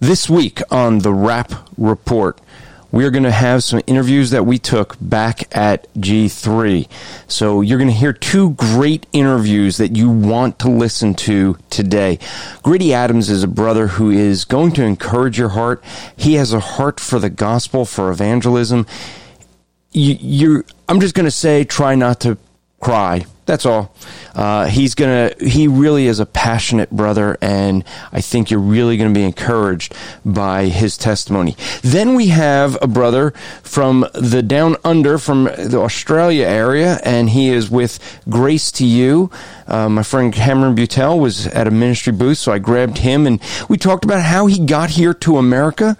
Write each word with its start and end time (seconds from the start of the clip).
This 0.00 0.30
week 0.30 0.62
on 0.70 1.00
the 1.00 1.12
Rap 1.12 1.52
Report, 1.76 2.40
we're 2.90 3.10
going 3.10 3.24
to 3.24 3.30
have 3.30 3.62
some 3.62 3.82
interviews 3.86 4.30
that 4.30 4.46
we 4.46 4.58
took 4.58 4.96
back 4.98 5.54
at 5.54 5.92
G3. 5.92 6.88
So 7.28 7.60
you're 7.60 7.76
going 7.76 7.90
to 7.90 7.94
hear 7.94 8.14
two 8.14 8.52
great 8.52 9.04
interviews 9.12 9.76
that 9.76 9.94
you 9.94 10.08
want 10.08 10.58
to 10.60 10.70
listen 10.70 11.12
to 11.16 11.58
today. 11.68 12.18
Grady 12.62 12.94
Adams 12.94 13.28
is 13.28 13.42
a 13.42 13.46
brother 13.46 13.88
who 13.88 14.10
is 14.10 14.46
going 14.46 14.72
to 14.72 14.84
encourage 14.84 15.38
your 15.38 15.50
heart. 15.50 15.84
He 16.16 16.34
has 16.34 16.54
a 16.54 16.60
heart 16.60 16.98
for 16.98 17.18
the 17.18 17.28
gospel, 17.28 17.84
for 17.84 18.10
evangelism. 18.10 18.86
You, 19.92 20.16
you're, 20.18 20.64
I'm 20.88 21.00
just 21.00 21.14
going 21.14 21.26
to 21.26 21.30
say, 21.30 21.64
try 21.64 21.94
not 21.94 22.20
to 22.20 22.38
cry. 22.80 23.26
That's 23.46 23.66
all. 23.66 23.92
Uh, 24.32 24.66
he's 24.66 24.94
gonna. 24.94 25.32
He 25.40 25.66
really 25.66 26.06
is 26.06 26.20
a 26.20 26.26
passionate 26.26 26.88
brother, 26.90 27.36
and 27.42 27.84
I 28.12 28.20
think 28.20 28.48
you're 28.48 28.60
really 28.60 28.96
to 29.12 29.18
be 29.18 29.24
encouraged 29.24 29.92
by 30.24 30.66
his 30.66 30.96
testimony. 30.96 31.56
Then 31.82 32.14
we 32.14 32.28
have 32.28 32.78
a 32.80 32.86
brother 32.86 33.32
from 33.64 34.06
the 34.14 34.42
down 34.42 34.76
under, 34.84 35.18
from 35.18 35.44
the 35.44 35.80
Australia 35.80 36.46
area, 36.46 37.00
and 37.02 37.30
he 37.30 37.48
is 37.48 37.68
with 37.68 37.98
Grace 38.28 38.70
to 38.72 38.86
You. 38.86 39.32
Uh, 39.66 39.88
my 39.88 40.04
friend 40.04 40.32
Cameron 40.32 40.76
Buettel 40.76 41.18
was 41.18 41.48
at 41.48 41.66
a 41.66 41.72
ministry 41.72 42.12
booth, 42.12 42.38
so 42.38 42.52
I 42.52 42.60
grabbed 42.60 42.98
him, 42.98 43.26
and 43.26 43.40
we 43.68 43.78
talked 43.78 44.04
about 44.04 44.22
how 44.22 44.46
he 44.46 44.64
got 44.64 44.90
here 44.90 45.14
to 45.14 45.38
America, 45.38 45.96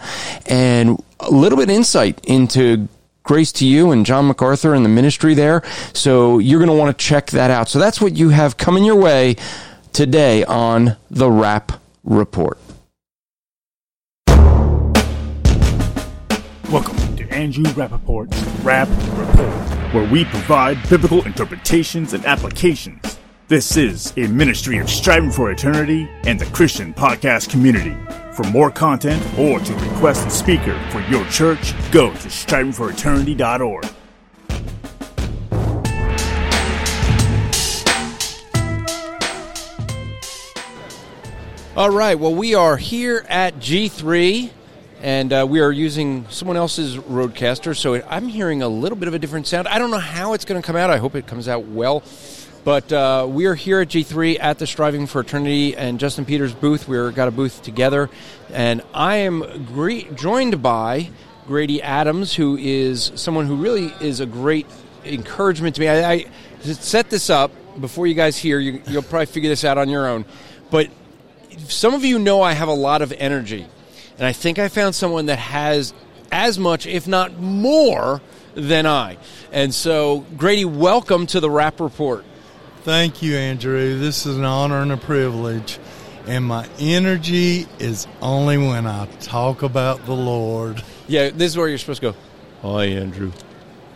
and 0.46 1.02
a 1.18 1.32
little 1.32 1.58
bit 1.58 1.68
insight 1.68 2.24
into 2.24 2.88
grace 3.22 3.52
to 3.52 3.66
you 3.66 3.90
and 3.90 4.06
John 4.06 4.26
MacArthur 4.26 4.74
and 4.74 4.84
the 4.84 4.88
ministry 4.88 5.34
there. 5.34 5.62
So 5.92 6.38
you're 6.38 6.58
going 6.58 6.70
to 6.70 6.76
want 6.76 6.96
to 6.96 7.04
check 7.04 7.30
that 7.32 7.50
out. 7.50 7.68
So 7.68 7.78
that's 7.78 8.00
what 8.00 8.16
you 8.16 8.30
have 8.30 8.56
coming 8.56 8.84
your 8.84 8.96
way 8.96 9.36
today 9.92 10.44
on 10.44 10.96
the 11.10 11.30
Rap 11.30 11.80
Report. 12.04 12.58
Welcome 16.70 17.16
to 17.16 17.28
Andrew 17.30 17.64
Rappaport's 17.72 18.40
Rap 18.62 18.88
Report, 18.88 19.92
where 19.92 20.08
we 20.08 20.24
provide 20.24 20.88
biblical 20.88 21.24
interpretations 21.24 22.12
and 22.12 22.24
applications. 22.24 23.18
This 23.48 23.76
is 23.76 24.12
a 24.16 24.28
ministry 24.28 24.78
of 24.78 24.88
striving 24.88 25.32
for 25.32 25.50
eternity 25.50 26.08
and 26.22 26.38
the 26.38 26.46
Christian 26.46 26.94
podcast 26.94 27.50
community. 27.50 27.96
For 28.40 28.50
more 28.52 28.70
content 28.70 29.22
or 29.38 29.60
to 29.60 29.74
request 29.74 30.26
a 30.26 30.30
speaker 30.30 30.72
for 30.88 31.02
your 31.10 31.26
church, 31.26 31.74
go 31.92 32.10
to 32.10 32.28
strivingforeternity.org. 32.28 33.84
All 41.76 41.90
right. 41.90 42.18
Well, 42.18 42.34
we 42.34 42.54
are 42.54 42.78
here 42.78 43.26
at 43.28 43.56
G3, 43.56 44.48
and 45.02 45.32
uh, 45.34 45.46
we 45.46 45.60
are 45.60 45.70
using 45.70 46.24
someone 46.30 46.56
else's 46.56 46.96
RodeCaster 46.96 47.76
so 47.76 48.02
I'm 48.08 48.28
hearing 48.28 48.62
a 48.62 48.68
little 48.68 48.96
bit 48.96 49.08
of 49.08 49.12
a 49.12 49.18
different 49.18 49.48
sound. 49.48 49.68
I 49.68 49.78
don't 49.78 49.90
know 49.90 49.98
how 49.98 50.32
it's 50.32 50.46
going 50.46 50.62
to 50.62 50.66
come 50.66 50.76
out. 50.76 50.88
I 50.88 50.96
hope 50.96 51.14
it 51.14 51.26
comes 51.26 51.46
out 51.46 51.66
well. 51.66 52.02
But 52.62 52.92
uh, 52.92 53.26
we 53.26 53.46
are 53.46 53.54
here 53.54 53.80
at 53.80 53.88
G3 53.88 54.36
at 54.38 54.58
the 54.58 54.66
Striving 54.66 55.06
for 55.06 55.22
Eternity 55.22 55.74
and 55.74 55.98
Justin 55.98 56.26
Peters 56.26 56.52
booth. 56.52 56.86
We've 56.86 57.14
got 57.14 57.26
a 57.26 57.30
booth 57.30 57.62
together, 57.62 58.10
and 58.52 58.82
I 58.92 59.16
am 59.16 59.64
gre- 59.64 60.12
joined 60.14 60.62
by 60.62 61.08
Grady 61.46 61.80
Adams, 61.80 62.34
who 62.34 62.58
is 62.58 63.12
someone 63.14 63.46
who 63.46 63.56
really 63.56 63.86
is 64.02 64.20
a 64.20 64.26
great 64.26 64.66
encouragement 65.06 65.76
to 65.76 65.80
me. 65.80 65.88
I, 65.88 66.12
I 66.12 66.26
set 66.60 67.08
this 67.08 67.30
up 67.30 67.50
before 67.80 68.06
you 68.06 68.14
guys 68.14 68.36
hear. 68.36 68.58
You, 68.58 68.82
you'll 68.86 69.02
probably 69.04 69.26
figure 69.26 69.48
this 69.48 69.64
out 69.64 69.78
on 69.78 69.88
your 69.88 70.06
own. 70.06 70.26
But 70.70 70.90
some 71.66 71.94
of 71.94 72.04
you 72.04 72.18
know 72.18 72.42
I 72.42 72.52
have 72.52 72.68
a 72.68 72.74
lot 72.74 73.00
of 73.00 73.10
energy, 73.12 73.66
and 74.18 74.26
I 74.26 74.32
think 74.32 74.58
I 74.58 74.68
found 74.68 74.94
someone 74.94 75.26
that 75.26 75.38
has 75.38 75.94
as 76.30 76.58
much, 76.58 76.86
if 76.86 77.08
not 77.08 77.38
more, 77.40 78.20
than 78.54 78.84
I. 78.84 79.16
And 79.50 79.74
so, 79.74 80.26
Grady, 80.36 80.66
welcome 80.66 81.26
to 81.28 81.40
the 81.40 81.50
Rap 81.50 81.80
Report. 81.80 82.26
Thank 82.82 83.20
you, 83.20 83.36
Andrew. 83.36 83.98
This 83.98 84.24
is 84.24 84.38
an 84.38 84.44
honor 84.44 84.80
and 84.80 84.90
a 84.90 84.96
privilege. 84.96 85.78
And 86.26 86.46
my 86.46 86.66
energy 86.78 87.66
is 87.78 88.06
only 88.22 88.56
when 88.56 88.86
I 88.86 89.04
talk 89.20 89.62
about 89.62 90.06
the 90.06 90.14
Lord. 90.14 90.82
Yeah, 91.06 91.28
this 91.28 91.52
is 91.52 91.58
where 91.58 91.68
you're 91.68 91.76
supposed 91.76 92.00
to 92.00 92.12
go. 92.12 92.18
Hi, 92.62 92.86
Andrew. 92.86 93.32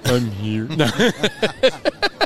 I'm 0.04 0.30
here. 0.32 0.68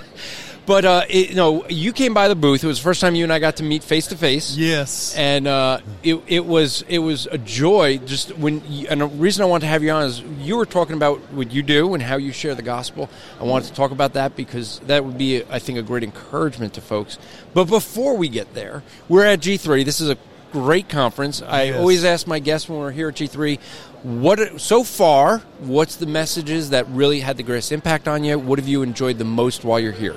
but 0.69 0.84
uh, 0.84 1.03
it, 1.09 1.34
no, 1.34 1.67
you 1.69 1.95
came 1.95 2.12
by 2.12 2.29
the 2.29 2.34
booth. 2.37 2.62
It 2.62 2.67
was 2.67 2.79
the 2.79 2.84
first 2.84 3.01
time 3.01 3.15
you 3.15 3.25
and 3.25 3.33
I 3.33 3.39
got 3.39 3.56
to 3.56 3.62
meet 3.62 3.83
face 3.83 4.06
to 4.09 4.17
face. 4.19 4.55
Yes, 4.55 5.17
and 5.17 5.49
uh, 5.49 5.81
it, 6.03 6.23
it 6.27 6.45
was 6.45 6.84
it 6.89 6.99
was 6.99 7.27
a 7.27 7.39
joy. 7.39 7.97
Just 8.05 8.37
when 8.37 8.62
you, 8.71 8.87
and 8.89 9.01
the 9.01 9.06
reason 9.06 9.43
I 9.43 9.47
wanted 9.47 9.62
to 9.62 9.69
have 9.69 9.83
you 9.83 9.91
on 9.91 10.03
is 10.05 10.21
you 10.21 10.59
were 10.59 10.67
talking 10.67 10.95
about 10.95 11.21
what 11.33 11.53
you 11.53 11.62
do 11.62 11.95
and 11.95 12.03
how 12.03 12.19
you 12.19 12.33
share 12.33 12.55
the 12.55 12.61
gospel. 12.62 13.09
I 13.41 13.45
wanted 13.45 13.69
to 13.69 13.75
talk 13.75 13.93
about 13.93 14.12
that 14.12 14.37
because 14.37 14.81
that 14.81 15.06
would 15.06 15.17
be, 15.17 15.43
I 15.51 15.59
think, 15.59 15.79
a 15.79 15.83
great 15.83 16.05
encouragement 16.05 16.75
to 16.75 16.83
folks. 16.83 17.19
But 17.55 17.65
before 17.65 18.19
we 18.19 18.29
get 18.29 18.53
there, 18.53 18.83
we're 19.09 19.25
at 19.25 19.41
G3. 19.41 19.87
This 19.87 20.03
is 20.03 20.11
a 20.11 20.19
great 20.53 20.91
conference. 20.91 21.41
I 21.41 21.62
Yes. 21.65 21.77
always 21.79 22.05
ask 22.05 22.27
my 22.27 22.41
guests 22.41 22.69
when 22.69 22.79
we're 22.79 22.91
here 22.93 23.09
at 23.09 23.15
G3, 23.15 23.59
what 24.03 24.61
so 24.61 24.85
far, 24.85 25.39
what's 25.61 25.97
the 25.97 26.06
messages 26.06 26.71
that 26.71 26.87
really 26.89 27.21
had 27.21 27.39
the 27.39 27.43
greatest 27.43 27.73
impact 27.73 28.06
on 28.06 28.23
you? 28.23 28.39
What 28.39 28.59
have 28.59 28.69
you 28.69 28.83
enjoyed 28.83 29.17
the 29.17 29.25
most 29.25 29.65
while 29.65 29.81
you're 29.81 29.93
here? 29.93 30.17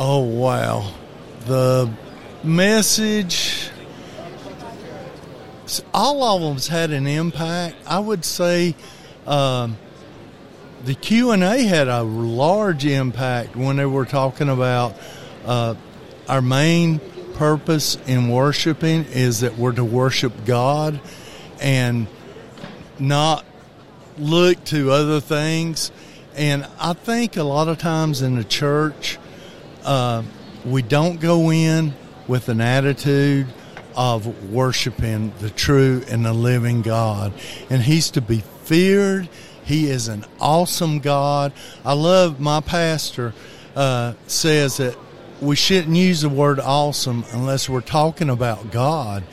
Oh, 0.00 0.20
wow. 0.20 0.92
The 1.46 1.92
message, 2.44 3.68
all 5.92 6.22
of 6.22 6.40
them's 6.40 6.68
had 6.68 6.92
an 6.92 7.08
impact. 7.08 7.74
I 7.84 7.98
would 7.98 8.24
say 8.24 8.76
um, 9.26 9.76
the 10.84 10.94
Q&A 10.94 11.64
had 11.64 11.88
a 11.88 12.04
large 12.04 12.86
impact 12.86 13.56
when 13.56 13.74
they 13.74 13.86
were 13.86 14.04
talking 14.04 14.48
about 14.48 14.96
uh, 15.44 15.74
our 16.28 16.42
main 16.42 17.00
purpose 17.34 17.98
in 18.06 18.28
worshiping 18.28 19.04
is 19.06 19.40
that 19.40 19.58
we're 19.58 19.72
to 19.72 19.84
worship 19.84 20.32
God 20.44 21.00
and 21.60 22.06
not 23.00 23.44
look 24.16 24.62
to 24.66 24.92
other 24.92 25.18
things. 25.18 25.90
And 26.36 26.68
I 26.78 26.92
think 26.92 27.36
a 27.36 27.42
lot 27.42 27.66
of 27.66 27.78
times 27.78 28.22
in 28.22 28.36
the 28.36 28.44
church, 28.44 29.18
uh, 29.84 30.22
we 30.64 30.82
don't 30.82 31.20
go 31.20 31.50
in 31.50 31.94
with 32.26 32.48
an 32.48 32.60
attitude 32.60 33.46
of 33.96 34.52
worshiping 34.52 35.32
the 35.40 35.50
true 35.50 36.02
and 36.08 36.24
the 36.24 36.32
living 36.32 36.82
God. 36.82 37.32
And 37.70 37.82
He's 37.82 38.10
to 38.12 38.20
be 38.20 38.42
feared. 38.64 39.28
He 39.64 39.90
is 39.90 40.08
an 40.08 40.24
awesome 40.40 41.00
God. 41.00 41.52
I 41.84 41.94
love 41.94 42.40
my 42.40 42.60
pastor 42.60 43.34
uh, 43.74 44.14
says 44.26 44.78
that 44.78 44.96
we 45.40 45.56
shouldn't 45.56 45.96
use 45.96 46.22
the 46.22 46.28
word 46.28 46.58
awesome 46.60 47.24
unless 47.32 47.68
we're 47.68 47.80
talking 47.80 48.30
about 48.30 48.70
God. 48.70 49.24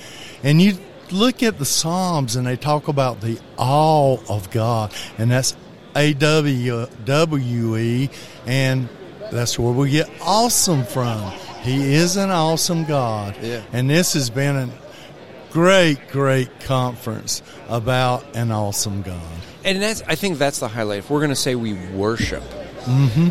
And 0.44 0.62
you 0.62 0.78
look 1.12 1.42
at 1.44 1.58
the 1.58 1.66
Psalms 1.66 2.36
and 2.36 2.46
they 2.46 2.58
talk 2.58 2.88
about 2.88 3.22
the 3.22 3.40
awe 3.58 4.18
of 4.30 4.52
God, 4.52 4.94
and 5.18 5.32
that's 5.32 5.56
A 5.96 6.14
W 6.14 6.88
W 7.06 7.78
E, 7.78 8.10
and 8.46 8.90
that's 9.32 9.58
where 9.58 9.74
we 9.74 9.92
get 9.92 10.10
awesome 10.22 10.84
from. 10.84 11.32
He 11.62 11.96
is 11.96 12.16
an 12.16 12.30
awesome 12.30 12.86
God. 12.86 13.36
Yeah. 13.42 13.64
And 13.74 13.90
this 13.90 14.14
has 14.14 14.30
been 14.30 14.56
a 14.56 14.70
great, 15.52 16.10
great 16.10 16.60
conference 16.62 17.42
about 17.68 18.36
an 18.36 18.52
awesome 18.52 19.02
God. 19.02 19.22
And 19.64 19.82
that's 19.82 20.04
I 20.04 20.16
think 20.16 20.38
that's 20.38 20.60
the 20.60 20.68
highlight. 20.68 21.00
If 21.00 21.10
we're 21.10 21.20
going 21.20 21.30
to 21.30 21.36
say 21.36 21.56
we 21.56 21.74
worship, 21.74 22.44
mm-hmm. 22.84 23.30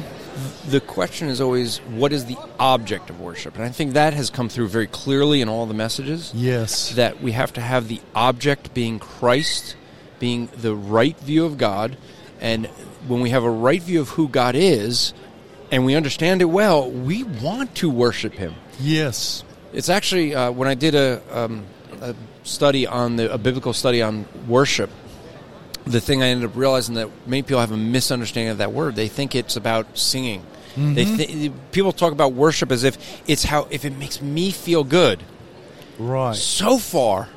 the 0.71 0.81
question 0.81 1.28
is 1.28 1.41
always 1.41 1.78
what 1.78 2.12
is 2.12 2.25
the 2.25 2.37
object 2.59 3.09
of 3.09 3.21
worship? 3.21 3.55
And 3.55 3.65
I 3.65 3.69
think 3.69 3.93
that 3.93 4.15
has 4.15 4.31
come 4.31 4.49
through 4.49 4.69
very 4.69 4.88
clearly 4.88 5.41
in 5.41 5.49
all 5.49 5.66
the 5.66 5.75
messages. 5.75 6.32
Yes. 6.34 6.94
That 6.97 7.22
we 7.22 7.32
have 7.32 7.53
to 7.53 7.61
have 7.61 7.87
the 7.87 8.00
object 8.16 8.75
being 8.75 8.99
Christ, 8.99 9.76
being 10.19 10.49
the 10.56 10.75
right 10.75 11.19
view 11.20 11.44
of 11.44 11.56
God, 11.56 11.97
and 12.40 12.67
when 13.06 13.20
we 13.20 13.31
have 13.31 13.44
a 13.44 13.50
right 13.50 13.82
view 13.82 14.00
of 14.00 14.11
who 14.11 14.29
God 14.29 14.55
is, 14.55 15.14
and 15.70 15.84
we 15.84 15.94
understand 15.94 16.43
it 16.43 16.46
well, 16.46 16.90
we 16.90 17.22
want 17.25 17.75
to 17.76 17.90
worship 17.90 18.34
Him. 18.34 18.55
Yes. 18.81 19.44
It's 19.72 19.88
actually 19.88 20.34
uh, 20.34 20.50
when 20.52 20.69
I 20.69 20.75
did 20.75 20.94
a, 20.94 21.20
um, 21.31 21.64
a 22.00 22.14
study 22.44 22.87
on 22.87 23.16
the 23.16 23.32
a 23.32 23.38
biblical 23.38 23.72
study 23.72 24.02
on 24.02 24.26
worship. 24.46 24.90
The 25.87 26.00
thing 26.00 26.22
I 26.22 26.28
ended 26.28 26.49
up 26.49 26.56
realizing 26.56 26.94
that 26.94 27.11
many 27.26 27.43
people 27.43 27.61
have 27.61 27.72
a 27.72 27.76
misunderstanding 27.76 28.50
of 28.52 28.58
that 28.58 28.72
word. 28.72 28.96
They 28.96 29.08
think 29.08 29.34
it's 29.34 29.56
about 29.56 29.99
singing. 29.99 30.44
They 30.76 31.05
th- 31.05 31.52
people 31.70 31.93
talk 31.93 32.12
about 32.12 32.32
worship 32.32 32.72
as 32.72 32.82
if 32.82 33.22
it's 33.28 33.44
how 33.44 33.69
if 33.70 33.84
it 33.84 33.96
makes 33.96 34.20
me 34.20 34.50
feel 34.50 34.82
good. 34.82 35.22
Right. 35.99 36.34
So 36.34 36.78
far 36.78 37.28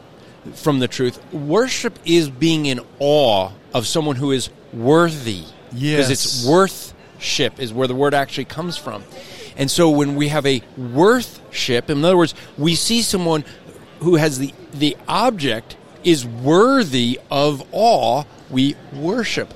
from 0.55 0.79
the 0.79 0.87
truth, 0.87 1.21
worship 1.33 1.99
is 2.05 2.29
being 2.29 2.65
in 2.65 2.79
awe 2.99 3.51
of 3.73 3.85
someone 3.85 4.15
who 4.15 4.31
is 4.31 4.49
worthy. 4.73 5.43
Yes. 5.71 5.97
Because 5.97 6.09
it's 6.09 6.45
Yes. 6.45 6.93
Worthship 7.17 7.59
is 7.59 7.73
where 7.73 7.87
the 7.87 7.95
word 7.95 8.13
actually 8.13 8.45
comes 8.45 8.77
from. 8.77 9.03
And 9.57 9.71
so 9.71 9.89
when 9.89 10.15
we 10.15 10.27
have 10.27 10.45
a 10.45 10.61
worth 10.77 11.41
ship, 11.51 11.89
in 11.89 12.05
other 12.05 12.17
words, 12.17 12.35
we 12.57 12.75
see 12.75 13.01
someone 13.01 13.43
who 13.99 14.15
has 14.15 14.37
the 14.37 14.53
the 14.73 14.95
object 15.07 15.75
is 16.03 16.25
worthy 16.25 17.19
of 17.31 17.63
awe, 17.71 18.23
we 18.51 18.75
worship. 18.93 19.51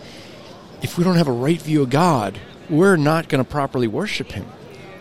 If 0.81 0.97
we 0.97 1.03
don't 1.03 1.17
have 1.17 1.27
a 1.27 1.31
right 1.31 1.61
view 1.61 1.83
of 1.83 1.91
God, 1.91 2.39
we're 2.67 2.97
not 2.97 3.29
going 3.29 3.43
to 3.43 3.49
properly 3.49 3.87
worship 3.87 4.31
Him. 4.31 4.47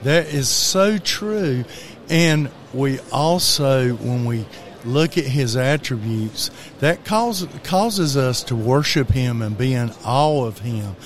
That 0.02 0.26
is 0.26 0.48
so 0.48 0.98
true. 0.98 1.64
And 2.10 2.50
we 2.74 3.00
also, 3.10 3.94
when 3.94 4.26
we 4.26 4.44
look 4.84 5.16
at 5.16 5.24
his 5.24 5.56
attributes, 5.56 6.50
that 6.80 7.04
causes, 7.04 7.48
causes 7.64 8.16
us 8.16 8.42
to 8.44 8.56
worship 8.56 9.10
him 9.10 9.42
and 9.42 9.56
be 9.56 9.74
in 9.74 9.90
awe 10.04 10.44
of 10.44 10.58
him. 10.60 10.96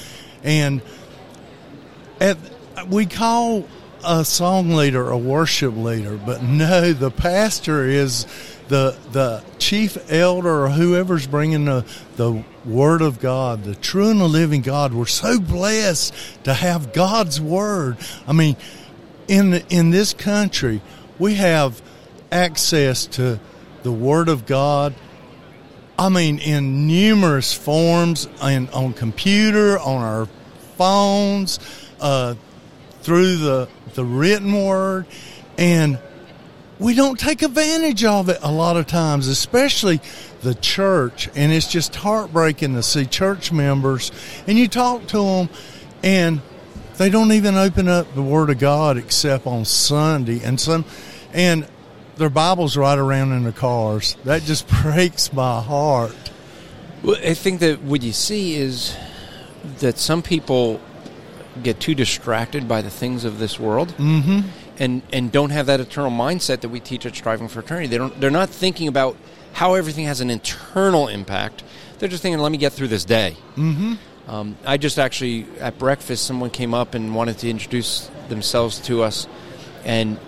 And 0.42 0.82
we 2.88 3.06
call 3.06 3.66
a 4.04 4.24
song 4.24 4.70
leader 4.70 5.10
a 5.10 5.18
worship 5.18 5.76
leader, 5.76 6.16
but 6.16 6.42
no, 6.42 6.92
the 6.92 7.10
pastor 7.10 7.84
is 7.84 8.26
the 8.68 8.96
the 9.12 9.42
chief 9.58 10.10
elder 10.10 10.64
or 10.64 10.70
whoever's 10.70 11.26
bringing 11.26 11.64
the 11.64 11.84
the 12.16 12.44
word 12.64 13.02
of 13.02 13.20
God, 13.20 13.64
the 13.64 13.74
true 13.74 14.10
and 14.10 14.20
the 14.20 14.28
living 14.28 14.62
God. 14.62 14.92
We're 14.92 15.06
so 15.06 15.38
blessed 15.40 16.14
to 16.44 16.54
have 16.54 16.92
God's 16.92 17.40
word. 17.40 17.96
I 18.26 18.32
mean, 18.32 18.56
in 19.28 19.54
in 19.70 19.90
this 19.90 20.12
country, 20.14 20.80
we 21.18 21.34
have 21.34 21.80
access 22.30 23.06
to 23.06 23.38
the 23.82 23.92
Word 23.92 24.28
of 24.28 24.46
God. 24.46 24.94
I 25.98 26.08
mean, 26.08 26.38
in 26.40 26.86
numerous 26.88 27.52
forms, 27.52 28.26
and 28.42 28.68
on 28.70 28.92
computer, 28.94 29.78
on 29.78 30.02
our 30.02 30.26
phones, 30.76 31.60
uh, 32.04 32.34
through 33.00 33.36
the 33.38 33.68
the 33.94 34.04
written 34.04 34.52
word, 34.52 35.06
and 35.56 35.98
we 36.78 36.94
don't 36.94 37.18
take 37.18 37.42
advantage 37.42 38.04
of 38.04 38.28
it 38.28 38.38
a 38.42 38.52
lot 38.52 38.76
of 38.76 38.86
times, 38.86 39.26
especially 39.26 40.00
the 40.42 40.54
church. 40.54 41.30
And 41.34 41.50
it's 41.50 41.66
just 41.66 41.94
heartbreaking 41.96 42.74
to 42.74 42.82
see 42.82 43.06
church 43.06 43.50
members, 43.52 44.12
and 44.46 44.58
you 44.58 44.68
talk 44.68 45.06
to 45.08 45.18
them, 45.18 45.48
and 46.02 46.42
they 46.98 47.08
don't 47.08 47.32
even 47.32 47.56
open 47.56 47.88
up 47.88 48.14
the 48.14 48.22
Word 48.22 48.50
of 48.50 48.58
God 48.58 48.98
except 48.98 49.46
on 49.46 49.64
Sunday, 49.64 50.44
and 50.44 50.60
some, 50.60 50.84
and 51.32 51.66
their 52.16 52.30
Bibles 52.30 52.76
right 52.76 52.98
around 52.98 53.32
in 53.32 53.44
the 53.44 53.52
cars. 53.52 54.16
That 54.24 54.42
just 54.42 54.68
breaks 54.82 55.32
my 55.32 55.62
heart. 55.62 56.14
Well, 57.02 57.16
I 57.16 57.32
think 57.32 57.60
that 57.60 57.82
what 57.82 58.02
you 58.02 58.12
see 58.12 58.56
is 58.56 58.94
that 59.78 59.98
some 59.98 60.22
people 60.22 60.80
get 61.62 61.80
too 61.80 61.94
distracted 61.94 62.66
by 62.68 62.82
the 62.82 62.90
things 62.90 63.24
of 63.24 63.38
this 63.38 63.58
world. 63.58 63.94
Mm-hmm. 63.98 64.48
And, 64.78 65.02
and 65.12 65.30
don't 65.30 65.50
have 65.50 65.66
that 65.66 65.80
eternal 65.80 66.10
mindset 66.10 66.60
that 66.62 66.68
we 66.68 66.80
teach 66.80 67.06
at 67.06 67.14
Striving 67.14 67.48
for 67.48 67.60
Eternity. 67.60 67.86
They 67.86 67.98
don't. 67.98 68.20
They're 68.20 68.30
not 68.30 68.50
thinking 68.50 68.88
about 68.88 69.16
how 69.52 69.74
everything 69.74 70.06
has 70.06 70.20
an 70.20 70.30
internal 70.30 71.06
impact. 71.06 71.62
They're 71.98 72.08
just 72.08 72.22
thinking, 72.22 72.40
"Let 72.40 72.50
me 72.50 72.58
get 72.58 72.72
through 72.72 72.88
this 72.88 73.04
day." 73.04 73.36
Mm-hmm. 73.56 73.94
Um, 74.26 74.56
I 74.66 74.76
just 74.76 74.98
actually 74.98 75.46
at 75.60 75.78
breakfast, 75.78 76.26
someone 76.26 76.50
came 76.50 76.74
up 76.74 76.94
and 76.94 77.14
wanted 77.14 77.38
to 77.38 77.48
introduce 77.48 78.10
themselves 78.28 78.80
to 78.86 79.04
us, 79.04 79.28
and 79.84 80.18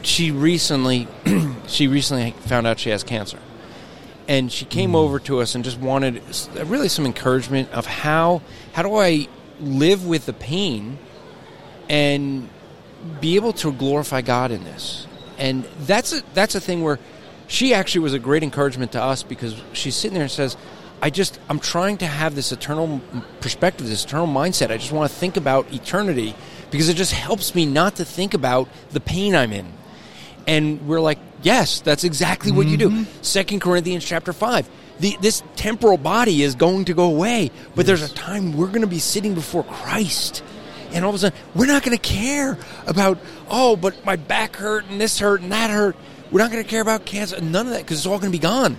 she 0.00 0.30
recently 0.30 1.06
she 1.66 1.86
recently 1.86 2.30
found 2.30 2.66
out 2.66 2.78
she 2.78 2.88
has 2.88 3.04
cancer 3.04 3.38
and 4.28 4.52
she 4.52 4.64
came 4.64 4.92
mm. 4.92 4.96
over 4.96 5.18
to 5.18 5.40
us 5.40 5.54
and 5.54 5.64
just 5.64 5.78
wanted 5.78 6.22
really 6.64 6.88
some 6.88 7.06
encouragement 7.06 7.70
of 7.72 7.86
how 7.86 8.42
how 8.72 8.82
do 8.82 8.96
I 8.96 9.28
live 9.62 10.06
with 10.06 10.26
the 10.26 10.32
pain 10.32 10.98
and 11.88 12.48
be 13.20 13.36
able 13.36 13.52
to 13.54 13.72
glorify 13.72 14.20
God 14.20 14.50
in 14.50 14.64
this. 14.64 15.06
And 15.38 15.64
that's 15.80 16.12
a 16.12 16.22
that's 16.34 16.54
a 16.54 16.60
thing 16.60 16.82
where 16.82 16.98
she 17.48 17.74
actually 17.74 18.02
was 18.02 18.14
a 18.14 18.18
great 18.18 18.42
encouragement 18.42 18.92
to 18.92 19.02
us 19.02 19.22
because 19.22 19.60
she's 19.72 19.96
sitting 19.96 20.14
there 20.14 20.22
and 20.22 20.30
says, 20.30 20.56
I 21.00 21.10
just 21.10 21.38
I'm 21.48 21.58
trying 21.58 21.98
to 21.98 22.06
have 22.06 22.34
this 22.34 22.52
eternal 22.52 23.00
perspective, 23.40 23.88
this 23.88 24.04
eternal 24.04 24.26
mindset. 24.26 24.70
I 24.70 24.76
just 24.76 24.92
want 24.92 25.10
to 25.10 25.16
think 25.16 25.36
about 25.36 25.72
eternity 25.72 26.34
because 26.70 26.88
it 26.88 26.96
just 26.96 27.12
helps 27.12 27.54
me 27.54 27.66
not 27.66 27.96
to 27.96 28.04
think 28.04 28.34
about 28.34 28.68
the 28.90 29.00
pain 29.00 29.34
I'm 29.34 29.52
in 29.52 29.66
and 30.46 30.86
we're 30.86 31.00
like, 31.00 31.18
yes, 31.42 31.80
that's 31.80 32.04
exactly 32.04 32.52
what 32.52 32.62
mm-hmm. 32.62 32.70
you 32.70 32.76
do. 32.76 32.90
Mm-hmm. 32.90 33.22
Second 33.22 33.60
Corinthians 33.60 34.04
chapter 34.04 34.32
five. 34.32 34.68
The, 35.02 35.18
this 35.20 35.42
temporal 35.56 35.98
body 35.98 36.42
is 36.42 36.54
going 36.54 36.84
to 36.84 36.94
go 36.94 37.04
away, 37.04 37.50
but 37.74 37.86
yes. 37.86 37.86
there's 37.86 38.12
a 38.12 38.14
time 38.14 38.56
we're 38.56 38.68
going 38.68 38.82
to 38.82 38.86
be 38.86 39.00
sitting 39.00 39.34
before 39.34 39.64
Christ. 39.64 40.44
And 40.92 41.04
all 41.04 41.10
of 41.10 41.16
a 41.16 41.18
sudden, 41.18 41.38
we're 41.56 41.66
not 41.66 41.82
going 41.82 41.98
to 41.98 42.02
care 42.02 42.56
about, 42.86 43.18
oh, 43.50 43.74
but 43.74 44.04
my 44.04 44.14
back 44.14 44.54
hurt 44.54 44.84
and 44.86 45.00
this 45.00 45.18
hurt 45.18 45.40
and 45.40 45.50
that 45.50 45.70
hurt. 45.70 45.96
We're 46.30 46.40
not 46.40 46.52
going 46.52 46.62
to 46.62 46.70
care 46.70 46.80
about 46.80 47.04
cancer, 47.04 47.40
none 47.40 47.66
of 47.66 47.72
that, 47.72 47.80
because 47.80 47.98
it's 47.98 48.06
all 48.06 48.18
going 48.18 48.30
to 48.30 48.38
be 48.38 48.42
gone. 48.42 48.76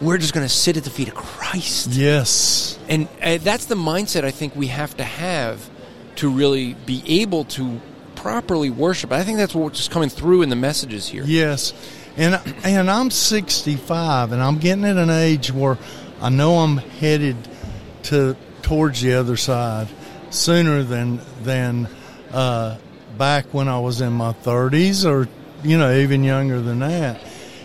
We're 0.00 0.18
just 0.18 0.34
going 0.34 0.46
to 0.46 0.52
sit 0.52 0.76
at 0.76 0.84
the 0.84 0.90
feet 0.90 1.08
of 1.08 1.14
Christ. 1.14 1.88
Yes. 1.88 2.78
And 2.88 3.08
uh, 3.20 3.38
that's 3.38 3.64
the 3.64 3.74
mindset 3.74 4.22
I 4.22 4.30
think 4.30 4.54
we 4.54 4.68
have 4.68 4.96
to 4.98 5.04
have 5.04 5.68
to 6.16 6.30
really 6.30 6.74
be 6.74 7.02
able 7.22 7.44
to 7.44 7.80
properly 8.14 8.70
worship. 8.70 9.10
I 9.10 9.24
think 9.24 9.38
that's 9.38 9.54
what's 9.54 9.78
just 9.78 9.90
coming 9.90 10.10
through 10.10 10.42
in 10.42 10.48
the 10.48 10.56
messages 10.56 11.08
here. 11.08 11.24
Yes, 11.26 11.72
and 12.16 12.40
and 12.64 12.90
I'm 12.90 13.10
65, 13.10 14.32
and 14.32 14.42
I'm 14.42 14.58
getting 14.58 14.84
at 14.84 14.96
an 14.96 15.10
age 15.10 15.52
where 15.52 15.78
I 16.20 16.30
know 16.30 16.58
I'm 16.58 16.78
headed 16.78 17.36
to 18.04 18.36
towards 18.62 19.02
the 19.02 19.14
other 19.14 19.36
side 19.36 19.88
sooner 20.30 20.82
than 20.82 21.20
than 21.42 21.88
uh, 22.32 22.78
back 23.18 23.52
when 23.52 23.68
I 23.68 23.78
was 23.80 24.00
in 24.00 24.12
my 24.12 24.32
30s, 24.32 25.08
or 25.08 25.28
you 25.62 25.78
know 25.78 25.94
even 25.94 26.24
younger 26.24 26.60
than 26.60 26.80
that. 26.80 27.22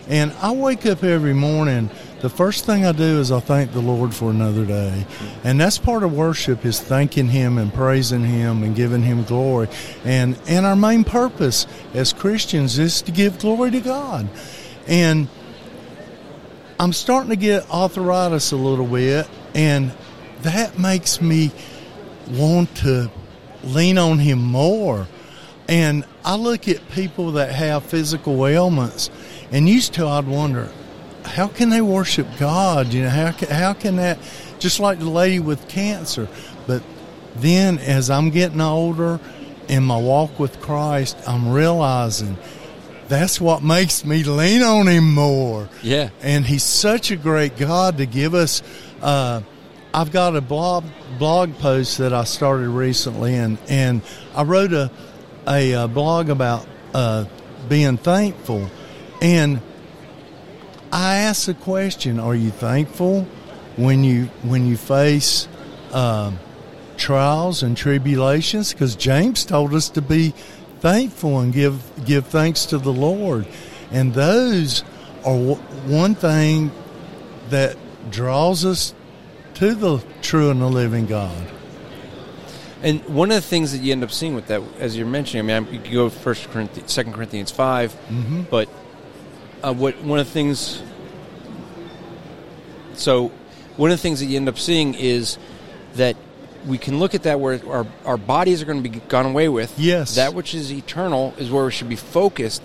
And 0.08 0.34
I 0.42 0.52
wake 0.52 0.86
up 0.86 1.04
every 1.04 1.34
morning 1.34 1.90
the 2.22 2.30
first 2.30 2.66
thing 2.66 2.86
I 2.86 2.92
do 2.92 3.20
is 3.20 3.32
I 3.32 3.40
thank 3.40 3.74
the 3.74 3.82
Lord 3.82 4.14
for 4.14 4.30
another 4.30 4.66
day. 4.66 5.06
And 5.44 5.60
that's 5.60 5.78
part 5.78 6.04
of 6.04 6.14
worship 6.14 6.66
is 6.66 6.80
thanking 6.80 7.28
him 7.28 7.58
and 7.58 7.74
praising 7.74 8.24
him 8.24 8.64
and 8.64 8.76
giving 8.76 9.02
him 9.02 9.24
glory. 9.24 9.68
And 10.06 10.40
and 10.48 10.66
our 10.66 10.76
main 10.76 11.04
purpose 11.04 11.66
as 11.94 12.14
Christians 12.14 12.78
is 12.78 13.02
to 13.04 13.12
give 13.12 13.40
glory 13.40 13.72
to 13.72 13.82
God. 13.82 14.30
And 14.88 15.28
I'm 16.80 16.94
starting 16.94 17.32
to 17.32 17.36
get 17.36 17.70
arthritis 17.72 18.52
a 18.52 18.58
little 18.58 18.88
bit 18.88 19.28
and 19.54 19.92
that 20.42 20.80
makes 20.80 21.22
me 21.22 21.52
want 22.30 22.76
to 22.78 23.12
lean 23.64 23.98
on 23.98 24.20
him 24.20 24.42
more. 24.42 25.08
And 25.68 26.06
I 26.26 26.36
look 26.36 26.68
at 26.68 26.88
people 26.92 27.34
that 27.34 27.52
have 27.52 27.84
physical 27.84 28.46
ailments 28.46 29.10
and 29.52 29.68
used 29.68 29.94
to 29.94 30.08
I'd 30.08 30.28
wonder, 30.28 30.72
how 31.24 31.48
can 31.48 31.70
they 31.70 31.82
worship 31.82 32.28
God? 32.38 32.94
You 32.94 33.04
know, 33.04 33.10
how 33.10 33.32
can, 33.32 33.50
how 33.50 33.74
can 33.74 33.96
that, 33.98 34.20
just 34.60 34.80
like 34.80 35.00
the 35.00 35.10
lady 35.10 35.40
with 35.40 35.68
cancer. 35.68 36.28
But 36.68 36.84
then 37.36 37.80
as 37.80 38.10
I'm 38.10 38.30
getting 38.30 38.62
older 38.62 39.20
in 39.68 39.84
my 39.84 39.98
walk 39.98 40.40
with 40.40 40.62
Christ, 40.62 41.18
I'm 41.28 41.52
realizing 41.52 42.38
that's 43.08 43.42
what 43.42 43.64
makes 43.64 44.06
me 44.06 44.24
lean 44.24 44.62
on 44.62 44.88
Him 44.88 45.14
more. 45.14 45.70
Yeah. 45.82 46.10
And 46.22 46.46
He's 46.46 46.64
such 46.64 47.12
a 47.12 47.16
great 47.16 47.58
God 47.58 47.98
to 47.98 48.06
give 48.06 48.34
us. 48.34 48.62
Uh, 49.02 49.42
I've 49.94 50.12
got 50.12 50.36
a 50.36 50.42
blog 50.42 50.86
blog 51.20 51.58
post 51.58 51.98
that 51.98 52.14
I 52.14 52.24
started 52.24 52.70
recently, 52.70 53.36
and 53.36 53.58
and 53.68 54.02
I 54.34 54.44
wrote 54.44 54.72
a 54.72 54.90
a, 55.48 55.72
a 55.74 55.88
blog 55.88 56.30
about 56.30 56.66
uh, 56.94 57.26
being 57.68 57.98
thankful, 57.98 58.70
and 59.22 59.62
I 60.92 61.18
ask 61.18 61.46
the 61.46 61.54
question: 61.54 62.20
Are 62.20 62.36
you 62.36 62.52
thankful 62.52 63.24
when 63.78 64.04
you 64.04 64.26
when 64.44 64.68
you 64.68 64.78
face 64.78 65.48
um, 65.94 66.40
trials 66.98 67.64
and 67.64 67.78
tribulations? 67.78 68.74
Because 68.74 68.96
James 68.96 69.46
told 69.46 69.74
us 69.74 69.90
to 69.90 70.02
be 70.02 70.34
thankful 70.80 71.40
and 71.40 71.54
give 71.54 71.82
give 72.06 72.28
thanks 72.28 72.66
to 72.68 72.78
the 72.78 72.92
Lord, 72.92 73.48
and 73.92 74.14
those 74.14 74.84
are 75.20 75.38
w- 75.38 75.56
one 75.88 76.16
thing 76.16 76.72
that 77.50 77.78
draws 78.10 78.66
us 78.66 78.94
to 79.56 79.74
the 79.74 80.04
true 80.22 80.50
and 80.50 80.62
the 80.62 80.68
living 80.68 81.06
God. 81.06 81.48
And 82.84 83.02
one 83.06 83.30
of 83.30 83.36
the 83.36 83.42
things 83.42 83.72
that 83.74 83.78
you 83.80 83.92
end 83.92 84.04
up 84.04 84.12
seeing 84.12 84.34
with 84.34 84.48
that, 84.48 84.64
as 84.80 84.98
you're 84.98 85.06
mentioning, 85.06 85.52
I 85.52 85.60
mean, 85.60 85.72
you 85.72 85.80
can 85.80 85.94
go 85.94 86.10
First 86.10 86.50
Corinthians, 86.50 86.92
Second 86.92 87.14
Corinthians 87.14 87.52
5 87.52 87.92
mm-hmm. 87.92 88.42
but 88.50 88.68
uh, 89.64 89.74
what 89.74 90.02
one 90.04 90.20
of 90.20 90.26
the 90.26 90.32
things. 90.32 90.82
So, 92.94 93.32
one 93.78 93.92
of 93.92 93.98
the 93.98 94.02
things 94.02 94.20
that 94.20 94.26
you 94.26 94.38
end 94.38 94.50
up 94.50 94.60
seeing 94.60 94.94
is 94.94 95.38
that 95.96 96.16
we 96.68 96.78
can 96.78 97.00
look 97.00 97.16
at 97.16 97.24
that 97.24 97.40
where 97.40 97.60
our, 97.68 97.88
our 98.06 98.18
bodies 98.18 98.62
are 98.62 98.66
going 98.66 98.84
to 98.84 98.90
be 98.90 99.00
gone 99.00 99.26
away 99.26 99.50
with. 99.50 99.78
Yes. 99.80 100.16
That 100.16 100.34
which 100.34 100.54
is 100.54 100.72
eternal 100.72 101.34
is 101.38 101.50
where 101.50 101.66
we 101.66 101.72
should 101.72 101.90
be 101.90 101.96
focused. 101.96 102.62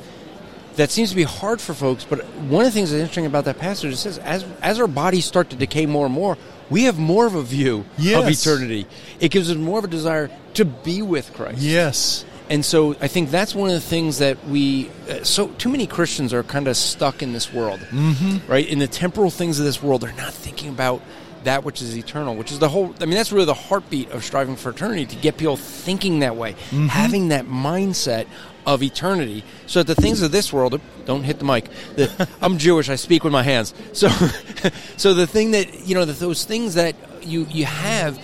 That 0.77 0.91
seems 0.91 1.11
to 1.11 1.17
be 1.17 1.23
hard 1.23 1.61
for 1.61 1.73
folks, 1.73 2.05
but 2.05 2.23
one 2.25 2.67
of 2.67 2.73
the 2.73 2.79
things 2.79 2.91
that's 2.91 3.01
interesting 3.01 3.25
about 3.25 3.47
that 3.47 3.59
passage 3.59 3.93
is 3.93 4.01
says 4.01 4.19
as 4.19 4.45
as 4.61 4.79
our 4.79 4.87
bodies 4.87 5.25
start 5.25 5.51
to 5.51 5.57
decay 5.57 5.87
more 5.87 6.05
and 6.05 6.15
more, 6.15 6.37
we 6.69 6.85
have 6.85 6.99
more 6.99 7.27
of 7.27 7.35
a 7.35 7.43
view 7.43 7.87
yes. 7.97 8.23
of 8.23 8.29
eternity. 8.29 8.87
It 9.19 9.31
gives 9.31 9.51
us 9.51 9.57
more 9.57 9.79
of 9.79 9.85
a 9.85 9.89
desire 9.89 10.31
to 10.55 10.65
be 10.67 11.01
with 11.01 11.33
Christ. 11.33 11.59
Yes. 11.59 12.27
And 12.49 12.65
so 12.65 12.97
I 13.01 13.09
think 13.09 13.31
that's 13.31 13.55
one 13.55 13.69
of 13.69 13.75
the 13.75 13.81
things 13.81 14.19
that 14.19 14.45
we, 14.47 14.91
uh, 15.09 15.25
so 15.25 15.49
too 15.49 15.69
many 15.69 15.87
Christians 15.87 16.33
are 16.33 16.43
kind 16.43 16.69
of 16.69 16.77
stuck 16.77 17.23
in 17.23 17.33
this 17.33 17.53
world, 17.53 17.81
mm-hmm. 17.81 18.51
right? 18.51 18.67
In 18.67 18.79
the 18.79 18.87
temporal 18.87 19.31
things 19.31 19.59
of 19.59 19.65
this 19.65 19.83
world, 19.83 20.03
they're 20.03 20.13
not 20.13 20.33
thinking 20.33 20.69
about 20.69 21.03
that 21.47 21.65
which 21.65 21.81
is 21.81 21.97
eternal, 21.97 22.35
which 22.35 22.53
is 22.53 22.59
the 22.59 22.69
whole. 22.69 22.95
I 23.01 23.07
mean, 23.07 23.15
that's 23.15 23.33
really 23.33 23.47
the 23.47 23.55
heartbeat 23.55 24.11
of 24.11 24.25
striving 24.25 24.57
for 24.57 24.71
eternity 24.71 25.07
to 25.07 25.17
get 25.17 25.37
people 25.39 25.57
thinking 25.57 26.21
that 26.21 26.37
way, 26.37 26.53
mm-hmm. 26.53 26.89
having 26.89 27.29
that 27.29 27.47
mindset 27.47 28.27
of 28.67 28.83
eternity, 28.83 29.45
so 29.67 29.83
that 29.83 29.95
the 29.95 30.01
things 30.01 30.23
of 30.23 30.33
this 30.33 30.53
world 30.53 30.81
don't 31.05 31.23
hit 31.23 31.39
the 31.39 31.45
mic. 31.45 31.71
The, 31.95 32.29
I'm 32.43 32.59
Jewish; 32.59 32.89
I 32.89 32.97
speak 32.97 33.23
with 33.23 33.33
my 33.33 33.45
hands. 33.45 33.75
So, 33.93 34.09
so 34.97 35.15
the 35.15 35.27
thing 35.27 35.53
that 35.53 35.87
you 35.87 35.95
know, 35.95 36.05
the, 36.05 36.13
those 36.13 36.45
things 36.45 36.75
that 36.75 36.97
you 37.23 37.47
you 37.49 37.65
have 37.65 38.21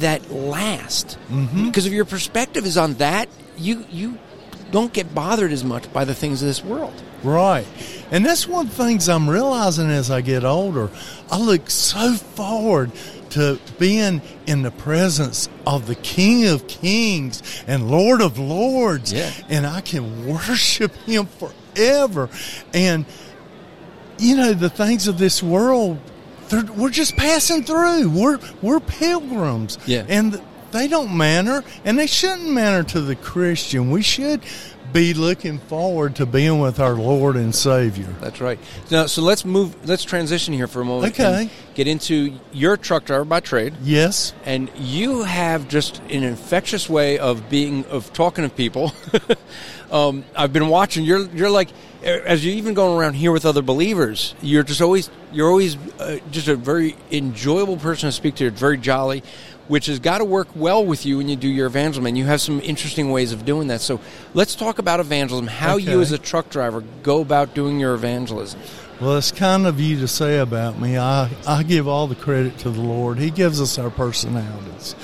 that 0.00 0.28
last, 0.32 1.16
mm-hmm. 1.30 1.66
because 1.66 1.86
if 1.86 1.92
your 1.92 2.04
perspective 2.04 2.66
is 2.66 2.76
on 2.76 2.94
that, 2.94 3.28
you 3.56 3.84
you 3.90 4.18
don't 4.70 4.92
get 4.92 5.14
bothered 5.14 5.52
as 5.52 5.62
much 5.62 5.92
by 5.92 6.04
the 6.04 6.14
things 6.14 6.42
of 6.42 6.48
this 6.48 6.64
world. 6.64 7.02
Right. 7.22 7.66
And 8.10 8.24
that's 8.24 8.46
one 8.46 8.66
of 8.66 8.76
the 8.76 8.84
things 8.84 9.08
I'm 9.08 9.30
realizing 9.30 9.88
as 9.88 10.10
I 10.10 10.20
get 10.20 10.44
older. 10.44 10.90
I 11.30 11.38
look 11.38 11.70
so 11.70 12.14
forward 12.14 12.92
to 13.30 13.58
being 13.78 14.20
in 14.46 14.62
the 14.62 14.70
presence 14.70 15.48
of 15.66 15.86
the 15.86 15.94
King 15.94 16.48
of 16.48 16.66
Kings 16.68 17.64
and 17.66 17.90
Lord 17.90 18.20
of 18.20 18.38
Lords. 18.38 19.12
Yeah. 19.12 19.32
And 19.48 19.66
I 19.66 19.80
can 19.80 20.26
worship 20.26 20.94
Him 21.06 21.26
forever. 21.26 22.28
And, 22.72 23.06
you 24.18 24.36
know, 24.36 24.52
the 24.52 24.70
things 24.70 25.08
of 25.08 25.18
this 25.18 25.42
world, 25.42 25.98
we're 26.76 26.90
just 26.90 27.16
passing 27.16 27.62
through. 27.62 28.10
We're, 28.10 28.38
we're 28.60 28.80
pilgrims. 28.80 29.78
Yeah. 29.86 30.04
And 30.08 30.40
they 30.74 30.88
don't 30.88 31.16
matter, 31.16 31.62
and 31.84 31.98
they 31.98 32.08
shouldn't 32.08 32.50
matter 32.50 32.82
to 32.82 33.00
the 33.00 33.14
Christian. 33.14 33.90
We 33.90 34.02
should 34.02 34.42
be 34.92 35.14
looking 35.14 35.58
forward 35.58 36.16
to 36.16 36.26
being 36.26 36.58
with 36.58 36.80
our 36.80 36.94
Lord 36.94 37.36
and 37.36 37.54
Savior. 37.54 38.12
That's 38.20 38.40
right. 38.40 38.58
Now, 38.90 39.06
so 39.06 39.22
let's 39.22 39.44
move. 39.44 39.88
Let's 39.88 40.04
transition 40.04 40.52
here 40.52 40.66
for 40.66 40.80
a 40.80 40.84
moment. 40.84 41.14
Okay. 41.14 41.48
get 41.74 41.86
into 41.86 42.38
your 42.52 42.76
truck 42.76 43.04
driver 43.04 43.24
by 43.24 43.40
trade. 43.40 43.74
Yes. 43.82 44.34
And 44.44 44.70
you 44.76 45.22
have 45.22 45.68
just 45.68 46.00
an 46.10 46.24
infectious 46.24 46.88
way 46.88 47.18
of 47.18 47.48
being 47.48 47.84
of 47.86 48.12
talking 48.12 48.42
to 48.44 48.50
people. 48.54 48.92
um, 49.92 50.24
I've 50.36 50.52
been 50.52 50.68
watching. 50.68 51.04
You're 51.04 51.28
you're 51.30 51.50
like 51.50 51.68
as 52.04 52.44
you're 52.44 52.54
even 52.54 52.74
going 52.74 52.98
around 52.98 53.14
here 53.14 53.32
with 53.32 53.46
other 53.46 53.62
believers. 53.62 54.34
You're 54.42 54.62
just 54.62 54.80
always 54.80 55.10
you're 55.32 55.48
always 55.48 55.76
uh, 55.98 56.18
just 56.30 56.48
a 56.48 56.56
very 56.56 56.96
enjoyable 57.10 57.76
person 57.76 58.08
to 58.08 58.12
speak 58.12 58.36
to. 58.36 58.46
It's 58.46 58.60
very 58.60 58.78
jolly 58.78 59.22
which 59.68 59.86
has 59.86 59.98
got 59.98 60.18
to 60.18 60.24
work 60.24 60.48
well 60.54 60.84
with 60.84 61.06
you 61.06 61.18
when 61.18 61.28
you 61.28 61.36
do 61.36 61.48
your 61.48 61.66
evangelism. 61.66 62.06
And 62.06 62.18
you 62.18 62.24
have 62.24 62.40
some 62.40 62.60
interesting 62.60 63.10
ways 63.10 63.32
of 63.32 63.44
doing 63.44 63.68
that. 63.68 63.80
So 63.80 64.00
let's 64.34 64.54
talk 64.54 64.78
about 64.78 65.00
evangelism, 65.00 65.46
how 65.46 65.76
okay. 65.76 65.90
you 65.90 66.00
as 66.00 66.12
a 66.12 66.18
truck 66.18 66.50
driver 66.50 66.82
go 67.02 67.20
about 67.20 67.54
doing 67.54 67.80
your 67.80 67.94
evangelism. 67.94 68.60
Well, 69.00 69.16
it's 69.16 69.32
kind 69.32 69.66
of 69.66 69.80
you 69.80 69.98
to 70.00 70.08
say 70.08 70.38
about 70.38 70.78
me. 70.78 70.96
I, 70.96 71.30
I 71.46 71.62
give 71.62 71.88
all 71.88 72.06
the 72.06 72.14
credit 72.14 72.58
to 72.58 72.70
the 72.70 72.80
Lord. 72.80 73.18
He 73.18 73.30
gives 73.30 73.60
us 73.60 73.78
our 73.78 73.90
personalities. 73.90 74.94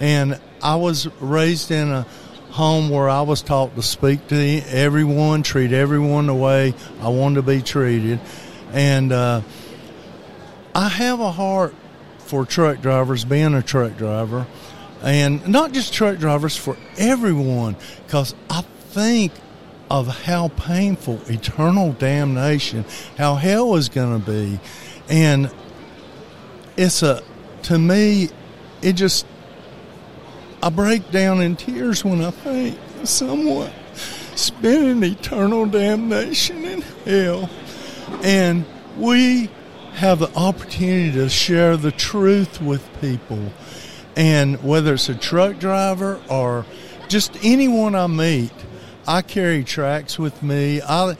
And 0.00 0.38
I 0.62 0.76
was 0.76 1.06
raised 1.20 1.70
in 1.70 1.88
a 1.90 2.06
home 2.50 2.88
where 2.88 3.08
I 3.08 3.22
was 3.22 3.42
taught 3.42 3.74
to 3.76 3.82
speak 3.82 4.26
to 4.28 4.62
everyone, 4.68 5.42
treat 5.42 5.72
everyone 5.72 6.26
the 6.26 6.34
way 6.34 6.74
I 7.00 7.08
wanted 7.08 7.36
to 7.36 7.42
be 7.42 7.62
treated. 7.62 8.20
And 8.72 9.12
uh, 9.12 9.42
I 10.74 10.88
have 10.88 11.20
a 11.20 11.30
heart 11.30 11.74
for 12.18 12.44
truck 12.44 12.80
drivers, 12.80 13.24
being 13.24 13.54
a 13.54 13.62
truck 13.62 13.96
driver, 13.96 14.46
and 15.02 15.46
not 15.48 15.72
just 15.72 15.92
truck 15.92 16.18
drivers, 16.18 16.56
for 16.56 16.76
everyone, 16.96 17.76
because 18.06 18.34
I 18.50 18.62
think 18.90 19.32
of 19.90 20.06
how 20.24 20.48
painful 20.48 21.20
eternal 21.28 21.92
damnation, 21.92 22.84
how 23.16 23.36
hell 23.36 23.76
is 23.76 23.88
going 23.88 24.20
to 24.20 24.30
be. 24.30 24.60
And 25.08 25.50
it's 26.76 27.02
a, 27.02 27.22
to 27.64 27.78
me, 27.78 28.28
it 28.82 28.92
just, 28.92 29.26
I 30.62 30.70
break 30.70 31.10
down 31.10 31.40
in 31.40 31.56
tears 31.56 32.04
when 32.04 32.20
I 32.20 32.30
think 32.30 32.78
someone 33.04 33.70
spending 34.34 35.08
eternal 35.08 35.66
damnation 35.66 36.64
in 36.64 36.80
hell. 37.04 37.48
And 38.22 38.64
we 38.96 39.50
have 39.92 40.18
the 40.18 40.32
opportunity 40.34 41.12
to 41.12 41.28
share 41.28 41.76
the 41.76 41.92
truth 41.92 42.60
with 42.60 42.88
people. 43.00 43.52
And 44.16 44.62
whether 44.64 44.94
it's 44.94 45.08
a 45.08 45.14
truck 45.14 45.58
driver 45.58 46.20
or 46.28 46.66
just 47.08 47.36
anyone 47.44 47.94
I 47.94 48.08
meet, 48.08 48.52
I 49.06 49.22
carry 49.22 49.62
tracts 49.62 50.18
with 50.18 50.42
me. 50.42 50.82
I, 50.82 51.16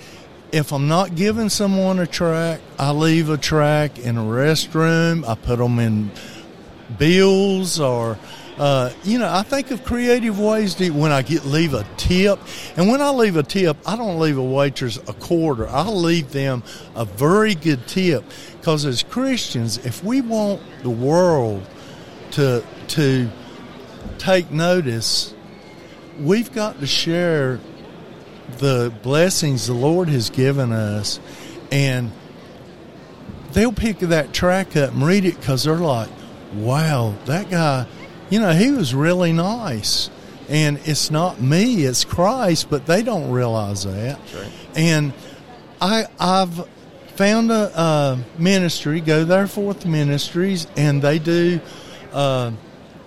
if 0.51 0.73
I'm 0.73 0.89
not 0.89 1.15
giving 1.15 1.49
someone 1.49 2.01
a 2.01 2.07
tract, 2.07 2.63
I 2.79 2.91
leave 2.91 3.31
a 3.31 3.39
tract 3.39 3.99
in 3.99 4.17
a 4.17 4.23
restroom. 4.23 5.27
I 5.27 5.37
put 5.37 5.59
them 5.59 5.79
in 5.79 6.11
bills 6.99 7.79
or 7.79 8.19
uh, 8.59 8.93
you 9.05 9.21
know, 9.21 9.33
I 9.33 9.43
think 9.43 9.71
of 9.71 9.85
creative 9.85 10.41
ways 10.41 10.75
to 10.77 10.91
when 10.91 11.13
I 11.13 11.23
get 11.23 11.45
leave 11.45 11.75
a 11.75 11.87
tip, 11.97 12.41
and 12.77 12.89
when 12.89 13.01
I 13.01 13.11
leave 13.11 13.37
a 13.37 13.45
tip, 13.45 13.77
I 13.87 13.97
don't 13.97 14.19
leave 14.19 14.37
a 14.37 14.43
waitress 14.43 14.97
a 14.97 15.13
quarter. 15.13 15.69
I 15.69 15.89
leave 15.89 16.33
them 16.33 16.65
a 16.97 17.05
very 17.05 17.55
good 17.55 17.87
tip 17.87 18.25
because 18.57 18.85
as 18.85 19.05
Christians, 19.05 19.79
if 19.79 20.03
we 20.03 20.21
want 20.21 20.61
the 20.83 20.91
world 20.91 21.65
to 22.33 22.65
to 22.89 23.31
take 24.19 24.51
notice, 24.51 25.35
we've 26.21 26.53
got 26.53 26.81
to 26.81 26.87
share 26.87 27.61
the 28.59 28.93
blessings 29.05 29.69
the 29.69 29.75
Lord 29.75 30.09
has 30.09 30.31
given 30.31 30.73
us, 30.73 31.21
and 31.71 32.11
they'll 33.53 33.73
pick 33.73 34.01
that 34.01 34.33
tract 34.33 34.77
up 34.77 34.93
and 34.95 35.07
read 35.07 35.25
it 35.25 35.39
because 35.39 35.63
they're 35.63 35.77
like, 35.77 36.09
"Wow, 36.55 37.15
that 37.27 37.51
guy." 37.51 37.87
You 38.31 38.41
know, 38.41 38.53
he 38.53 38.71
was 38.71 38.95
really 38.95 39.33
nice. 39.33 40.11
And 40.49 40.81
it's 40.85 41.11
not 41.11 41.41
me, 41.41 41.85
it's 41.85 42.05
Christ, 42.05 42.71
but 42.71 42.87
they 42.87 43.03
don't 43.03 43.31
realize 43.31 43.85
that. 43.85 44.19
Right. 44.35 44.53
And 44.75 45.13
I, 45.81 46.07
I've 46.19 46.67
found 47.17 47.51
a, 47.51 47.79
a, 47.79 48.19
ministry, 48.39 49.01
Go 49.01 49.25
There 49.25 49.47
Forth 49.47 49.85
Ministries, 49.85 50.67
and 50.77 51.03
they 51.03 51.19
do 51.19 51.61
uh, 52.13 52.53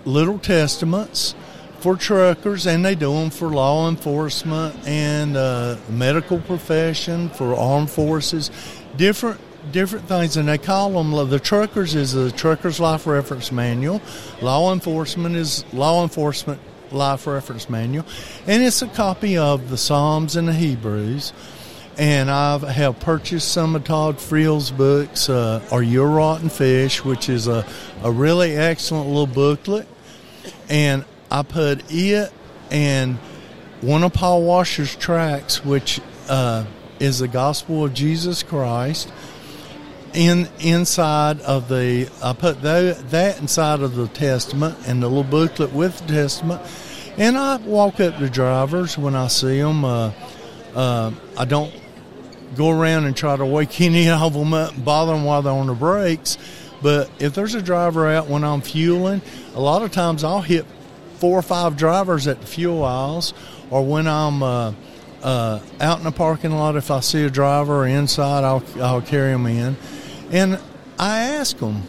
little 0.06 0.38
testaments 0.38 1.34
for 1.80 1.96
truckers, 1.96 2.68
and 2.68 2.86
they 2.86 2.94
do 2.94 3.12
them 3.12 3.32
for 3.32 3.50
law 3.50 3.90
enforcement 3.90 4.76
and 4.86 5.36
uh, 5.36 5.78
medical 5.90 6.40
profession, 6.40 7.30
for 7.30 7.56
armed 7.56 7.90
forces, 7.90 8.52
different 8.98 9.40
different 9.72 10.08
things, 10.08 10.38
and 10.38 10.48
they 10.48 10.58
call 10.58 10.92
them 10.92 11.30
the 11.30 11.40
truckers 11.40 11.96
is 11.96 12.14
the 12.14 12.32
truckers 12.32 12.80
life 12.80 13.06
reference 13.06 13.52
manual, 13.52 14.02
law 14.42 14.74
enforcement 14.74 15.36
is 15.36 15.66
law 15.74 16.04
enforcement 16.04 16.60
life 16.92 17.28
reference 17.28 17.70
manual, 17.70 18.06
and 18.48 18.64
it's 18.64 18.82
a 18.82 18.88
copy 18.88 19.38
of 19.38 19.70
the 19.70 19.78
Psalms 19.78 20.36
and 20.36 20.48
the 20.48 20.54
Hebrews. 20.54 21.34
And 21.98 22.32
I 22.32 22.58
have 22.72 23.00
purchased 23.02 23.52
some 23.52 23.76
of 23.76 23.84
Todd 23.84 24.20
Friel's 24.20 24.72
books, 24.72 25.30
uh, 25.30 25.62
Are 25.72 25.84
You 25.84 26.04
Rotten 26.04 26.50
Fish, 26.50 27.04
which 27.04 27.28
is 27.28 27.48
a, 27.48 27.66
a 28.02 28.10
really 28.10 28.56
excellent 28.56 29.08
little 29.08 29.28
booklet. 29.28 29.88
And 30.70 31.04
I 31.30 31.44
put 31.44 31.84
it 31.92 32.34
and 32.72 33.18
one 33.82 34.04
of 34.04 34.14
Paul 34.14 34.44
Washer's 34.44 34.96
tracts, 34.96 35.64
which 35.66 36.00
uh, 36.30 36.66
is 37.00 37.20
the 37.20 37.28
Gospel 37.28 37.86
of 37.86 37.94
Jesus 37.94 38.42
Christ 38.42 39.12
in 40.14 40.50
inside 40.60 41.42
of 41.42 41.70
the 41.70 42.10
I 42.24 42.34
put 42.34 42.62
that, 42.62 43.40
inside 43.40 43.82
of 43.82 43.96
the 43.96 44.08
testament 44.08 44.78
and 44.88 45.02
the 45.02 45.08
little 45.08 45.24
booklet 45.24 45.72
with 45.74 46.00
the 46.00 46.14
testament, 46.14 46.62
and 47.18 47.38
I 47.38 47.58
walk 47.58 48.00
up 48.00 48.18
to 48.18 48.30
drivers 48.30 48.98
when 48.98 49.16
I 49.16 49.28
see 49.28 49.60
them. 49.60 49.86
Uh, 49.86 50.12
uh, 50.76 51.12
I 51.38 51.46
don't 51.46 51.74
go 52.56 52.70
around 52.70 53.06
and 53.06 53.16
try 53.16 53.36
to 53.36 53.46
wake 53.46 53.82
any 53.82 54.10
of 54.10 54.34
them 54.34 54.54
up 54.54 54.74
and 54.74 54.86
bother 54.86 55.14
them 55.14 55.24
while 55.24 55.42
they're 55.42 55.54
on 55.54 55.68
the 55.68 55.74
breaks. 55.74 56.38
But 56.82 57.12
if 57.20 57.36
there's 57.36 57.54
a 57.54 57.62
driver 57.62 58.08
out 58.08 58.28
when 58.28 58.44
I'm 58.44 58.62
fueling, 58.62 59.22
a 59.54 59.62
lot 59.62 59.84
of 59.84 59.92
times 59.92 60.24
I'll 60.24 60.42
hit 60.42 60.66
four 61.18 61.38
or 61.38 61.44
five 61.44 61.78
drivers 61.78 62.28
at 62.28 62.42
the 62.42 62.48
fuel 62.48 62.84
aisles, 62.84 63.36
or 63.70 63.86
when 63.86 64.08
I'm 64.08 64.42
uh, 64.42 64.74
uh, 65.22 65.60
out 65.80 66.00
in 66.00 66.04
the 66.04 66.12
parking 66.12 66.52
lot, 66.52 66.76
if 66.76 66.90
I 66.90 67.00
see 67.02 67.24
a 67.24 67.30
driver 67.30 67.86
inside, 67.86 68.44
I'll 68.44 68.64
I'll 68.82 69.02
carry 69.02 69.32
them 69.32 69.46
in. 69.46 69.78
And 70.32 70.60
I 70.98 71.20
ask 71.20 71.58
them, 71.58 71.84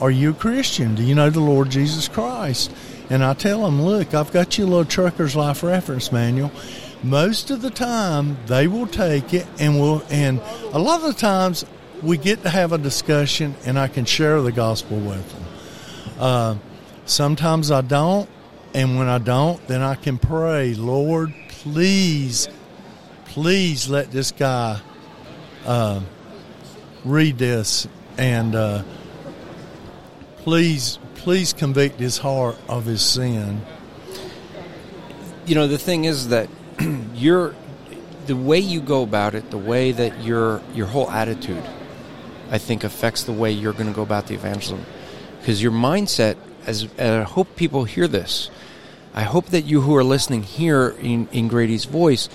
Are 0.00 0.10
you 0.10 0.30
a 0.30 0.34
Christian? 0.34 0.94
Do 0.94 1.02
you 1.02 1.14
know 1.14 1.30
the 1.30 1.40
Lord 1.40 1.70
Jesus 1.70 2.08
Christ? 2.08 2.72
And 3.10 3.24
I 3.24 3.34
tell 3.34 3.64
them, 3.64 3.82
Look, 3.82 4.14
I've 4.14 4.32
got 4.32 4.56
you 4.56 4.64
a 4.64 4.66
little 4.66 4.84
trucker's 4.84 5.34
life 5.34 5.62
reference 5.62 6.12
manual. 6.12 6.52
Most 7.02 7.50
of 7.50 7.62
the 7.62 7.70
time, 7.70 8.36
they 8.46 8.66
will 8.66 8.86
take 8.86 9.34
it, 9.34 9.46
and 9.58 9.80
will. 9.80 10.02
And 10.10 10.40
a 10.72 10.78
lot 10.78 11.00
of 11.00 11.06
the 11.06 11.20
times, 11.20 11.64
we 12.02 12.16
get 12.16 12.42
to 12.42 12.50
have 12.50 12.72
a 12.72 12.78
discussion, 12.78 13.54
and 13.64 13.78
I 13.78 13.88
can 13.88 14.04
share 14.04 14.40
the 14.42 14.52
gospel 14.52 14.98
with 14.98 15.32
them. 15.32 15.44
Uh, 16.18 16.56
sometimes 17.04 17.70
I 17.70 17.80
don't, 17.80 18.28
and 18.74 18.98
when 18.98 19.08
I 19.08 19.18
don't, 19.18 19.64
then 19.66 19.82
I 19.82 19.94
can 19.94 20.18
pray, 20.18 20.74
Lord, 20.74 21.32
please, 21.48 22.48
please 23.26 23.88
let 23.88 24.10
this 24.10 24.32
guy 24.32 24.80
uh, 25.66 26.00
read 27.08 27.38
this 27.38 27.88
and 28.16 28.54
uh, 28.54 28.82
please, 30.38 30.98
please 31.16 31.52
convict 31.52 31.98
his 31.98 32.18
heart 32.18 32.56
of 32.68 32.84
his 32.84 33.02
sin. 33.02 33.62
You 35.46 35.54
know, 35.54 35.66
the 35.66 35.78
thing 35.78 36.04
is 36.04 36.28
that 36.28 36.48
you're 37.14 37.54
the 38.26 38.36
way 38.36 38.58
you 38.58 38.80
go 38.80 39.02
about 39.02 39.34
it, 39.34 39.50
the 39.50 39.58
way 39.58 39.92
that 39.92 40.22
your 40.22 40.60
your 40.74 40.86
whole 40.86 41.10
attitude, 41.10 41.64
I 42.50 42.58
think, 42.58 42.84
affects 42.84 43.24
the 43.24 43.32
way 43.32 43.50
you're 43.52 43.72
going 43.72 43.86
to 43.86 43.94
go 43.94 44.02
about 44.02 44.26
the 44.26 44.34
evangelism. 44.34 44.84
Because 45.40 45.62
your 45.62 45.72
mindset, 45.72 46.36
as 46.66 46.82
and 46.98 47.22
I 47.22 47.22
hope 47.22 47.56
people 47.56 47.84
hear 47.84 48.06
this, 48.06 48.50
I 49.14 49.22
hope 49.22 49.46
that 49.46 49.62
you 49.62 49.80
who 49.80 49.96
are 49.96 50.04
listening 50.04 50.42
hear 50.42 50.90
in, 51.00 51.28
in 51.32 51.48
Grady's 51.48 51.86
voice, 51.86 52.28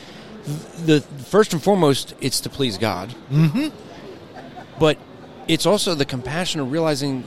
the 0.86 1.01
first 1.01 1.53
and 1.53 1.62
foremost, 1.62 2.15
it's 2.20 2.42
to 2.42 2.50
please 2.50 2.77
God. 2.77 3.13
Mm-hmm. 3.32 3.70
But 4.80 4.98
it's 5.48 5.65
also 5.65 5.96
the 5.96 6.06
compassion 6.06 6.62
of 6.62 6.72
realizing 6.72 7.24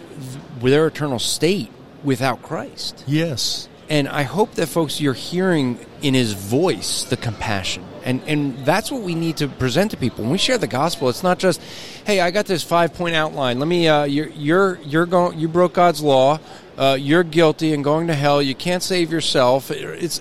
their 0.60 0.86
eternal 0.86 1.18
state 1.18 1.70
without 2.02 2.42
Christ. 2.42 3.04
Yes. 3.06 3.68
And 3.88 4.08
I 4.08 4.22
hope 4.22 4.54
that 4.54 4.66
folks 4.66 5.00
you're 5.00 5.12
hearing 5.12 5.78
in 6.02 6.14
his 6.14 6.32
voice 6.32 7.04
the 7.04 7.16
compassion. 7.16 7.84
And 8.04 8.22
and 8.26 8.58
that's 8.64 8.90
what 8.90 9.02
we 9.02 9.14
need 9.14 9.36
to 9.38 9.48
present 9.48 9.90
to 9.92 9.96
people. 9.96 10.22
When 10.24 10.32
we 10.32 10.38
share 10.38 10.58
the 10.58 10.66
gospel, 10.66 11.08
it's 11.08 11.22
not 11.22 11.38
just, 11.38 11.60
hey, 12.04 12.20
I 12.20 12.30
got 12.30 12.46
this 12.46 12.62
five 12.62 12.94
point 12.94 13.14
outline. 13.14 13.58
Let 13.58 13.68
me 13.68 13.88
uh, 13.88 14.04
you're 14.04 14.28
you're 14.28 14.78
you're 14.82 15.06
going 15.06 15.38
you 15.38 15.48
broke 15.48 15.74
God's 15.74 16.02
law. 16.02 16.38
Uh, 16.78 16.96
you're 16.98 17.24
guilty 17.24 17.72
and 17.72 17.82
going 17.82 18.08
to 18.08 18.14
hell. 18.14 18.42
You 18.42 18.54
can't 18.54 18.82
save 18.82 19.10
yourself. 19.10 19.70
It's 19.70 20.20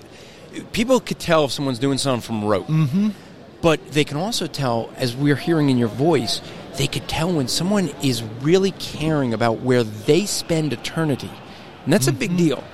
people 0.72 1.00
could 1.00 1.18
tell 1.18 1.44
if 1.44 1.52
someone's 1.52 1.78
doing 1.78 1.98
something 1.98 2.26
from 2.26 2.44
rote. 2.44 2.66
Mm-hmm. 2.66 3.10
But 3.62 3.92
they 3.92 4.04
can 4.04 4.16
also 4.16 4.46
tell, 4.46 4.90
as 4.96 5.16
we're 5.16 5.36
hearing 5.36 5.70
in 5.70 5.78
your 5.78 5.88
voice, 5.88 6.40
they 6.76 6.86
could 6.86 7.08
tell 7.08 7.32
when 7.32 7.48
someone 7.48 7.88
is 8.02 8.22
really 8.40 8.72
caring 8.72 9.34
about 9.34 9.60
where 9.60 9.82
they 9.82 10.26
spend 10.26 10.72
eternity. 10.72 11.30
And 11.84 11.92
that's 11.92 12.06
mm-hmm. 12.06 12.16
a 12.16 12.18
big 12.18 12.36
deal. 12.36 12.64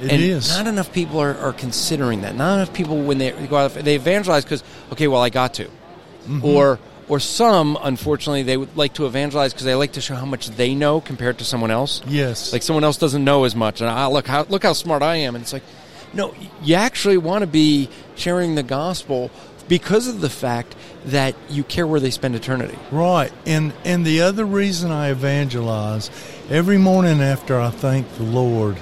It 0.00 0.12
and 0.12 0.22
is. 0.22 0.48
not 0.56 0.66
enough 0.66 0.92
people 0.92 1.18
are, 1.20 1.36
are 1.36 1.52
considering 1.52 2.22
that. 2.22 2.36
Not 2.36 2.54
enough 2.54 2.72
people 2.72 3.02
when 3.02 3.18
they 3.18 3.30
go 3.46 3.56
out, 3.56 3.74
they 3.74 3.96
evangelize 3.96 4.44
because 4.44 4.62
okay, 4.92 5.08
well, 5.08 5.20
I 5.20 5.30
got 5.30 5.54
to, 5.54 5.64
mm-hmm. 5.64 6.44
or 6.44 6.78
or 7.08 7.18
some, 7.18 7.76
unfortunately, 7.80 8.42
they 8.42 8.56
would 8.56 8.76
like 8.76 8.94
to 8.94 9.06
evangelize 9.06 9.52
because 9.52 9.64
they 9.64 9.74
like 9.74 9.92
to 9.92 10.00
show 10.00 10.14
how 10.14 10.26
much 10.26 10.50
they 10.50 10.74
know 10.74 11.00
compared 11.00 11.38
to 11.38 11.44
someone 11.44 11.70
else. 11.70 12.02
Yes, 12.06 12.52
like 12.52 12.62
someone 12.62 12.84
else 12.84 12.96
doesn't 12.96 13.24
know 13.24 13.44
as 13.44 13.56
much, 13.56 13.80
and 13.80 13.90
I 13.90 14.06
look 14.06 14.26
how 14.26 14.44
look 14.44 14.62
how 14.62 14.72
smart 14.72 15.02
I 15.02 15.16
am, 15.16 15.34
and 15.34 15.42
it's 15.42 15.52
like, 15.52 15.64
no, 16.12 16.32
you 16.62 16.76
actually 16.76 17.18
want 17.18 17.42
to 17.42 17.48
be 17.48 17.88
sharing 18.14 18.54
the 18.54 18.62
gospel 18.62 19.30
because 19.68 20.08
of 20.08 20.20
the 20.20 20.30
fact 20.30 20.74
that 21.06 21.34
you 21.48 21.62
care 21.62 21.86
where 21.86 22.00
they 22.00 22.10
spend 22.10 22.34
eternity. 22.34 22.78
Right. 22.90 23.32
And 23.46 23.72
and 23.84 24.04
the 24.04 24.22
other 24.22 24.44
reason 24.44 24.90
I 24.90 25.10
evangelize 25.10 26.10
every 26.50 26.78
morning 26.78 27.20
after 27.20 27.60
I 27.60 27.70
thank 27.70 28.12
the 28.14 28.24
Lord 28.24 28.78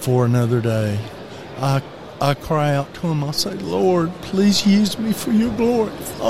for 0.00 0.24
another 0.24 0.60
day, 0.60 0.98
I 1.58 1.82
I 2.20 2.34
cry 2.34 2.74
out 2.74 2.92
to 2.94 3.08
him. 3.08 3.22
I 3.22 3.32
say, 3.32 3.54
"Lord, 3.54 4.12
please 4.22 4.66
use 4.66 4.98
me 4.98 5.12
for 5.12 5.32
your 5.32 5.52
glory. 5.56 5.92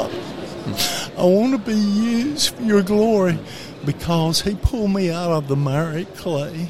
I 1.16 1.25
want 1.25 1.52
to 1.52 1.59
be 1.59 1.78
used 1.78 2.55
for 2.55 2.62
your 2.62 2.83
glory 2.83 3.38
because 3.85 4.43
he 4.43 4.57
pulled 4.57 4.93
me 4.93 5.11
out 5.11 5.31
of 5.31 5.47
the 5.49 5.57
miry 5.57 6.07
clay. 6.16 6.69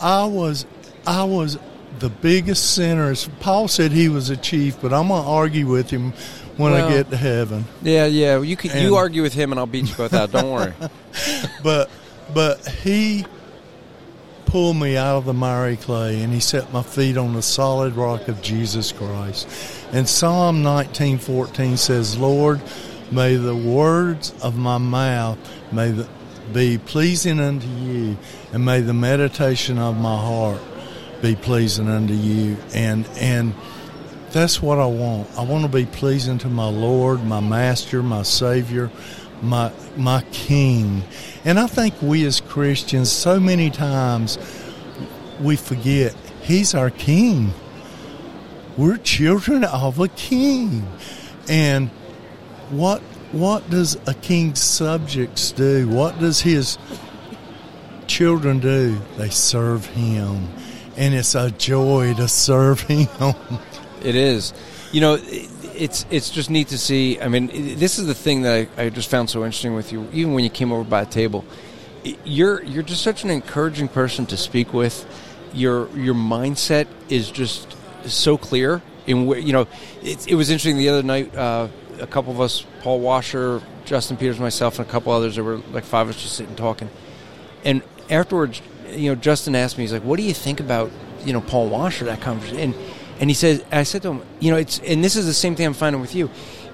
I 0.00 0.24
was 0.24 0.66
I 1.06 1.24
was 1.24 1.58
the 2.00 2.08
biggest 2.08 2.74
sinner. 2.74 3.14
Paul 3.40 3.68
said 3.68 3.92
he 3.92 4.08
was 4.08 4.30
a 4.30 4.36
chief, 4.36 4.80
but 4.80 4.92
I'm 4.92 5.08
going 5.08 5.22
to 5.22 5.28
argue 5.28 5.66
with 5.66 5.90
him 5.90 6.12
when 6.60 6.72
well, 6.72 6.86
I 6.86 6.92
get 6.92 7.10
to 7.10 7.16
heaven. 7.16 7.64
Yeah, 7.82 8.06
yeah. 8.06 8.40
You 8.40 8.56
can 8.56 8.70
and, 8.72 8.82
you 8.82 8.96
argue 8.96 9.22
with 9.22 9.32
him, 9.32 9.52
and 9.52 9.58
I'll 9.58 9.66
beat 9.66 9.88
you 9.88 9.94
both 9.94 10.12
out. 10.12 10.30
Don't 10.30 10.50
worry. 10.50 10.74
but 11.62 11.90
but 12.32 12.66
he 12.66 13.24
pulled 14.46 14.76
me 14.76 14.96
out 14.96 15.16
of 15.16 15.24
the 15.24 15.32
miry 15.32 15.76
clay, 15.76 16.22
and 16.22 16.32
he 16.32 16.40
set 16.40 16.72
my 16.72 16.82
feet 16.82 17.16
on 17.16 17.34
the 17.34 17.42
solid 17.42 17.94
rock 17.94 18.28
of 18.28 18.42
Jesus 18.42 18.92
Christ. 18.92 19.48
And 19.92 20.08
Psalm 20.08 20.62
19:14 20.62 21.76
says, 21.76 22.18
"Lord, 22.18 22.60
may 23.10 23.36
the 23.36 23.56
words 23.56 24.34
of 24.42 24.56
my 24.56 24.78
mouth 24.78 25.38
may 25.72 25.90
the, 25.90 26.08
be 26.52 26.78
pleasing 26.78 27.40
unto 27.40 27.68
you, 27.68 28.18
and 28.52 28.64
may 28.64 28.80
the 28.80 28.94
meditation 28.94 29.78
of 29.78 29.96
my 29.98 30.16
heart 30.16 30.60
be 31.22 31.36
pleasing 31.36 31.88
unto 31.88 32.14
you." 32.14 32.56
And 32.74 33.08
and 33.18 33.54
that's 34.32 34.62
what 34.62 34.78
I 34.78 34.86
want. 34.86 35.28
I 35.36 35.42
want 35.42 35.64
to 35.64 35.68
be 35.68 35.86
pleasing 35.86 36.38
to 36.38 36.48
my 36.48 36.68
Lord, 36.68 37.24
my 37.24 37.40
Master, 37.40 38.02
my 38.02 38.22
Savior, 38.22 38.90
my 39.42 39.72
my 39.96 40.22
King. 40.32 41.02
And 41.44 41.58
I 41.58 41.66
think 41.66 41.94
we 42.00 42.24
as 42.26 42.40
Christians, 42.40 43.10
so 43.10 43.40
many 43.40 43.70
times, 43.70 44.38
we 45.40 45.56
forget 45.56 46.14
He's 46.42 46.74
our 46.74 46.90
King. 46.90 47.52
We're 48.76 48.98
children 48.98 49.64
of 49.64 49.98
a 49.98 50.08
King, 50.08 50.86
and 51.48 51.90
what 52.70 53.02
what 53.32 53.68
does 53.70 53.96
a 54.06 54.14
king's 54.14 54.60
subjects 54.60 55.52
do? 55.52 55.88
What 55.88 56.18
does 56.18 56.40
his 56.40 56.78
children 58.06 58.58
do? 58.58 58.98
They 59.18 59.30
serve 59.30 59.86
him, 59.86 60.48
and 60.96 61.14
it's 61.14 61.34
a 61.34 61.50
joy 61.52 62.14
to 62.14 62.26
serve 62.26 62.80
him. 62.82 63.34
It 64.02 64.14
is. 64.14 64.52
You 64.92 65.00
know, 65.00 65.18
it's 65.80 66.04
it's 66.10 66.30
just 66.30 66.50
neat 66.50 66.68
to 66.68 66.78
see. 66.78 67.20
I 67.20 67.28
mean, 67.28 67.76
this 67.78 67.98
is 67.98 68.06
the 68.06 68.14
thing 68.14 68.42
that 68.42 68.68
I, 68.76 68.84
I 68.84 68.90
just 68.90 69.10
found 69.10 69.30
so 69.30 69.44
interesting 69.44 69.74
with 69.74 69.92
you. 69.92 70.08
Even 70.12 70.34
when 70.34 70.44
you 70.44 70.50
came 70.50 70.72
over 70.72 70.84
by 70.84 71.04
the 71.04 71.10
table, 71.10 71.44
you're 72.24 72.62
you're 72.62 72.82
just 72.82 73.02
such 73.02 73.24
an 73.24 73.30
encouraging 73.30 73.88
person 73.88 74.26
to 74.26 74.36
speak 74.36 74.72
with. 74.72 75.06
Your 75.52 75.88
your 75.96 76.14
mindset 76.14 76.86
is 77.08 77.30
just 77.30 77.76
so 78.04 78.36
clear. 78.36 78.82
In 79.06 79.26
where 79.26 79.38
you 79.38 79.52
know, 79.52 79.66
it, 80.02 80.28
it 80.28 80.34
was 80.34 80.50
interesting 80.50 80.76
the 80.76 80.88
other 80.90 81.02
night. 81.02 81.34
Uh, 81.34 81.68
a 82.00 82.06
couple 82.06 82.32
of 82.32 82.40
us, 82.40 82.64
Paul 82.80 83.00
Washer, 83.00 83.60
Justin 83.84 84.16
Peters, 84.16 84.40
myself, 84.40 84.78
and 84.78 84.88
a 84.88 84.90
couple 84.90 85.12
others, 85.12 85.34
there 85.34 85.44
were 85.44 85.58
like 85.72 85.84
five 85.84 86.08
of 86.08 86.16
us 86.16 86.22
just 86.22 86.36
sitting 86.36 86.56
talking. 86.56 86.88
And 87.64 87.82
afterwards, 88.08 88.62
you 88.90 89.10
know, 89.10 89.14
Justin 89.14 89.54
asked 89.54 89.76
me, 89.78 89.84
he's 89.84 89.92
like, 89.92 90.04
"What 90.04 90.16
do 90.16 90.22
you 90.22 90.34
think 90.34 90.60
about 90.60 90.90
you 91.24 91.32
know 91.32 91.40
Paul 91.40 91.68
Washer 91.68 92.04
that 92.06 92.20
conversation?" 92.20 92.58
And 92.58 92.74
and 93.20 93.28
he 93.28 93.34
says, 93.34 93.62
I 93.70 93.82
said 93.82 94.02
to 94.02 94.12
him, 94.12 94.22
you 94.40 94.50
know, 94.50 94.56
it's 94.56 94.78
and 94.80 95.04
this 95.04 95.14
is 95.14 95.26
the 95.26 95.34
same 95.34 95.54
thing 95.54 95.66
I'm 95.66 95.74
finding 95.74 96.00
with 96.00 96.14
you. 96.14 96.30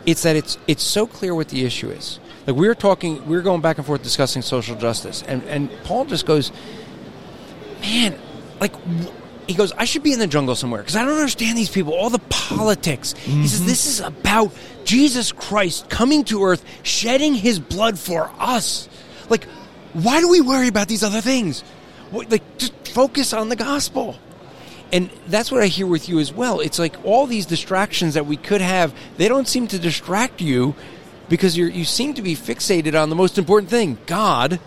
It's 0.06 0.22
that 0.22 0.36
it's 0.36 0.56
it's 0.68 0.84
so 0.84 1.06
clear 1.06 1.34
what 1.34 1.48
the 1.48 1.64
issue 1.64 1.90
is. 1.90 2.20
Like 2.46 2.56
we 2.56 2.68
were 2.68 2.76
talking, 2.76 3.26
we 3.26 3.36
were 3.36 3.42
going 3.42 3.60
back 3.60 3.78
and 3.78 3.86
forth 3.86 4.04
discussing 4.04 4.42
social 4.42 4.76
justice, 4.76 5.22
and 5.24 5.42
and 5.44 5.68
Paul 5.82 6.04
just 6.04 6.24
goes, 6.24 6.52
man, 7.80 8.16
like 8.60 8.72
he 9.48 9.54
goes, 9.54 9.72
I 9.72 9.84
should 9.84 10.04
be 10.04 10.12
in 10.12 10.20
the 10.20 10.28
jungle 10.28 10.54
somewhere 10.54 10.82
because 10.82 10.94
I 10.94 11.04
don't 11.04 11.14
understand 11.14 11.58
these 11.58 11.70
people, 11.70 11.94
all 11.94 12.10
the 12.10 12.20
politics. 12.30 13.14
Mm-hmm. 13.14 13.42
He 13.42 13.48
says, 13.48 13.60
mm-hmm. 13.60 13.68
this 13.68 13.86
is 13.86 14.00
about 14.00 14.52
Jesus 14.84 15.32
Christ 15.32 15.88
coming 15.88 16.24
to 16.24 16.44
earth, 16.44 16.64
shedding 16.84 17.34
his 17.34 17.58
blood 17.58 17.98
for 17.98 18.30
us. 18.38 18.88
Like, 19.28 19.44
why 19.92 20.20
do 20.20 20.28
we 20.28 20.40
worry 20.40 20.68
about 20.68 20.86
these 20.86 21.02
other 21.02 21.20
things? 21.20 21.64
Like, 22.12 22.58
just 22.58 22.72
focus 22.88 23.32
on 23.32 23.48
the 23.48 23.56
gospel. 23.56 24.16
And 24.92 25.10
that's 25.26 25.50
what 25.50 25.62
I 25.62 25.66
hear 25.66 25.86
with 25.86 26.08
you 26.08 26.20
as 26.20 26.32
well. 26.32 26.60
It's 26.60 26.78
like 26.78 26.96
all 27.04 27.26
these 27.26 27.46
distractions 27.46 28.14
that 28.14 28.26
we 28.26 28.36
could 28.36 28.60
have, 28.60 28.94
they 29.16 29.28
don't 29.28 29.48
seem 29.48 29.66
to 29.68 29.78
distract 29.78 30.40
you 30.40 30.74
because 31.28 31.56
you 31.56 31.66
you 31.66 31.84
seem 31.84 32.14
to 32.14 32.22
be 32.22 32.36
fixated 32.36 33.00
on 33.00 33.10
the 33.10 33.16
most 33.16 33.36
important 33.38 33.70
thing, 33.70 33.98
God, 34.06 34.60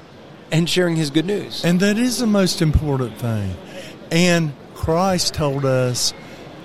and 0.52 0.70
sharing 0.70 0.96
his 0.96 1.10
good 1.10 1.26
news. 1.26 1.64
And 1.64 1.80
that 1.80 1.98
is 1.98 2.18
the 2.18 2.28
most 2.28 2.62
important 2.62 3.18
thing. 3.18 3.56
And 4.12 4.54
Christ 4.76 5.34
told 5.34 5.66
us 5.66 6.14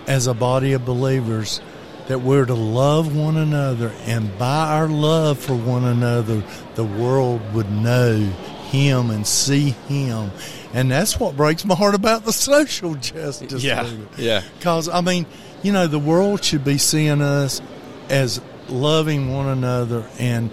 as 0.07 0.27
a 0.27 0.35
body 0.35 0.73
of 0.73 0.85
believers 0.85 1.61
that 2.09 2.21
we're 2.21 2.45
to 2.45 2.55
love 2.55 3.17
one 3.17 3.37
another 3.37 3.91
and 4.05 4.37
by 4.39 4.69
our 4.75 4.89
love 4.89 5.39
for 5.39 5.55
one 5.55 5.85
another 5.85 6.43
the 6.75 6.85
world 6.85 7.41
would 7.55 7.71
know 7.71 8.19
him 8.69 9.11
and 9.11 9.27
see 9.27 9.71
him 9.71 10.31
and 10.75 10.91
that's 10.91 11.19
what 11.19 11.37
breaks 11.37 11.65
my 11.65 11.75
heart 11.75 11.95
about 11.95 12.25
the 12.25 12.33
social 12.33 12.95
justice 12.95 13.65
yeah 13.65 13.89
yeah. 14.19 14.43
Because 14.59 14.89
i 14.89 15.01
mean 15.01 15.25
you 15.63 15.73
know 15.73 15.87
the 15.87 15.99
world 15.99 16.45
should 16.45 16.65
be 16.65 16.77
seeing 16.77 17.23
us 17.23 17.63
as 18.11 18.41
loving 18.69 19.33
one 19.33 19.47
another 19.49 20.07
and 20.19 20.51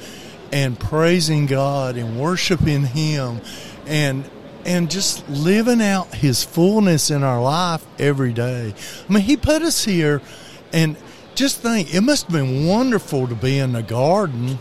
and 0.53 0.79
praising 0.79 1.45
god 1.45 1.97
and 1.97 2.19
worshiping 2.19 2.83
him 2.83 3.41
and 3.87 4.29
and 4.65 4.89
just 4.91 5.27
living 5.29 5.81
out 5.81 6.13
his 6.13 6.43
fullness 6.43 7.09
in 7.09 7.23
our 7.23 7.41
life 7.41 7.85
every 7.99 8.33
day. 8.33 8.73
I 9.09 9.13
mean 9.13 9.23
he 9.23 9.37
put 9.37 9.61
us 9.61 9.83
here 9.83 10.21
and 10.71 10.95
just 11.35 11.61
think 11.61 11.93
it 11.93 12.01
must 12.01 12.27
have 12.27 12.33
been 12.33 12.67
wonderful 12.67 13.27
to 13.27 13.35
be 13.35 13.57
in 13.57 13.73
the 13.73 13.83
garden 13.83 14.59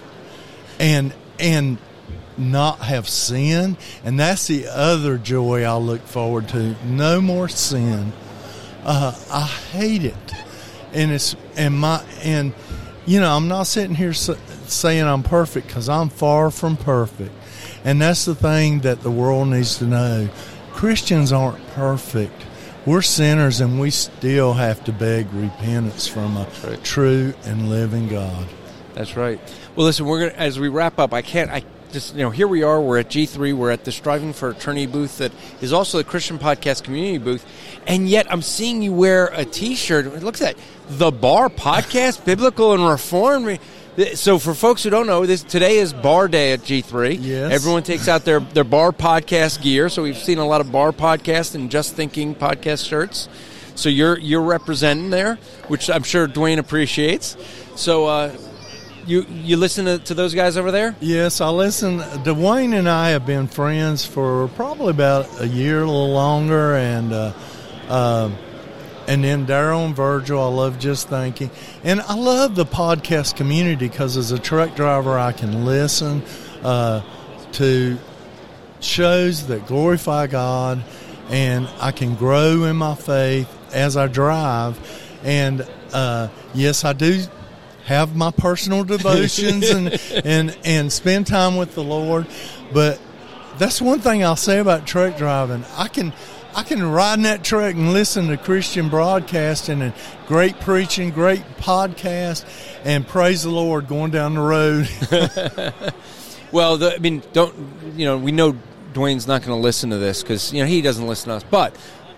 and 0.79 1.13
and 1.39 1.79
not 2.41 2.81
have 2.81 3.09
sin. 3.09 3.77
And 4.05 4.19
that's 4.19 4.47
the 4.47 4.67
other 4.67 5.19
joy 5.19 5.63
I 5.65 5.77
look 5.77 6.03
forward 6.03 6.49
to. 6.51 6.75
No 6.85 7.21
more 7.21 7.49
sin. 7.49 8.13
Uh, 8.85 9.15
I 9.31 9.47
hate 9.47 10.05
it. 10.05 10.35
and 10.93 11.11
it's 11.11 11.37
and 11.57 11.79
my 11.79 12.03
and 12.23 12.53
you 13.07 13.21
know 13.21 13.35
I'm 13.35 13.49
not 13.49 13.65
sitting 13.65 13.95
here 13.95 14.13
saying 14.13 15.05
I'm 15.05 15.23
perfect 15.23 15.67
because 15.67 15.89
I'm 15.89 16.09
far 16.09 16.51
from 16.51 16.77
perfect, 16.77 17.33
and 17.85 18.01
that's 18.01 18.25
the 18.25 18.35
thing 18.35 18.81
that 18.81 19.03
the 19.03 19.11
world 19.11 19.49
needs 19.49 19.79
to 19.79 19.85
know. 19.85 20.29
Christians 20.73 21.33
aren't 21.33 21.65
perfect. 21.69 22.47
We're 22.87 23.03
sinners, 23.03 23.61
and 23.61 23.79
we 23.79 23.91
still 23.91 24.55
have 24.55 24.83
to 24.85 24.93
beg 24.93 25.33
repentance 25.33 26.07
from 26.07 26.37
a 26.37 26.49
right. 26.65 26.83
true 26.83 27.35
and 27.45 27.69
living 27.69 28.09
God. 28.09 28.47
That's 28.95 29.17
right. 29.17 29.39
Well, 29.77 29.87
listen, 29.87 30.07
we're 30.07 30.21
gonna 30.21 30.39
as 30.41 30.59
we 30.59 30.69
wrap 30.69 30.99
up. 30.99 31.13
I 31.13 31.23
can't. 31.23 31.51
I 31.51 31.63
just 31.93 32.15
you 32.15 32.23
know 32.23 32.31
here 32.31 32.49
we 32.49 32.63
are. 32.63 32.81
We're 32.81 32.99
at 32.99 33.11
G 33.11 33.27
three. 33.27 33.53
We're 33.53 33.71
at 33.71 33.85
the 33.85 33.93
Striving 33.93 34.33
for 34.33 34.51
Eternity 34.51 34.87
booth 34.87 35.19
that 35.19 35.33
is 35.61 35.73
also 35.73 35.99
the 35.99 36.05
Christian 36.05 36.39
Podcast 36.39 36.85
Community 36.85 37.19
booth, 37.19 37.45
and 37.87 38.09
yet 38.09 38.31
I'm 38.31 38.43
seeing 38.43 38.83
you 38.83 38.93
wear 38.93 39.27
a 39.29 39.45
T-shirt. 39.45 40.07
It 40.07 40.23
looks 40.23 40.43
at 40.43 40.57
the 40.89 41.11
Bar 41.11 41.49
Podcast, 41.49 42.25
Biblical 42.25 42.73
and 42.73 42.87
Reformed. 42.87 43.59
So 44.15 44.39
for 44.39 44.55
folks 44.55 44.85
who 44.85 44.91
don't 44.91 45.07
know, 45.07 45.27
this 45.27 45.43
today 45.43 45.79
is 45.79 45.93
Bar 45.93 46.29
Day 46.29 46.53
at 46.53 46.65
G 46.65 46.81
three. 46.81 47.15
Yes. 47.15 47.53
Everyone 47.53 47.83
takes 47.83 48.09
out 48.09 48.25
their 48.25 48.41
their 48.41 48.65
Bar 48.65 48.93
Podcast 48.93 49.63
gear. 49.63 49.89
So 49.89 50.03
we've 50.03 50.17
seen 50.17 50.39
a 50.39 50.47
lot 50.47 50.61
of 50.61 50.71
Bar 50.71 50.93
Podcast 50.93 51.55
and 51.55 51.71
Just 51.71 51.95
Thinking 51.95 52.35
podcast 52.35 52.89
shirts. 52.89 53.29
So 53.75 53.89
you're 53.89 54.19
you're 54.19 54.43
representing 54.43 55.11
there, 55.11 55.37
which 55.69 55.91
I'm 55.91 56.03
sure 56.03 56.29
Dwayne 56.29 56.59
appreciates. 56.59 57.37
So 57.77 58.07
uh, 58.07 58.37
you 59.11 59.27
you 59.43 59.57
listen 59.57 59.85
to, 59.87 59.99
to 59.99 60.15
those 60.15 60.35
guys 60.35 60.57
over 60.57 60.71
there? 60.71 60.95
Yes, 61.01 61.41
I 61.41 61.49
listen. 61.51 61.99
Dwayne 61.99 62.79
and 62.79 62.89
I 62.89 63.11
have 63.11 63.27
been 63.27 63.49
friends 63.49 64.07
for 64.07 64.49
probably 64.49 64.91
about 64.91 65.41
a 65.41 65.49
year, 65.49 65.79
a 65.79 65.87
little 65.87 66.13
longer, 66.13 66.77
and 66.77 67.13
uh, 67.13 67.33
uh, 67.89 68.31
and 69.09 69.25
then 69.25 69.47
Darrell 69.47 69.85
and 69.85 69.97
Virgil. 69.97 70.41
I 70.41 70.47
love 70.47 70.79
just 70.79 71.09
thinking, 71.09 71.51
and 71.83 72.01
I 72.01 72.15
love 72.15 72.55
the 72.55 72.65
podcast 72.65 73.37
community 73.37 73.89
because 73.89 74.17
as 74.17 74.31
a 74.31 74.39
truck 74.39 74.77
driver, 74.77 75.19
I 75.19 75.33
can 75.33 75.65
listen 75.65 76.23
uh, 76.63 77.03
to 77.53 77.99
shows 78.79 79.49
that 79.49 79.67
glorify 79.67 80.29
God, 80.29 80.85
and 81.29 81.69
I 81.81 81.91
can 81.91 82.15
grow 82.15 82.65
in 82.65 82.77
my 82.77 82.95
faith 82.95 83.49
as 83.75 83.97
I 83.97 84.07
drive. 84.07 84.79
And 85.25 85.67
uh, 85.93 86.29
yes, 86.55 86.85
I 86.85 86.93
do 86.93 87.25
have 87.91 88.15
my 88.15 88.31
personal 88.31 88.85
devotions 88.85 89.69
and, 89.69 90.01
and 90.25 90.57
and 90.65 90.93
spend 90.93 91.27
time 91.27 91.57
with 91.57 91.75
the 91.75 91.83
Lord. 91.83 92.27
But 92.73 93.01
that's 93.59 93.83
one 93.83 94.01
thing 94.01 94.25
I'll 94.25 94.37
say 94.37 94.61
about 94.61 94.87
truck 94.87 95.17
driving. 95.17 95.65
I 95.77 95.89
can 95.89 96.13
I 96.55 96.63
can 96.63 96.83
ride 96.83 97.15
in 97.15 97.23
that 97.23 97.43
truck 97.43 97.75
and 97.75 97.93
listen 97.93 98.29
to 98.29 98.37
Christian 98.37 98.89
broadcasting 98.89 99.83
and 99.83 99.93
great 100.29 100.61
preaching, 100.61 101.11
great 101.11 101.43
podcast, 101.59 102.45
and 102.85 103.07
praise 103.07 103.43
the 103.43 103.51
Lord 103.51 103.89
going 103.89 104.13
down 104.13 104.35
the 104.35 104.41
road. 104.41 104.89
Well, 106.53 106.79
the, 106.79 106.97
I 106.97 106.99
mean, 106.99 107.23
don't 107.33 107.55
you 107.97 108.07
know? 108.07 108.19
We 108.19 108.33
know 108.33 108.57
Dwayne's 108.93 109.29
not 109.29 109.43
going 109.43 109.57
to 109.57 109.63
listen 109.63 109.91
to 109.91 109.99
this 109.99 110.21
because 110.21 110.53
you 110.53 110.61
know 110.61 110.67
he 110.67 110.83
doesn't 110.83 111.07
listen 111.07 111.29
to 111.29 111.37
us, 111.37 111.45
but. 111.49 111.77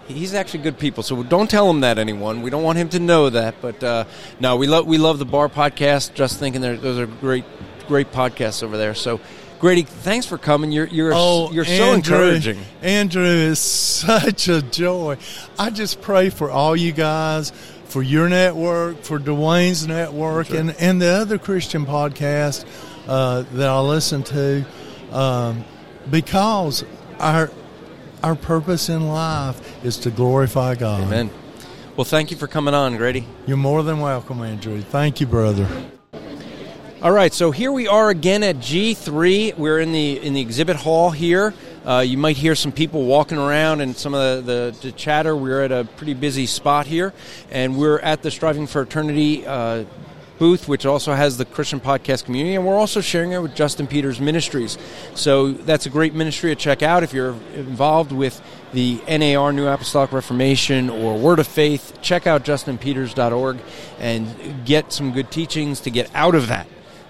He's 0.08 0.34
actually 0.34 0.60
good 0.64 0.78
people, 0.78 1.02
so 1.02 1.22
don't 1.22 1.48
tell 1.48 1.70
him 1.70 1.80
that 1.80 1.98
anyone. 1.98 2.42
We 2.42 2.50
don't 2.50 2.62
want 2.64 2.76
him 2.78 2.88
to 2.90 2.98
know 2.98 3.30
that. 3.30 3.56
But 3.62 3.82
uh, 3.82 4.04
no, 4.40 4.56
we 4.56 4.66
love 4.66 4.86
we 4.86 4.98
love 4.98 5.18
the 5.18 5.24
bar 5.24 5.48
podcast. 5.48 6.14
Just 6.14 6.38
thinking, 6.38 6.60
there 6.60 6.76
those 6.76 6.98
are 6.98 7.06
great 7.06 7.44
great 7.86 8.10
podcasts 8.12 8.62
over 8.62 8.76
there. 8.76 8.94
So, 8.94 9.20
Grady, 9.60 9.82
thanks 9.82 10.26
for 10.26 10.38
coming. 10.38 10.72
You're 10.72 10.86
you're 10.88 11.12
Oh, 11.14 11.50
you're 11.52 11.64
so 11.64 11.92
Andrew, 11.92 12.16
encouraging. 12.16 12.58
Andrew 12.82 13.22
is 13.24 13.58
such 13.60 14.48
a 14.48 14.60
joy. 14.60 15.18
I 15.58 15.70
just 15.70 16.00
pray 16.02 16.30
for 16.30 16.50
all 16.50 16.76
you 16.76 16.92
guys, 16.92 17.52
for 17.84 18.02
your 18.02 18.28
network, 18.28 19.02
for 19.02 19.18
Dwayne's 19.18 19.86
network, 19.86 20.50
and, 20.50 20.70
and 20.80 21.00
the 21.00 21.10
other 21.10 21.38
Christian 21.38 21.86
podcast 21.86 22.64
uh, 23.06 23.42
that 23.52 23.68
I 23.68 23.80
listen 23.80 24.24
to, 24.24 24.64
um, 25.12 25.64
because 26.10 26.84
our 27.20 27.50
our 28.22 28.34
purpose 28.34 28.88
in 28.88 29.08
life 29.08 29.84
is 29.84 29.98
to 29.98 30.10
glorify 30.10 30.74
God. 30.74 31.02
Amen. 31.02 31.30
Well, 31.96 32.04
thank 32.04 32.30
you 32.30 32.36
for 32.36 32.46
coming 32.46 32.74
on, 32.74 32.96
Grady. 32.96 33.26
You're 33.46 33.56
more 33.56 33.82
than 33.82 34.00
welcome, 34.00 34.40
Andrew. 34.42 34.80
Thank 34.80 35.20
you, 35.20 35.26
brother. 35.26 35.68
All 37.02 37.10
right, 37.10 37.32
so 37.34 37.50
here 37.50 37.72
we 37.72 37.88
are 37.88 38.10
again 38.10 38.44
at 38.44 38.56
G3. 38.56 39.58
We're 39.58 39.80
in 39.80 39.90
the 39.90 40.24
in 40.24 40.34
the 40.34 40.40
exhibit 40.40 40.76
hall 40.76 41.10
here. 41.10 41.52
Uh, 41.84 41.98
you 41.98 42.16
might 42.16 42.36
hear 42.36 42.54
some 42.54 42.70
people 42.70 43.06
walking 43.06 43.38
around 43.38 43.80
and 43.80 43.96
some 43.96 44.14
of 44.14 44.46
the, 44.46 44.70
the, 44.70 44.78
the 44.82 44.92
chatter. 44.92 45.34
We're 45.34 45.64
at 45.64 45.72
a 45.72 45.84
pretty 45.96 46.14
busy 46.14 46.46
spot 46.46 46.86
here, 46.86 47.12
and 47.50 47.76
we're 47.76 47.98
at 47.98 48.22
the 48.22 48.30
Striving 48.30 48.68
for 48.68 48.82
Eternity 48.82 49.44
uh, 49.44 49.84
booth, 50.42 50.66
which 50.66 50.84
also 50.84 51.12
has 51.12 51.38
the 51.38 51.44
Christian 51.44 51.78
podcast 51.78 52.24
community, 52.24 52.56
and 52.56 52.66
we're 52.66 52.74
also 52.74 53.00
sharing 53.00 53.30
it 53.30 53.38
with 53.38 53.54
Justin 53.54 53.86
Peters 53.86 54.20
Ministries. 54.20 54.76
So 55.14 55.52
that's 55.52 55.86
a 55.86 55.88
great 55.88 56.14
ministry 56.14 56.50
to 56.50 56.56
check 56.56 56.82
out 56.82 57.04
if 57.04 57.12
you're 57.12 57.36
involved 57.54 58.10
with 58.10 58.42
the 58.72 59.00
NAR 59.06 59.52
New 59.52 59.68
Apostolic 59.68 60.10
Reformation 60.10 60.90
or 60.90 61.16
Word 61.16 61.38
of 61.38 61.46
Faith. 61.46 61.96
Check 62.02 62.26
out 62.26 62.44
justinpeters.org 62.44 63.58
and 64.00 64.66
get 64.66 64.92
some 64.92 65.12
good 65.12 65.30
teachings 65.30 65.78
to 65.82 65.90
get 65.90 66.10
out 66.12 66.34
of 66.34 66.48
that. 66.48 66.66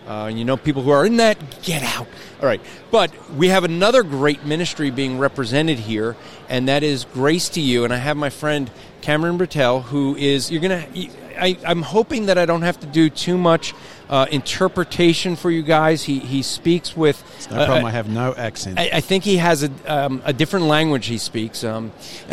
Uh, 0.07 0.31
you 0.31 0.45
know, 0.45 0.59
people 0.59 0.83
who 0.83 0.91
are 0.91 1.07
in 1.07 1.17
that, 1.17 1.63
get 1.63 1.83
out. 1.83 2.09
All 2.39 2.47
right. 2.47 2.61
But 2.91 3.13
we 3.33 3.49
have 3.49 3.65
another 3.65 4.03
great 4.03 4.45
ministry 4.45 4.91
being 4.91 5.17
represented 5.17 5.79
here, 5.79 6.17
and 6.51 6.69
that 6.69 6.83
is 6.83 7.07
Grace 7.07 7.49
to 7.51 7.63
You. 7.63 7.85
And 7.85 7.95
I 7.95 7.97
have 7.97 8.19
my 8.19 8.29
friend 8.29 8.71
Cameron 9.01 9.39
Buettel, 9.39 9.85
who 9.85 10.17
is, 10.17 10.51
you're 10.51 10.61
going 10.61 10.93
to, 10.93 11.22
I, 11.39 11.57
I'm 11.67 11.83
hoping 11.83 12.27
that 12.27 12.39
I 12.39 12.47
don't 12.47 12.63
have 12.63 12.79
to 12.81 12.87
do 12.87 13.09
too 13.11 13.37
much 13.39 13.75
uh, 14.09 14.27
interpretation 14.31 15.37
for 15.37 15.51
you 15.51 15.63
guys. 15.63 16.03
He, 16.03 16.19
he 16.19 16.43
speaks 16.43 16.97
with. 16.97 17.23
No 17.51 17.59
uh, 17.59 17.67
problem. 17.67 17.87
I 17.87 17.91
have 17.91 18.09
no 18.09 18.35
accent. 18.35 18.79
I, 18.79 18.91
I 18.95 19.01
think 19.01 19.25
he 19.25 19.37
has 19.39 19.63
a, 19.65 19.71
um, 19.87 20.23
a 20.25 20.33
different 20.33 20.67
language 20.67 21.07
he 21.07 21.19
speaks. 21.19 21.65
Um, 21.65 21.93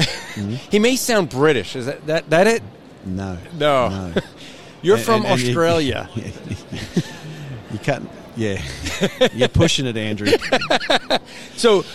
he 0.72 0.80
may 0.80 0.96
sound 0.96 1.30
British. 1.30 1.76
Is 1.76 1.86
that, 1.86 2.06
that, 2.08 2.30
that 2.30 2.48
it? 2.48 2.64
no. 3.06 3.38
No. 3.58 3.90
No. 3.90 4.14
You're 4.82 4.96
And- 4.98 5.06
from 5.06 5.22
and- 5.22 5.34
and 5.34 5.42
you- 5.42 5.50
Australia. 5.50 6.10
You 7.72 7.78
can't. 7.78 8.10
Yeah. 8.36 8.62
You're 9.34 9.48
pushing 9.48 9.86
it, 9.86 9.96
Andrew. 9.96 10.32
So, 11.56 11.86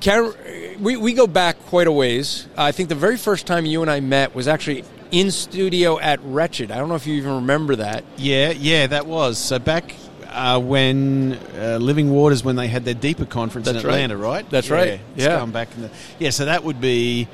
Karen, 0.00 0.32
we, 0.80 0.96
we 0.96 1.12
go 1.12 1.26
back 1.26 1.58
quite 1.66 1.86
a 1.86 1.92
ways. 1.92 2.46
I 2.56 2.72
think 2.72 2.88
the 2.88 2.94
very 2.94 3.18
first 3.18 3.46
time 3.46 3.66
you 3.66 3.82
and 3.82 3.90
I 3.90 4.00
met 4.00 4.34
was 4.34 4.48
actually 4.48 4.84
in 5.10 5.30
studio 5.30 5.98
at 5.98 6.20
Wretched. 6.22 6.70
I 6.70 6.78
don't 6.78 6.88
know 6.88 6.94
if 6.94 7.06
you 7.06 7.14
even 7.14 7.34
remember 7.36 7.76
that. 7.76 8.04
Yeah, 8.16 8.50
yeah, 8.50 8.86
that 8.88 9.06
was. 9.06 9.38
So 9.38 9.58
back 9.58 9.94
uh, 10.28 10.60
when 10.60 11.38
uh, 11.58 11.78
Living 11.80 12.10
Waters, 12.10 12.44
when 12.44 12.56
they 12.56 12.68
had 12.68 12.84
their 12.84 12.94
deeper 12.94 13.24
conference 13.24 13.66
That's 13.66 13.82
in. 13.82 13.86
Atlanta, 13.90 14.16
right? 14.16 14.48
That's 14.48 14.68
Yeah, 14.68 14.74
right. 14.76 15.00
Yeah. 15.16 15.44
back 15.46 15.68
in 15.74 15.82
the. 15.82 15.90
Yeah, 16.18 16.30
so 16.30 16.44
that 16.44 16.62
would 16.64 16.80
be 16.80 17.28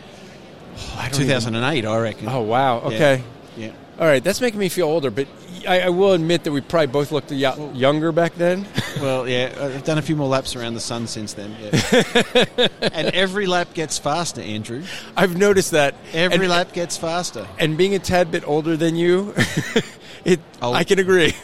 I 0.97 1.09
don't 1.09 1.21
2008, 1.21 1.85
I 1.85 1.99
reckon. 1.99 2.29
Oh, 2.29 2.43
wow. 2.43 2.81
Yeah. 2.81 2.87
Okay. 2.87 3.23
Yeah. 3.57 3.71
All 3.99 4.07
right. 4.07 4.23
That's 4.23 4.41
making 4.41 4.61
me 4.61 4.69
feel 4.69 4.89
older, 4.89 5.11
but 5.11 5.27
I, 5.67 5.81
I 5.83 5.89
will 5.91 6.13
admit 6.13 6.45
that 6.45 6.53
we 6.53 6.61
probably 6.61 6.89
both 6.89 7.13
looked 7.13 7.31
yo- 7.33 7.73
younger 7.73 8.13
back 8.13 8.35
then. 8.35 8.67
Well, 8.97 9.29
yeah, 9.29 9.53
I've 9.61 9.85
done 9.85 9.99
a 9.99 10.03
few 10.03 10.17
more 10.17 10.27
laps 10.27 10.57
around 10.57 10.73
the 10.73 10.81
sun 10.81 11.07
since 11.07 11.35
then. 11.35 11.55
Yeah. 11.61 12.47
and 12.81 13.09
every 13.15 13.45
lap 13.45 13.75
gets 13.75 13.99
faster, 13.99 14.41
Andrew. 14.41 14.85
I've 15.15 15.37
noticed 15.37 15.73
that. 15.73 15.95
Every 16.15 16.47
and, 16.47 16.49
lap 16.49 16.73
gets 16.73 16.97
faster. 16.97 17.47
And 17.59 17.77
being 17.77 17.95
a 17.95 17.99
tad 17.99 18.31
bit 18.31 18.49
older 18.49 18.75
than 18.75 18.97
you, 18.97 19.35
it, 20.25 20.41
Oh. 20.63 20.73
I 20.73 20.85
can 20.85 20.99
agree. 20.99 21.35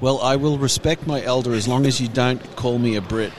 Well, 0.00 0.22
I 0.22 0.36
will 0.36 0.56
respect 0.56 1.06
my 1.06 1.22
elder 1.22 1.52
as 1.52 1.68
long 1.68 1.84
as 1.84 2.00
you 2.00 2.08
don't 2.08 2.40
call 2.56 2.78
me 2.78 2.96
a 2.96 3.02
Brit. 3.02 3.34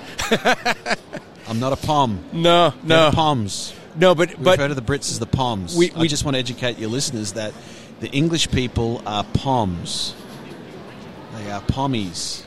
I'm 1.47 1.59
not 1.59 1.73
a 1.73 1.77
pom. 1.77 2.23
no, 2.31 2.75
They're 2.83 3.09
no. 3.09 3.11
Poms. 3.11 3.73
No, 3.95 4.13
but, 4.13 4.29
We 4.37 4.43
but 4.43 4.51
refer 4.59 4.67
to 4.69 4.75
the 4.75 4.81
Brits 4.83 5.09
as 5.11 5.17
the 5.19 5.25
Poms. 5.25 5.75
We- 5.75 5.91
I 5.93 6.01
we- 6.01 6.07
just 6.07 6.25
want 6.25 6.35
to 6.35 6.39
educate 6.39 6.77
your 6.77 6.89
listeners 6.89 7.33
that 7.33 7.53
the 8.03 8.09
English 8.11 8.51
people 8.51 9.01
are 9.05 9.23
Poms. 9.23 10.13
They 11.37 11.49
are 11.49 11.61
Pommies. 11.61 12.43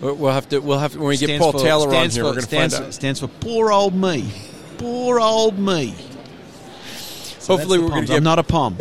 we'll 0.00 0.30
have 0.30 0.48
to, 0.50 0.60
we'll 0.60 0.78
have 0.78 0.92
to, 0.92 1.00
when 1.00 1.08
we 1.08 1.16
get 1.16 1.40
Paul 1.40 1.50
for- 1.50 1.58
Taylor 1.58 1.92
on 1.92 2.10
here, 2.10 2.22
for- 2.22 2.28
we're 2.28 2.30
going 2.30 2.36
to 2.36 2.42
stands, 2.42 2.74
find 2.76 2.86
out. 2.86 2.94
Stands 2.94 3.18
for 3.20 3.26
poor 3.26 3.72
old 3.72 3.92
me. 3.92 4.30
Poor 4.78 5.18
old 5.18 5.58
me. 5.58 5.96
So 7.40 7.56
Hopefully 7.56 7.80
we're 7.80 7.88
gonna 7.88 8.06
get- 8.06 8.18
I'm 8.18 8.22
not 8.22 8.38
a 8.38 8.44
Pom. 8.44 8.76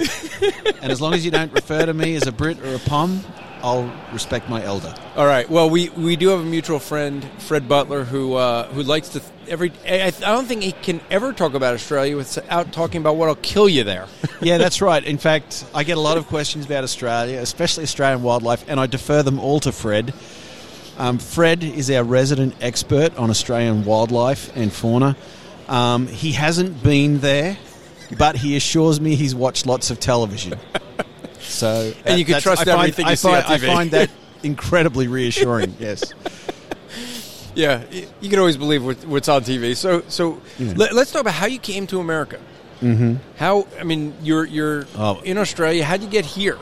and 0.83 0.91
as 0.91 1.01
long 1.01 1.15
as 1.15 1.25
you 1.25 1.31
don't 1.31 1.51
refer 1.51 1.83
to 1.87 1.93
me 1.95 2.13
as 2.15 2.27
a 2.27 2.31
Brit 2.31 2.63
or 2.63 2.75
a 2.75 2.79
Pom, 2.79 3.23
I'll 3.61 3.93
respect 4.13 4.49
my 4.49 4.63
elder. 4.63 4.93
All 5.15 5.25
right. 5.25 5.49
Well, 5.49 5.69
we, 5.69 5.89
we 5.89 6.15
do 6.15 6.29
have 6.29 6.39
a 6.39 6.45
mutual 6.45 6.79
friend, 6.79 7.27
Fred 7.39 7.67
Butler, 7.67 8.03
who 8.03 8.35
uh, 8.35 8.67
who 8.67 8.83
likes 8.83 9.09
to 9.09 9.21
every. 9.47 9.71
I, 9.85 10.07
I 10.07 10.11
don't 10.11 10.45
think 10.45 10.63
he 10.63 10.71
can 10.71 11.01
ever 11.11 11.33
talk 11.33 11.53
about 11.53 11.73
Australia 11.73 12.15
without 12.15 12.71
talking 12.71 13.01
about 13.01 13.17
what'll 13.17 13.35
kill 13.35 13.67
you 13.67 13.83
there. 13.83 14.07
yeah, 14.41 14.57
that's 14.57 14.81
right. 14.81 15.03
In 15.03 15.17
fact, 15.17 15.65
I 15.73 15.83
get 15.83 15.97
a 15.97 16.01
lot 16.01 16.17
of 16.17 16.27
questions 16.27 16.65
about 16.65 16.83
Australia, 16.83 17.39
especially 17.39 17.83
Australian 17.83 18.23
wildlife, 18.23 18.63
and 18.67 18.79
I 18.79 18.87
defer 18.87 19.23
them 19.23 19.39
all 19.39 19.59
to 19.61 19.71
Fred. 19.71 20.13
Um, 20.97 21.17
Fred 21.17 21.63
is 21.63 21.89
our 21.91 22.03
resident 22.03 22.55
expert 22.61 23.17
on 23.17 23.29
Australian 23.29 23.85
wildlife 23.85 24.55
and 24.55 24.71
fauna. 24.71 25.15
Um, 25.69 26.07
he 26.07 26.31
hasn't 26.31 26.83
been 26.83 27.19
there, 27.19 27.57
but 28.17 28.35
he 28.35 28.57
assures 28.57 28.99
me 28.99 29.15
he's 29.15 29.35
watched 29.35 29.65
lots 29.65 29.91
of 29.91 29.99
television. 29.99 30.59
So 31.39 31.93
And 32.05 32.19
you 32.19 32.25
can 32.25 32.41
trust 32.41 32.61
I 32.61 32.65
find, 32.65 32.79
everything 32.79 33.05
you 33.05 33.11
I 33.11 33.15
see 33.15 33.27
on 33.29 33.43
find, 33.43 33.61
TV. 33.61 33.69
I 33.69 33.73
find 33.73 33.91
that 33.91 34.09
incredibly 34.43 35.07
reassuring. 35.07 35.75
Yes. 35.79 36.13
Yeah, 37.55 37.83
you 38.21 38.29
can 38.29 38.39
always 38.39 38.55
believe 38.55 38.85
what's 39.05 39.27
on 39.27 39.41
TV. 39.41 39.75
So, 39.75 40.03
so 40.07 40.39
let, 40.59 40.93
us 40.93 41.11
talk 41.11 41.21
about 41.21 41.33
how 41.33 41.47
you 41.47 41.59
came 41.59 41.87
to 41.87 41.99
America. 41.99 42.39
Mm-hmm. 42.79 43.15
How 43.37 43.67
I 43.77 43.83
mean, 43.83 44.13
you're 44.21 44.45
you're 44.45 44.85
Oh. 44.95 45.19
in 45.25 45.37
Australia. 45.37 45.83
How'd 45.83 46.01
you 46.01 46.07
get 46.09 46.23
here 46.25 46.57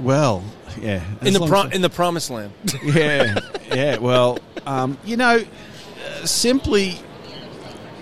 Well, 0.00 0.42
yeah. 0.80 1.02
in 1.20 1.34
the 1.34 1.46
pro- 1.46 1.68
in 1.68 1.82
the 1.82 1.90
promised 1.90 2.30
land? 2.30 2.52
yeah, 2.84 3.38
yeah. 3.74 3.98
Well, 3.98 4.38
um, 4.64 4.96
you 5.04 5.18
know, 5.18 5.40
uh, 5.42 6.24
simply, 6.26 6.98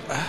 uh, 0.08 0.28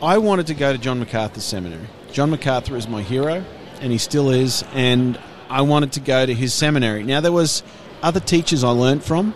I 0.00 0.18
wanted 0.18 0.46
to 0.48 0.54
go 0.54 0.70
to 0.72 0.78
John 0.78 1.00
MacArthur 1.00 1.40
Seminary. 1.40 1.86
John 2.12 2.30
MacArthur 2.30 2.76
is 2.76 2.86
my 2.86 3.02
hero, 3.02 3.44
and 3.80 3.92
he 3.92 3.98
still 3.98 4.30
is. 4.30 4.64
And 4.72 5.18
I 5.48 5.62
wanted 5.62 5.92
to 5.92 6.00
go 6.00 6.24
to 6.26 6.34
his 6.34 6.52
seminary. 6.52 7.02
Now 7.02 7.20
there 7.20 7.32
was 7.32 7.62
other 8.02 8.20
teachers 8.20 8.64
I 8.64 8.70
learnt 8.70 9.02
from, 9.02 9.34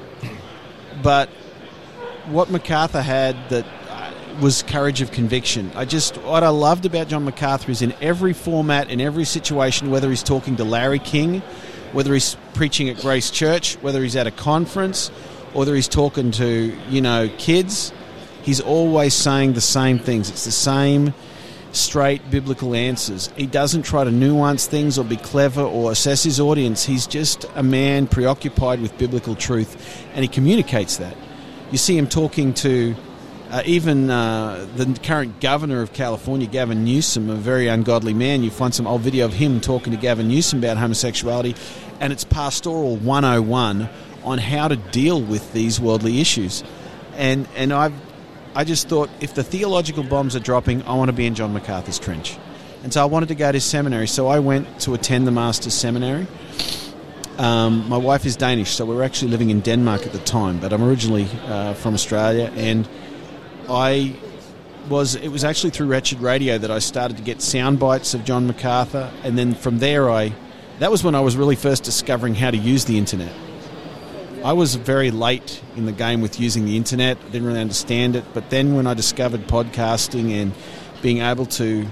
but 1.02 1.28
what 2.26 2.50
MacArthur 2.50 3.02
had 3.02 3.36
that 3.50 3.66
uh, 3.88 4.12
was 4.40 4.62
courage 4.62 5.00
of 5.00 5.10
conviction. 5.10 5.72
I 5.74 5.84
just 5.84 6.16
what 6.18 6.42
I 6.42 6.48
loved 6.50 6.86
about 6.86 7.08
John 7.08 7.24
MacArthur 7.24 7.70
is 7.70 7.82
in 7.82 7.94
every 8.00 8.32
format, 8.32 8.90
in 8.90 9.00
every 9.00 9.24
situation, 9.24 9.90
whether 9.90 10.08
he's 10.08 10.22
talking 10.22 10.56
to 10.56 10.64
Larry 10.64 10.98
King, 10.98 11.40
whether 11.92 12.12
he's 12.12 12.36
preaching 12.54 12.88
at 12.88 12.98
Grace 12.98 13.30
Church, 13.30 13.74
whether 13.76 14.02
he's 14.02 14.16
at 14.16 14.26
a 14.26 14.30
conference, 14.30 15.10
or 15.52 15.60
whether 15.60 15.74
he's 15.74 15.88
talking 15.88 16.30
to 16.32 16.76
you 16.88 17.00
know 17.00 17.28
kids, 17.38 17.92
he's 18.42 18.60
always 18.60 19.14
saying 19.14 19.54
the 19.54 19.60
same 19.60 19.98
things. 19.98 20.30
It's 20.30 20.44
the 20.44 20.52
same 20.52 21.14
straight 21.72 22.30
biblical 22.30 22.74
answers. 22.74 23.30
He 23.36 23.46
doesn't 23.46 23.82
try 23.82 24.04
to 24.04 24.10
nuance 24.10 24.66
things 24.66 24.98
or 24.98 25.04
be 25.04 25.16
clever 25.16 25.62
or 25.62 25.90
assess 25.90 26.22
his 26.22 26.38
audience. 26.38 26.84
He's 26.84 27.06
just 27.06 27.46
a 27.54 27.62
man 27.62 28.06
preoccupied 28.06 28.80
with 28.80 28.96
biblical 28.98 29.34
truth, 29.34 30.04
and 30.14 30.22
he 30.22 30.28
communicates 30.28 30.98
that. 30.98 31.16
You 31.70 31.78
see 31.78 31.96
him 31.96 32.06
talking 32.06 32.52
to 32.54 32.94
uh, 33.50 33.62
even 33.66 34.08
uh, 34.10 34.66
the 34.76 34.98
current 35.02 35.40
governor 35.40 35.82
of 35.82 35.92
California, 35.92 36.46
Gavin 36.46 36.84
Newsom, 36.84 37.28
a 37.28 37.34
very 37.34 37.68
ungodly 37.68 38.14
man. 38.14 38.42
You 38.42 38.50
find 38.50 38.74
some 38.74 38.86
old 38.86 39.02
video 39.02 39.26
of 39.26 39.34
him 39.34 39.60
talking 39.60 39.92
to 39.92 39.98
Gavin 39.98 40.28
Newsom 40.28 40.60
about 40.60 40.78
homosexuality, 40.78 41.54
and 42.00 42.12
it's 42.12 42.24
pastoral 42.24 42.96
101 42.96 43.88
on 44.24 44.38
how 44.38 44.68
to 44.68 44.76
deal 44.76 45.20
with 45.20 45.52
these 45.52 45.80
worldly 45.80 46.20
issues. 46.20 46.64
And 47.14 47.46
and 47.54 47.72
I've 47.72 47.92
I 48.54 48.64
just 48.64 48.88
thought 48.88 49.08
if 49.20 49.34
the 49.34 49.42
theological 49.42 50.02
bombs 50.02 50.36
are 50.36 50.40
dropping, 50.40 50.82
I 50.82 50.94
want 50.94 51.08
to 51.08 51.12
be 51.14 51.26
in 51.26 51.34
John 51.34 51.54
MacArthur's 51.54 51.98
trench. 51.98 52.36
And 52.82 52.92
so 52.92 53.00
I 53.00 53.06
wanted 53.06 53.28
to 53.28 53.34
go 53.34 53.50
to 53.50 53.60
seminary. 53.60 54.06
So 54.06 54.26
I 54.26 54.40
went 54.40 54.80
to 54.80 54.92
attend 54.94 55.26
the 55.26 55.30
master's 55.30 55.72
seminary. 55.72 56.26
Um, 57.38 57.88
my 57.88 57.96
wife 57.96 58.26
is 58.26 58.36
Danish, 58.36 58.72
so 58.72 58.84
we 58.84 58.94
were 58.94 59.04
actually 59.04 59.30
living 59.30 59.48
in 59.48 59.60
Denmark 59.60 60.04
at 60.04 60.12
the 60.12 60.18
time, 60.18 60.60
but 60.60 60.72
I'm 60.72 60.82
originally 60.82 61.26
uh, 61.46 61.72
from 61.74 61.94
Australia. 61.94 62.52
And 62.54 62.86
I 63.70 64.14
was, 64.90 65.14
it 65.14 65.28
was 65.28 65.44
actually 65.44 65.70
through 65.70 65.86
Wretched 65.86 66.20
Radio 66.20 66.58
that 66.58 66.70
I 66.70 66.78
started 66.78 67.16
to 67.16 67.22
get 67.22 67.40
sound 67.40 67.78
bites 67.78 68.12
of 68.12 68.24
John 68.24 68.46
MacArthur. 68.46 69.10
And 69.22 69.38
then 69.38 69.54
from 69.54 69.78
there, 69.78 70.10
I, 70.10 70.34
that 70.78 70.90
was 70.90 71.02
when 71.02 71.14
I 71.14 71.20
was 71.20 71.36
really 71.36 71.56
first 71.56 71.84
discovering 71.84 72.34
how 72.34 72.50
to 72.50 72.58
use 72.58 72.84
the 72.84 72.98
internet. 72.98 73.32
I 74.44 74.54
was 74.54 74.74
very 74.74 75.12
late 75.12 75.62
in 75.76 75.86
the 75.86 75.92
game 75.92 76.20
with 76.20 76.40
using 76.40 76.64
the 76.64 76.76
internet. 76.76 77.16
I 77.16 77.24
didn't 77.26 77.46
really 77.46 77.60
understand 77.60 78.16
it. 78.16 78.24
But 78.34 78.50
then 78.50 78.74
when 78.74 78.88
I 78.88 78.94
discovered 78.94 79.46
podcasting 79.46 80.32
and 80.32 80.52
being 81.00 81.18
able 81.18 81.46
to 81.46 81.86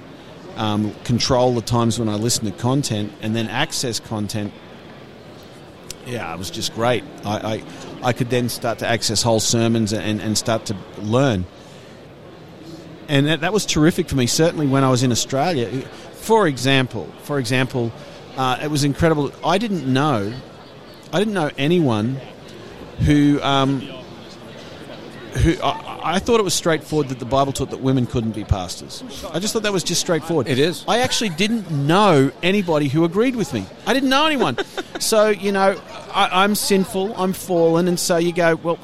um, 0.56 0.92
control 1.04 1.54
the 1.54 1.62
times 1.62 2.00
when 2.00 2.08
I 2.08 2.16
listen 2.16 2.46
to 2.46 2.50
content 2.50 3.12
and 3.22 3.36
then 3.36 3.46
access 3.46 4.00
content, 4.00 4.52
yeah, 6.06 6.34
it 6.34 6.38
was 6.38 6.50
just 6.50 6.74
great. 6.74 7.04
I, 7.24 7.62
I, 8.02 8.08
I 8.08 8.12
could 8.12 8.30
then 8.30 8.48
start 8.48 8.80
to 8.80 8.86
access 8.86 9.22
whole 9.22 9.38
sermons 9.38 9.92
and, 9.92 10.20
and 10.20 10.36
start 10.36 10.66
to 10.66 10.76
learn. 10.98 11.46
And 13.06 13.28
that, 13.28 13.42
that 13.42 13.52
was 13.52 13.64
terrific 13.64 14.08
for 14.08 14.16
me, 14.16 14.26
certainly 14.26 14.66
when 14.66 14.82
I 14.82 14.90
was 14.90 15.04
in 15.04 15.12
Australia. 15.12 15.68
For 16.14 16.48
example, 16.48 17.12
for 17.22 17.38
example, 17.38 17.92
uh, 18.36 18.58
it 18.60 18.72
was 18.72 18.82
incredible. 18.82 19.32
I 19.44 19.58
didn't 19.58 19.86
know, 19.86 20.32
I 21.12 21.18
didn't 21.20 21.34
know 21.34 21.50
anyone 21.56 22.20
who 23.00 23.40
um, 23.42 23.80
who 25.38 25.60
I, 25.62 26.14
I 26.14 26.18
thought 26.18 26.40
it 26.40 26.42
was 26.42 26.54
straightforward 26.54 27.08
that 27.08 27.18
the 27.18 27.24
Bible 27.24 27.52
taught 27.52 27.70
that 27.70 27.80
women 27.80 28.06
couldn't 28.06 28.32
be 28.32 28.44
pastors. 28.44 29.02
I 29.32 29.38
just 29.38 29.52
thought 29.52 29.62
that 29.62 29.72
was 29.72 29.84
just 29.84 30.00
straightforward. 30.00 30.48
It 30.48 30.58
is. 30.58 30.84
I 30.88 30.98
actually 30.98 31.30
didn't 31.30 31.70
know 31.70 32.30
anybody 32.42 32.88
who 32.88 33.04
agreed 33.04 33.36
with 33.36 33.52
me. 33.52 33.64
I 33.86 33.92
didn't 33.92 34.08
know 34.08 34.26
anyone. 34.26 34.58
so 34.98 35.28
you 35.28 35.52
know, 35.52 35.80
I, 36.12 36.44
I'm 36.44 36.54
sinful. 36.54 37.14
I'm 37.20 37.32
fallen, 37.32 37.88
and 37.88 37.98
so 37.98 38.16
you 38.16 38.32
go, 38.32 38.56
well. 38.56 38.78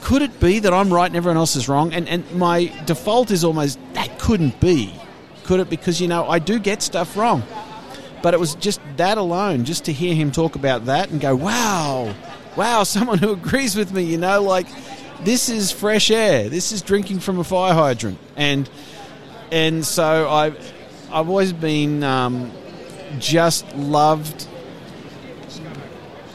Could 0.00 0.22
it 0.22 0.38
be 0.38 0.60
that 0.60 0.72
I'm 0.72 0.94
right 0.94 1.06
and 1.06 1.16
everyone 1.16 1.36
else 1.36 1.56
is 1.56 1.68
wrong? 1.68 1.92
And 1.92 2.08
and 2.08 2.24
my 2.32 2.72
default 2.86 3.32
is 3.32 3.42
almost 3.42 3.78
that 3.94 4.18
couldn't 4.18 4.58
be, 4.60 4.94
could 5.42 5.58
it? 5.58 5.68
Because 5.68 6.00
you 6.00 6.06
know 6.06 6.26
I 6.26 6.38
do 6.38 6.60
get 6.60 6.82
stuff 6.82 7.16
wrong. 7.16 7.42
But 8.22 8.32
it 8.32 8.40
was 8.40 8.54
just 8.54 8.80
that 8.96 9.18
alone, 9.18 9.64
just 9.64 9.84
to 9.86 9.92
hear 9.92 10.14
him 10.14 10.30
talk 10.32 10.54
about 10.54 10.86
that 10.86 11.10
and 11.10 11.20
go, 11.20 11.36
wow, 11.36 12.14
wow, 12.58 12.82
someone 12.82 13.18
who 13.18 13.30
agrees 13.32 13.76
with 13.76 13.92
me, 13.92 14.02
you 14.02 14.18
know, 14.18 14.42
like 14.42 14.66
this 15.24 15.48
is 15.48 15.70
fresh 15.70 16.10
air. 16.10 16.48
This 16.48 16.72
is 16.72 16.82
drinking 16.82 17.20
from 17.20 17.38
a 17.38 17.44
fire 17.44 17.72
hydrant. 17.72 18.18
And 18.36 18.68
and 19.52 19.86
so 19.86 20.28
I've 20.28 20.72
I've 21.10 21.28
always 21.28 21.52
been 21.52 22.02
um, 22.02 22.50
just 23.18 23.64
loved 23.76 24.46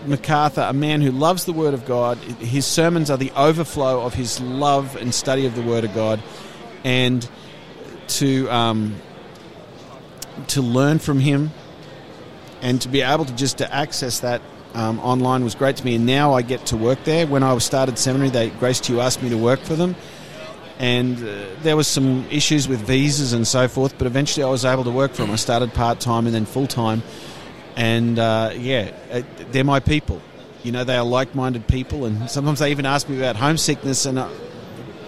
MacArthur, 0.05 0.61
a 0.61 0.73
man 0.73 1.01
who 1.01 1.11
loves 1.11 1.43
the 1.45 1.53
Word 1.53 1.73
of 1.73 1.85
God. 1.85 2.17
His 2.17 2.65
sermons 2.65 3.11
are 3.11 3.17
the 3.17 3.31
overflow 3.31 4.01
of 4.01 4.13
his 4.13 4.39
love 4.39 4.95
and 4.95 5.13
study 5.13 5.45
of 5.45 5.55
the 5.55 5.61
Word 5.61 5.83
of 5.83 5.93
God, 5.93 6.23
and 6.85 7.29
to 8.07 8.49
um, 8.49 8.95
to 10.47 10.61
learn 10.61 10.99
from 10.99 11.19
him 11.19 11.51
and 12.61 12.81
to 12.81 12.87
be 12.87 13.01
able 13.01 13.25
to 13.25 13.35
just 13.35 13.57
to 13.57 13.73
access 13.73 14.21
that 14.21 14.41
um, 14.73 14.99
online 14.99 15.43
was 15.43 15.55
great 15.55 15.77
to 15.77 15.85
me. 15.85 15.95
And 15.95 16.05
now 16.05 16.33
I 16.33 16.41
get 16.41 16.65
to 16.67 16.77
work 16.77 17.03
there. 17.03 17.27
When 17.27 17.43
I 17.43 17.57
started 17.59 17.97
seminary, 17.97 18.29
they 18.29 18.49
Grace 18.49 18.79
to 18.81 19.01
asked 19.01 19.21
me 19.21 19.29
to 19.29 19.37
work 19.37 19.59
for 19.59 19.75
them, 19.75 19.95
and 20.79 21.17
uh, 21.17 21.45
there 21.61 21.75
was 21.75 21.87
some 21.87 22.25
issues 22.29 22.67
with 22.67 22.79
visas 22.81 23.33
and 23.33 23.47
so 23.47 23.67
forth. 23.67 23.97
But 23.97 24.07
eventually, 24.07 24.43
I 24.43 24.49
was 24.49 24.65
able 24.65 24.83
to 24.83 24.91
work 24.91 25.11
for 25.11 25.23
them. 25.23 25.31
I 25.31 25.35
started 25.35 25.73
part 25.73 25.99
time 25.99 26.25
and 26.25 26.35
then 26.35 26.45
full 26.45 26.67
time, 26.67 27.03
and 27.75 28.17
uh, 28.17 28.51
yeah, 28.55 28.91
uh, 29.11 29.21
they're 29.51 29.63
my 29.63 29.79
people. 29.79 30.21
You 30.63 30.71
know, 30.71 30.85
they 30.85 30.95
are 30.95 31.03
like-minded 31.03 31.67
people, 31.67 32.05
and 32.05 32.29
sometimes 32.29 32.59
they 32.59 32.71
even 32.71 32.85
ask 32.85 33.09
me 33.09 33.17
about 33.17 33.35
homesickness. 33.35 34.05
And 34.05 34.17
uh, 34.17 34.29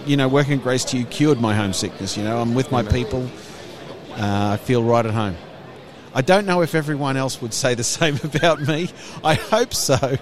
you 0.05 0.17
know, 0.17 0.27
working 0.27 0.53
at 0.53 0.63
Grace 0.63 0.85
to 0.85 0.97
You 0.97 1.05
cured 1.05 1.39
my 1.39 1.55
homesickness. 1.55 2.17
You 2.17 2.23
know, 2.23 2.39
I'm 2.39 2.53
with 2.53 2.71
my 2.71 2.83
people. 2.83 3.29
Uh, 4.11 4.51
I 4.53 4.57
feel 4.57 4.83
right 4.83 5.05
at 5.05 5.13
home. 5.13 5.35
I 6.15 6.21
don't 6.21 6.45
know 6.45 6.61
if 6.61 6.73
everyone 6.73 7.17
else 7.17 7.41
would 7.41 7.53
say 7.53 7.75
the 7.75 7.83
same 7.97 8.17
about 8.23 8.61
me. 8.61 8.89
I 9.23 9.35
hope 9.35 9.73
so, 9.73 10.17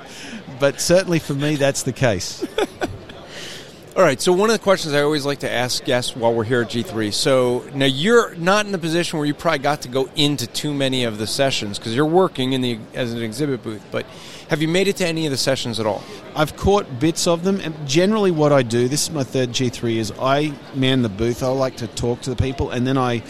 but 0.60 0.82
certainly 0.82 1.20
for 1.20 1.36
me, 1.36 1.56
that's 1.56 1.84
the 1.84 1.94
case. 1.94 2.46
All 3.96 4.02
right. 4.02 4.20
So 4.20 4.34
one 4.34 4.50
of 4.50 4.58
the 4.58 4.64
questions 4.64 4.96
I 4.96 5.04
always 5.04 5.24
like 5.24 5.42
to 5.42 5.52
ask 5.52 5.84
guests 5.86 6.16
while 6.16 6.34
we're 6.34 6.46
here 6.46 6.64
at 6.64 6.70
G3. 6.70 7.14
So 7.14 7.64
now 7.76 7.86
you're 7.86 8.34
not 8.36 8.66
in 8.66 8.72
the 8.72 8.80
position 8.80 9.20
where 9.20 9.28
you 9.28 9.36
probably 9.36 9.60
got 9.60 9.84
to 9.84 9.88
go 9.88 10.10
into 10.16 10.48
too 10.48 10.74
many 10.74 11.04
of 11.04 11.20
the 11.20 11.28
sessions 11.28 11.78
because 11.78 11.96
you're 11.96 12.08
working 12.08 12.54
in 12.54 12.62
the 12.62 12.80
as 12.96 13.14
an 13.14 13.22
exhibit 13.22 13.62
booth. 13.62 13.86
But 13.92 14.08
have 14.50 14.64
you 14.64 14.68
made 14.68 14.88
it 14.88 14.96
to 14.96 15.06
any 15.06 15.28
of 15.28 15.32
the 15.32 15.38
sessions 15.38 15.80
at 15.80 15.86
all? 15.86 16.02
I've 16.36 16.58
caught 16.58 17.00
bits 17.00 17.28
of 17.28 17.44
them, 17.44 17.60
and 17.60 17.88
generally, 17.88 18.32
what 18.32 18.52
I 18.52 18.64
do 18.64 18.88
this 18.88 19.04
is 19.04 19.12
my 19.12 19.24
third 19.24 19.50
G3 19.50 19.98
is 19.98 20.12
I 20.20 20.54
man 20.74 21.04
the 21.04 21.10
booth. 21.10 21.44
I 21.44 21.50
like 21.50 21.78
to 21.78 21.88
talk 21.88 22.22
to 22.22 22.32
the 22.32 22.36
people, 22.36 22.72
and 22.72 22.88
then 22.88 22.98
I 22.98 23.22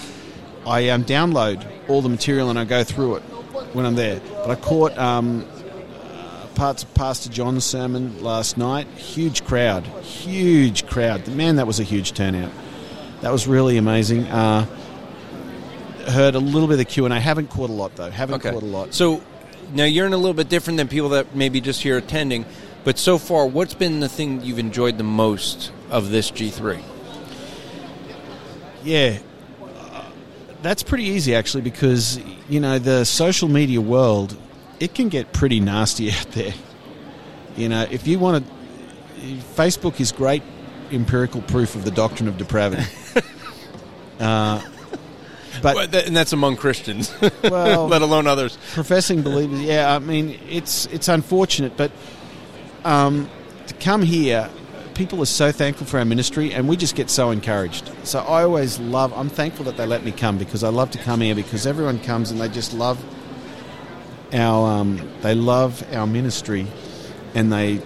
I 0.66 0.90
um, 0.90 1.04
download 1.04 1.66
all 1.90 2.02
the 2.02 2.10
material 2.10 2.50
and 2.50 2.58
I 2.58 2.66
go 2.66 2.84
through 2.84 3.18
it 3.18 3.22
when 3.74 3.86
I'm 3.86 3.96
there. 3.96 4.20
But 4.20 4.52
I 4.52 4.56
caught 4.56 4.98
um, 4.98 5.46
uh, 6.12 6.48
parts 6.56 6.84
of 6.84 6.94
Pastor 6.94 7.30
John's 7.30 7.66
sermon 7.66 8.24
last 8.24 8.58
night. 8.58 8.88
Huge 8.90 9.44
crowd, 9.46 9.86
huge 10.02 10.86
crowd. 10.88 11.28
Man, 11.28 11.58
that 11.58 11.68
was 11.68 11.80
a 11.80 11.84
huge 11.84 12.14
turnout. 12.14 12.52
That 13.22 13.32
was 13.32 13.48
really 13.48 13.78
amazing. 13.78 14.26
Uh, 14.26 14.66
heard 16.08 16.36
a 16.36 16.40
little 16.40 16.68
bit 16.68 16.74
of 16.74 16.80
the 16.80 16.86
Q 16.86 17.06
and 17.06 17.14
A. 17.14 17.20
Haven't 17.20 17.50
caught 17.50 17.70
a 17.70 17.74
lot 17.74 17.96
though. 17.96 18.10
Haven't 18.10 18.42
caught 18.42 18.54
a 18.64 18.66
lot. 18.66 18.94
So 18.94 19.22
now 19.74 19.86
you're 19.86 20.06
in 20.06 20.14
a 20.14 20.18
little 20.18 20.34
bit 20.34 20.50
different 20.50 20.78
than 20.78 20.88
people 20.88 21.10
that 21.10 21.36
maybe 21.36 21.62
just 21.62 21.82
here 21.82 21.98
attending. 21.98 22.46
But 22.84 22.98
so 22.98 23.18
far, 23.18 23.46
what's 23.46 23.74
been 23.74 24.02
the 24.02 24.10
thing 24.10 24.42
you've 24.44 24.60
enjoyed 24.60 24.98
the 24.98 25.06
most 25.06 25.72
of 25.90 26.10
this 26.10 26.32
G3? 26.32 26.84
Yeah. 28.84 29.20
Uh, 30.64 30.70
That's 30.70 30.84
pretty 30.84 31.04
easy 31.06 31.36
actually 31.36 31.62
because 31.62 32.20
you 32.50 32.60
know 32.60 32.80
the 32.80 33.04
social 33.06 33.50
media 33.50 33.82
world 33.82 34.38
it 34.80 34.94
can 34.96 35.10
get 35.10 35.34
pretty 35.34 35.60
nasty 35.60 36.10
out 36.18 36.28
there. 36.32 36.54
You 37.58 37.70
know, 37.70 37.86
if 37.92 38.08
you 38.08 38.18
want 38.20 38.46
to 38.46 38.52
Facebook 39.56 40.00
is 40.00 40.12
great 40.12 40.42
empirical 40.92 41.42
proof 41.42 41.76
of 41.76 41.86
the 41.86 41.92
doctrine 41.92 42.28
of 42.28 42.38
depravity. 42.38 42.84
But 45.62 45.76
But 45.76 45.92
th- 45.92 46.08
and 46.08 46.18
that's 46.18 46.34
among 46.34 46.56
Christians, 46.58 47.14
Well- 47.44 47.88
let 47.88 48.02
alone 48.02 48.26
others. 48.26 48.58
professing 48.74 49.22
believers, 49.22 49.62
yeah, 49.62 49.94
I 49.96 50.00
mean, 50.00 50.40
it's 50.50 50.88
it's 50.88 51.08
unfortunate, 51.08 51.78
but 51.78 51.92
um, 52.84 53.30
to 53.68 53.74
come 53.76 54.02
here, 54.02 54.50
people 54.94 55.22
are 55.22 55.26
so 55.26 55.52
thankful 55.52 55.86
for 55.88 56.00
our 56.00 56.06
ministry, 56.06 56.54
and 56.54 56.68
we 56.68 56.78
just 56.78 56.96
get 56.96 57.10
so 57.10 57.32
encouraged. 57.32 57.92
So 58.04 58.20
I 58.20 58.44
always 58.44 58.80
love. 58.80 59.14
I'm 59.14 59.30
thankful 59.30 59.66
that 59.66 59.78
they 59.78 59.86
let 59.86 60.04
me 60.04 60.12
come 60.12 60.38
because 60.38 60.64
I 60.64 60.70
love 60.70 60.92
to 60.92 60.98
come 60.98 61.22
here 61.22 61.36
because 61.36 61.66
everyone 61.66 62.00
comes 62.00 62.32
and 62.32 62.40
they 62.40 62.50
just 62.50 62.74
love 62.74 63.04
our 64.34 64.80
um, 64.80 65.10
they 65.22 65.36
love 65.36 65.84
our 65.94 66.08
ministry, 66.08 66.68
and 67.36 67.52
they 67.52 67.82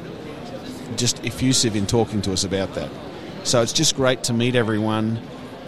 just 0.96 1.24
effusive 1.26 1.76
in 1.76 1.86
talking 1.86 2.22
to 2.24 2.34
us 2.34 2.44
about 2.44 2.74
that. 2.76 2.90
So 3.44 3.62
it's 3.62 3.74
just 3.74 3.96
great 3.96 4.24
to 4.26 4.34
meet 4.34 4.56
everyone. 4.56 5.20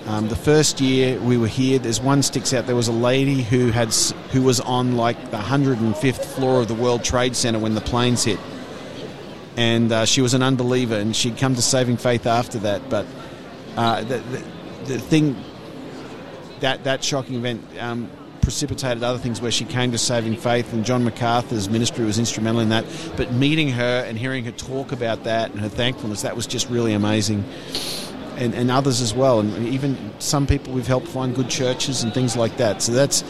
Um, 0.05 0.27
the 0.27 0.35
first 0.35 0.81
year 0.81 1.19
we 1.19 1.37
were 1.37 1.47
here, 1.47 1.77
there's 1.77 2.01
one 2.01 2.23
sticks 2.23 2.53
out. 2.53 2.65
There 2.65 2.75
was 2.75 2.87
a 2.87 2.93
lady 2.93 3.43
who 3.43 3.69
had 3.69 3.93
who 4.31 4.41
was 4.41 4.59
on 4.61 4.95
like 4.95 5.31
the 5.31 5.37
105th 5.37 6.25
floor 6.25 6.61
of 6.61 6.67
the 6.67 6.73
World 6.73 7.03
Trade 7.03 7.35
Center 7.35 7.59
when 7.59 7.75
the 7.75 7.81
planes 7.81 8.23
hit, 8.23 8.39
and 9.57 9.91
uh, 9.91 10.05
she 10.05 10.21
was 10.21 10.33
an 10.33 10.43
unbeliever, 10.43 10.95
and 10.95 11.15
she'd 11.15 11.37
come 11.37 11.55
to 11.55 11.61
saving 11.61 11.97
faith 11.97 12.25
after 12.25 12.59
that. 12.59 12.89
But 12.89 13.05
uh, 13.75 14.03
the, 14.03 14.17
the, 14.17 14.43
the 14.85 14.99
thing 14.99 15.35
that 16.59 16.83
that 16.83 17.03
shocking 17.03 17.35
event 17.35 17.63
um, 17.79 18.09
precipitated 18.41 19.03
other 19.03 19.19
things 19.19 19.41
where 19.41 19.51
she 19.51 19.65
came 19.65 19.91
to 19.91 19.97
saving 19.97 20.35
faith, 20.35 20.73
and 20.73 20.83
John 20.85 21.03
MacArthur's 21.03 21.69
ministry 21.69 22.05
was 22.05 22.17
instrumental 22.17 22.61
in 22.61 22.69
that. 22.69 22.85
But 23.15 23.31
meeting 23.31 23.69
her 23.69 24.03
and 24.07 24.17
hearing 24.17 24.45
her 24.45 24.51
talk 24.51 24.91
about 24.91 25.25
that 25.25 25.51
and 25.51 25.59
her 25.59 25.69
thankfulness, 25.69 26.23
that 26.23 26.35
was 26.35 26.47
just 26.47 26.69
really 26.69 26.93
amazing. 26.93 27.43
And, 28.37 28.55
and 28.55 28.71
others 28.71 29.01
as 29.01 29.13
well, 29.13 29.41
and 29.41 29.67
even 29.67 30.13
some 30.19 30.47
people 30.47 30.71
we've 30.71 30.87
helped 30.87 31.09
find 31.09 31.35
good 31.35 31.49
churches 31.49 32.03
and 32.03 32.13
things 32.13 32.37
like 32.37 32.55
that. 32.55 32.81
So 32.81 32.93
that's 32.93 33.21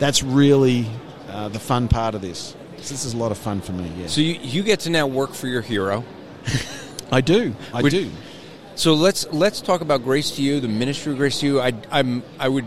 that's 0.00 0.24
really 0.24 0.84
uh, 1.28 1.48
the 1.48 1.60
fun 1.60 1.86
part 1.86 2.16
of 2.16 2.22
this. 2.22 2.56
This 2.78 3.04
is 3.04 3.14
a 3.14 3.16
lot 3.16 3.32
of 3.32 3.38
fun 3.38 3.60
for 3.60 3.72
me. 3.72 3.92
Yeah, 3.96 4.06
So 4.06 4.20
you, 4.20 4.34
you 4.40 4.62
get 4.62 4.80
to 4.80 4.90
now 4.90 5.06
work 5.06 5.34
for 5.34 5.46
your 5.46 5.62
hero. 5.62 6.04
I 7.12 7.20
do, 7.20 7.54
I 7.72 7.82
Would- 7.82 7.90
do. 7.90 8.10
So 8.74 8.94
let's 8.94 9.26
let's 9.32 9.60
talk 9.60 9.80
about 9.80 10.04
Grace 10.04 10.30
to 10.36 10.42
You, 10.42 10.60
the 10.60 10.68
ministry 10.68 11.10
of 11.10 11.18
Grace 11.18 11.40
to 11.40 11.46
You. 11.46 11.60
I, 11.60 11.72
I'm 11.90 12.22
I 12.38 12.48
would 12.48 12.64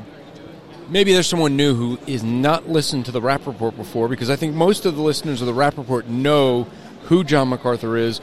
maybe 0.89 1.13
there's 1.13 1.27
someone 1.27 1.55
new 1.55 1.73
who 1.73 1.97
is 2.05 2.21
not 2.21 2.67
listened 2.67 3.05
to 3.05 3.11
the 3.11 3.21
Rap 3.21 3.47
Report 3.47 3.77
before 3.77 4.09
because 4.09 4.29
I 4.29 4.35
think 4.35 4.53
most 4.53 4.85
of 4.85 4.97
the 4.97 5.01
listeners 5.01 5.39
of 5.39 5.47
the 5.47 5.53
Rap 5.53 5.77
Report 5.77 6.07
know 6.07 6.67
who 7.03 7.23
John 7.23 7.47
MacArthur 7.47 7.95
is, 7.95 8.19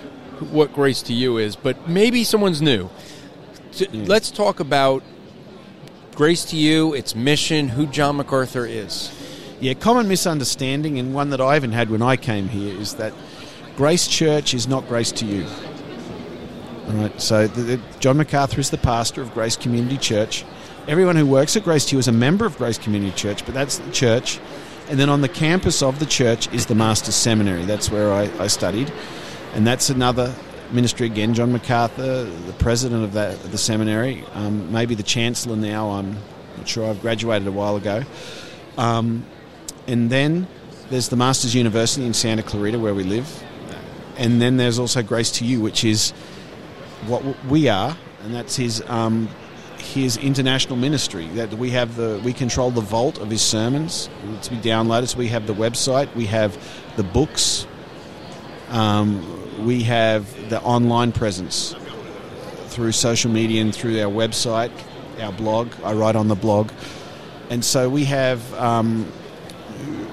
what 0.50 0.74
Grace 0.74 1.00
to 1.04 1.14
You 1.14 1.38
is, 1.38 1.56
but 1.56 1.88
maybe 1.88 2.24
someone's 2.24 2.60
new. 2.60 2.90
So 3.70 3.86
hmm. 3.86 4.04
Let's 4.04 4.30
talk 4.30 4.60
about 4.60 5.02
Grace 6.14 6.44
to 6.46 6.56
You, 6.56 6.92
its 6.92 7.14
mission, 7.14 7.68
who 7.70 7.86
John 7.86 8.16
MacArthur 8.16 8.66
is. 8.66 9.10
Yeah, 9.60 9.74
common 9.74 10.06
misunderstanding, 10.06 11.00
and 11.00 11.12
one 11.12 11.30
that 11.30 11.40
I 11.40 11.56
even 11.56 11.72
had 11.72 11.90
when 11.90 12.00
I 12.00 12.16
came 12.16 12.48
here, 12.48 12.78
is 12.78 12.94
that 12.94 13.12
Grace 13.76 14.06
Church 14.06 14.54
is 14.54 14.68
not 14.68 14.86
Grace 14.86 15.10
to 15.12 15.24
you. 15.24 15.46
All 16.86 16.94
right, 16.94 17.20
so 17.20 17.48
the, 17.48 17.62
the, 17.62 17.80
John 17.98 18.18
MacArthur 18.18 18.60
is 18.60 18.70
the 18.70 18.78
pastor 18.78 19.20
of 19.20 19.34
Grace 19.34 19.56
Community 19.56 19.96
Church. 19.96 20.44
Everyone 20.86 21.16
who 21.16 21.26
works 21.26 21.56
at 21.56 21.64
Grace 21.64 21.84
to 21.86 21.96
you 21.96 21.98
is 21.98 22.06
a 22.06 22.12
member 22.12 22.46
of 22.46 22.56
Grace 22.56 22.78
Community 22.78 23.10
Church, 23.16 23.44
but 23.44 23.52
that's 23.52 23.78
the 23.78 23.90
church. 23.90 24.38
And 24.88 24.98
then 24.98 25.08
on 25.08 25.22
the 25.22 25.28
campus 25.28 25.82
of 25.82 25.98
the 25.98 26.06
church 26.06 26.52
is 26.54 26.66
the 26.66 26.76
Master's 26.76 27.16
Seminary. 27.16 27.64
That's 27.64 27.90
where 27.90 28.12
I, 28.12 28.30
I 28.38 28.46
studied. 28.46 28.92
And 29.54 29.66
that's 29.66 29.90
another 29.90 30.34
ministry 30.70 31.06
again. 31.06 31.34
John 31.34 31.52
MacArthur, 31.52 32.24
the 32.24 32.52
president 32.54 33.02
of 33.02 33.12
that, 33.14 33.42
the 33.42 33.58
seminary, 33.58 34.24
um, 34.34 34.70
maybe 34.70 34.94
the 34.94 35.02
chancellor 35.02 35.56
now. 35.56 35.90
I'm 35.90 36.16
not 36.56 36.68
sure. 36.68 36.88
I've 36.88 37.02
graduated 37.02 37.48
a 37.48 37.52
while 37.52 37.76
ago. 37.76 38.04
Um, 38.78 39.26
and 39.88 40.10
then 40.10 40.46
there's 40.90 41.08
the 41.08 41.16
Masters 41.16 41.54
University 41.54 42.06
in 42.06 42.14
Santa 42.14 42.42
Clarita, 42.42 42.78
where 42.78 42.94
we 42.94 43.02
live. 43.02 43.44
And 44.16 44.40
then 44.40 44.56
there's 44.56 44.78
also 44.78 45.02
Grace 45.02 45.30
to 45.32 45.44
You, 45.44 45.60
which 45.60 45.84
is 45.84 46.10
what 47.06 47.22
we 47.46 47.68
are, 47.68 47.96
and 48.22 48.34
that's 48.34 48.56
his 48.56 48.82
um, 48.88 49.28
his 49.78 50.16
international 50.16 50.76
ministry. 50.76 51.26
That 51.28 51.54
we 51.54 51.70
have 51.70 51.96
the 51.96 52.20
we 52.24 52.32
control 52.32 52.70
the 52.70 52.80
vault 52.80 53.18
of 53.18 53.30
his 53.30 53.42
sermons 53.42 54.10
to 54.42 54.50
be 54.50 54.56
downloaded. 54.56 55.08
So 55.08 55.18
we 55.18 55.28
have 55.28 55.46
the 55.46 55.54
website, 55.54 56.14
we 56.14 56.26
have 56.26 56.58
the 56.96 57.04
books, 57.04 57.66
um, 58.70 59.64
we 59.64 59.84
have 59.84 60.50
the 60.50 60.60
online 60.62 61.12
presence 61.12 61.74
through 62.66 62.92
social 62.92 63.30
media 63.30 63.62
and 63.62 63.74
through 63.74 64.00
our 64.00 64.10
website, 64.10 64.72
our 65.20 65.32
blog. 65.32 65.72
I 65.84 65.92
write 65.92 66.16
on 66.16 66.28
the 66.28 66.34
blog, 66.34 66.70
and 67.50 67.64
so 67.64 67.88
we 67.88 68.04
have. 68.06 68.52
Um, 68.54 69.12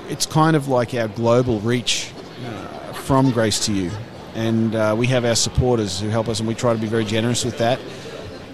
it's 0.10 0.26
kind 0.26 0.56
of 0.56 0.68
like 0.68 0.94
our 0.94 1.08
global 1.08 1.60
reach 1.60 2.12
uh, 2.46 2.94
from 2.94 3.32
Grace 3.32 3.66
to 3.66 3.74
You. 3.74 3.92
And 4.34 4.76
uh, 4.76 4.96
we 4.98 5.08
have 5.08 5.24
our 5.24 5.36
supporters 5.36 6.00
who 6.00 6.10
help 6.10 6.28
us, 6.28 6.40
and 6.40 6.48
we 6.48 6.56
try 6.56 6.74
to 6.74 6.80
be 6.80 6.88
very 6.88 7.06
generous 7.06 7.46
with 7.46 7.58
that. 7.60 7.80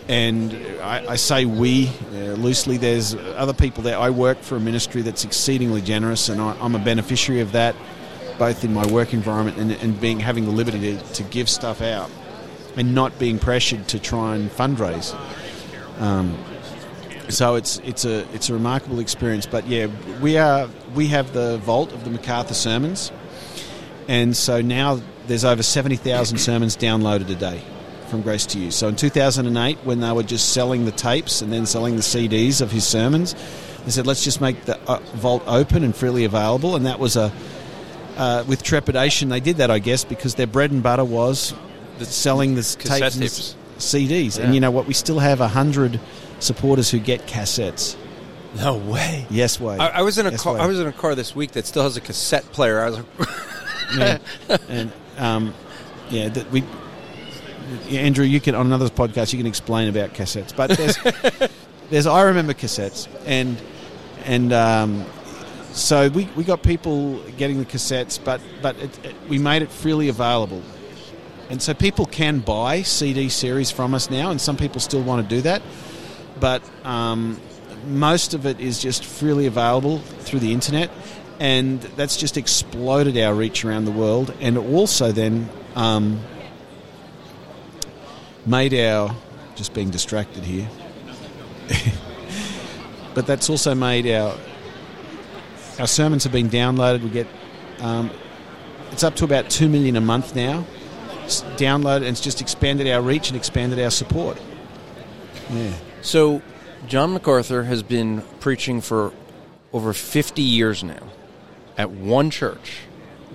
And 0.07 0.53
I, 0.81 1.05
I 1.11 1.15
say 1.15 1.45
we 1.45 1.87
uh, 2.13 2.33
loosely. 2.33 2.77
There's 2.77 3.15
other 3.15 3.53
people 3.53 3.83
there. 3.83 3.97
I 3.97 4.09
work 4.09 4.39
for 4.41 4.55
a 4.57 4.59
ministry 4.59 5.01
that's 5.01 5.23
exceedingly 5.23 5.81
generous, 5.81 6.29
and 6.29 6.39
I, 6.41 6.55
I'm 6.59 6.75
a 6.75 6.79
beneficiary 6.79 7.41
of 7.41 7.53
that, 7.53 7.75
both 8.37 8.63
in 8.63 8.73
my 8.73 8.85
work 8.87 9.13
environment 9.13 9.57
and, 9.57 9.71
and 9.71 9.99
being 9.99 10.19
having 10.19 10.45
the 10.45 10.51
liberty 10.51 10.97
to, 10.97 11.13
to 11.13 11.23
give 11.23 11.49
stuff 11.49 11.81
out, 11.81 12.11
and 12.75 12.93
not 12.93 13.17
being 13.17 13.39
pressured 13.39 13.87
to 13.89 13.99
try 13.99 14.35
and 14.35 14.51
fundraise. 14.51 15.15
Um, 15.99 16.37
so 17.31 17.55
it's 17.55 17.77
it's 17.79 18.05
a 18.05 18.19
it's 18.33 18.49
a 18.49 18.53
remarkable 18.53 18.99
experience. 18.99 19.45
But 19.45 19.67
yeah, 19.67 19.87
we 20.21 20.37
are 20.37 20.69
we 20.95 21.07
have 21.07 21.33
the 21.33 21.57
vault 21.57 21.91
of 21.93 22.03
the 22.03 22.09
MacArthur 22.09 22.53
sermons, 22.53 23.11
and 24.07 24.35
so 24.35 24.61
now 24.61 25.01
there's 25.27 25.45
over 25.45 25.63
seventy 25.63 25.95
thousand 25.95 26.37
sermons 26.49 26.77
downloaded 26.77 27.29
a 27.29 27.35
day 27.35 27.61
from 28.09 28.21
Grace 28.21 28.45
to 28.47 28.59
You. 28.59 28.71
So 28.71 28.89
in 28.89 28.97
2008, 28.97 29.77
when 29.85 30.01
they 30.01 30.11
were 30.11 30.23
just 30.23 30.51
selling 30.51 30.83
the 30.83 30.91
tapes 30.91 31.41
and 31.41 31.51
then 31.51 31.65
selling 31.65 31.95
the 31.95 32.01
CDs 32.01 32.59
of 32.59 32.69
his 32.69 32.85
sermons, 32.85 33.33
they 33.85 33.91
said 33.91 34.05
let's 34.05 34.23
just 34.23 34.41
make 34.41 34.65
the 34.65 34.77
uh, 34.89 34.99
vault 35.15 35.43
open 35.47 35.83
and 35.83 35.95
freely 35.95 36.25
available, 36.25 36.75
and 36.75 36.85
that 36.85 36.99
was 36.99 37.15
a 37.15 37.31
uh, 38.17 38.43
with 38.47 38.61
trepidation 38.63 39.29
they 39.29 39.39
did 39.39 39.57
that, 39.57 39.71
I 39.71 39.79
guess, 39.79 40.03
because 40.03 40.35
their 40.35 40.47
bread 40.47 40.71
and 40.71 40.83
butter 40.83 41.05
was 41.05 41.53
selling 41.99 42.55
the 42.55 42.63
tapes, 42.63 43.15
and 43.15 43.23
tapes. 43.23 43.55
CDs. 43.77 44.37
Yeah. 44.37 44.45
And 44.45 44.53
you 44.53 44.59
know 44.59 44.71
what? 44.71 44.85
We 44.85 44.93
still 44.93 45.19
have 45.19 45.41
a 45.41 45.47
hundred 45.47 45.99
supporters 46.41 46.89
who 46.91 46.99
get 46.99 47.25
cassettes. 47.27 47.95
No 48.57 48.75
way. 48.75 49.25
Yes, 49.29 49.59
way. 49.61 49.77
I, 49.77 49.99
I 49.99 50.01
was 50.01 50.17
in 50.17 50.25
a 50.27 50.31
Yes, 50.31 50.41
car. 50.43 50.55
way. 50.55 50.59
I 50.59 50.65
was 50.65 50.79
in 50.79 50.87
a 50.87 50.91
car 50.91 51.15
this 51.15 51.33
week 51.33 51.51
that 51.51 51.65
still 51.65 51.83
has 51.83 51.95
a 51.95 52.01
cassette 52.01 52.43
player. 52.51 52.81
I 52.81 52.89
was 52.89 52.97
like, 52.97 53.29
yeah. 53.97 54.57
and 54.67 54.91
um, 55.17 55.53
yeah, 56.09 56.27
that 56.29 56.51
we. 56.51 56.63
Andrew, 57.89 58.25
you 58.25 58.41
can 58.41 58.53
on 58.53 58.65
another 58.65 58.89
podcast 58.89 59.31
you 59.31 59.39
can 59.39 59.47
explain 59.47 59.87
about 59.87 60.13
cassettes, 60.13 60.53
but 60.53 60.71
there's, 60.71 60.97
there's 61.89 62.05
I 62.05 62.23
remember 62.23 62.53
cassettes 62.53 63.07
and 63.25 63.61
and 64.25 64.51
um, 64.51 65.05
so 65.71 66.09
we, 66.09 66.25
we 66.35 66.43
got 66.43 66.63
people 66.63 67.21
getting 67.37 67.59
the 67.59 67.65
cassettes, 67.65 68.19
but 68.21 68.41
but 68.61 68.75
it, 68.77 69.05
it, 69.05 69.15
we 69.29 69.37
made 69.37 69.61
it 69.61 69.71
freely 69.71 70.09
available, 70.09 70.61
and 71.49 71.61
so 71.61 71.73
people 71.73 72.05
can 72.05 72.39
buy 72.39 72.81
CD 72.81 73.29
series 73.29 73.71
from 73.71 73.93
us 73.93 74.09
now, 74.09 74.31
and 74.31 74.41
some 74.41 74.57
people 74.57 74.81
still 74.81 75.01
want 75.03 75.27
to 75.27 75.35
do 75.35 75.41
that, 75.43 75.61
but 76.41 76.61
um, 76.83 77.39
most 77.87 78.33
of 78.33 78.45
it 78.45 78.59
is 78.59 78.81
just 78.81 79.05
freely 79.05 79.45
available 79.45 79.99
through 79.99 80.39
the 80.39 80.51
internet, 80.51 80.89
and 81.39 81.79
that's 81.81 82.17
just 82.17 82.35
exploded 82.35 83.17
our 83.17 83.33
reach 83.33 83.63
around 83.63 83.85
the 83.85 83.91
world, 83.91 84.33
and 84.41 84.57
also 84.57 85.13
then 85.13 85.49
um, 85.75 86.19
made 88.45 88.73
our 88.73 89.15
just 89.55 89.73
being 89.73 89.91
distracted 89.91 90.43
here. 90.43 90.67
but 93.13 93.25
that's 93.27 93.49
also 93.49 93.73
made 93.75 94.07
our 94.07 94.35
our 95.79 95.87
sermons 95.87 96.23
have 96.23 96.33
been 96.33 96.49
downloaded. 96.49 97.03
We 97.03 97.09
get 97.11 97.27
um, 97.79 98.11
it's 98.91 99.03
up 99.03 99.15
to 99.17 99.25
about 99.25 99.49
two 99.49 99.69
million 99.69 99.95
a 99.95 100.01
month 100.01 100.35
now. 100.35 100.65
It's 101.23 101.43
downloaded, 101.55 101.97
and 101.97 102.07
it's 102.07 102.21
just 102.21 102.41
expanded 102.41 102.87
our 102.87 103.01
reach 103.01 103.29
and 103.29 103.37
expanded 103.37 103.79
our 103.79 103.91
support. 103.91 104.41
Yeah. 105.51 105.73
So, 106.01 106.41
John 106.87 107.13
MacArthur 107.13 107.63
has 107.63 107.83
been 107.83 108.21
preaching 108.39 108.81
for 108.81 109.11
over 109.73 109.93
50 109.93 110.41
years 110.41 110.83
now 110.83 111.03
at 111.77 111.91
one 111.91 112.29
church. 112.29 112.79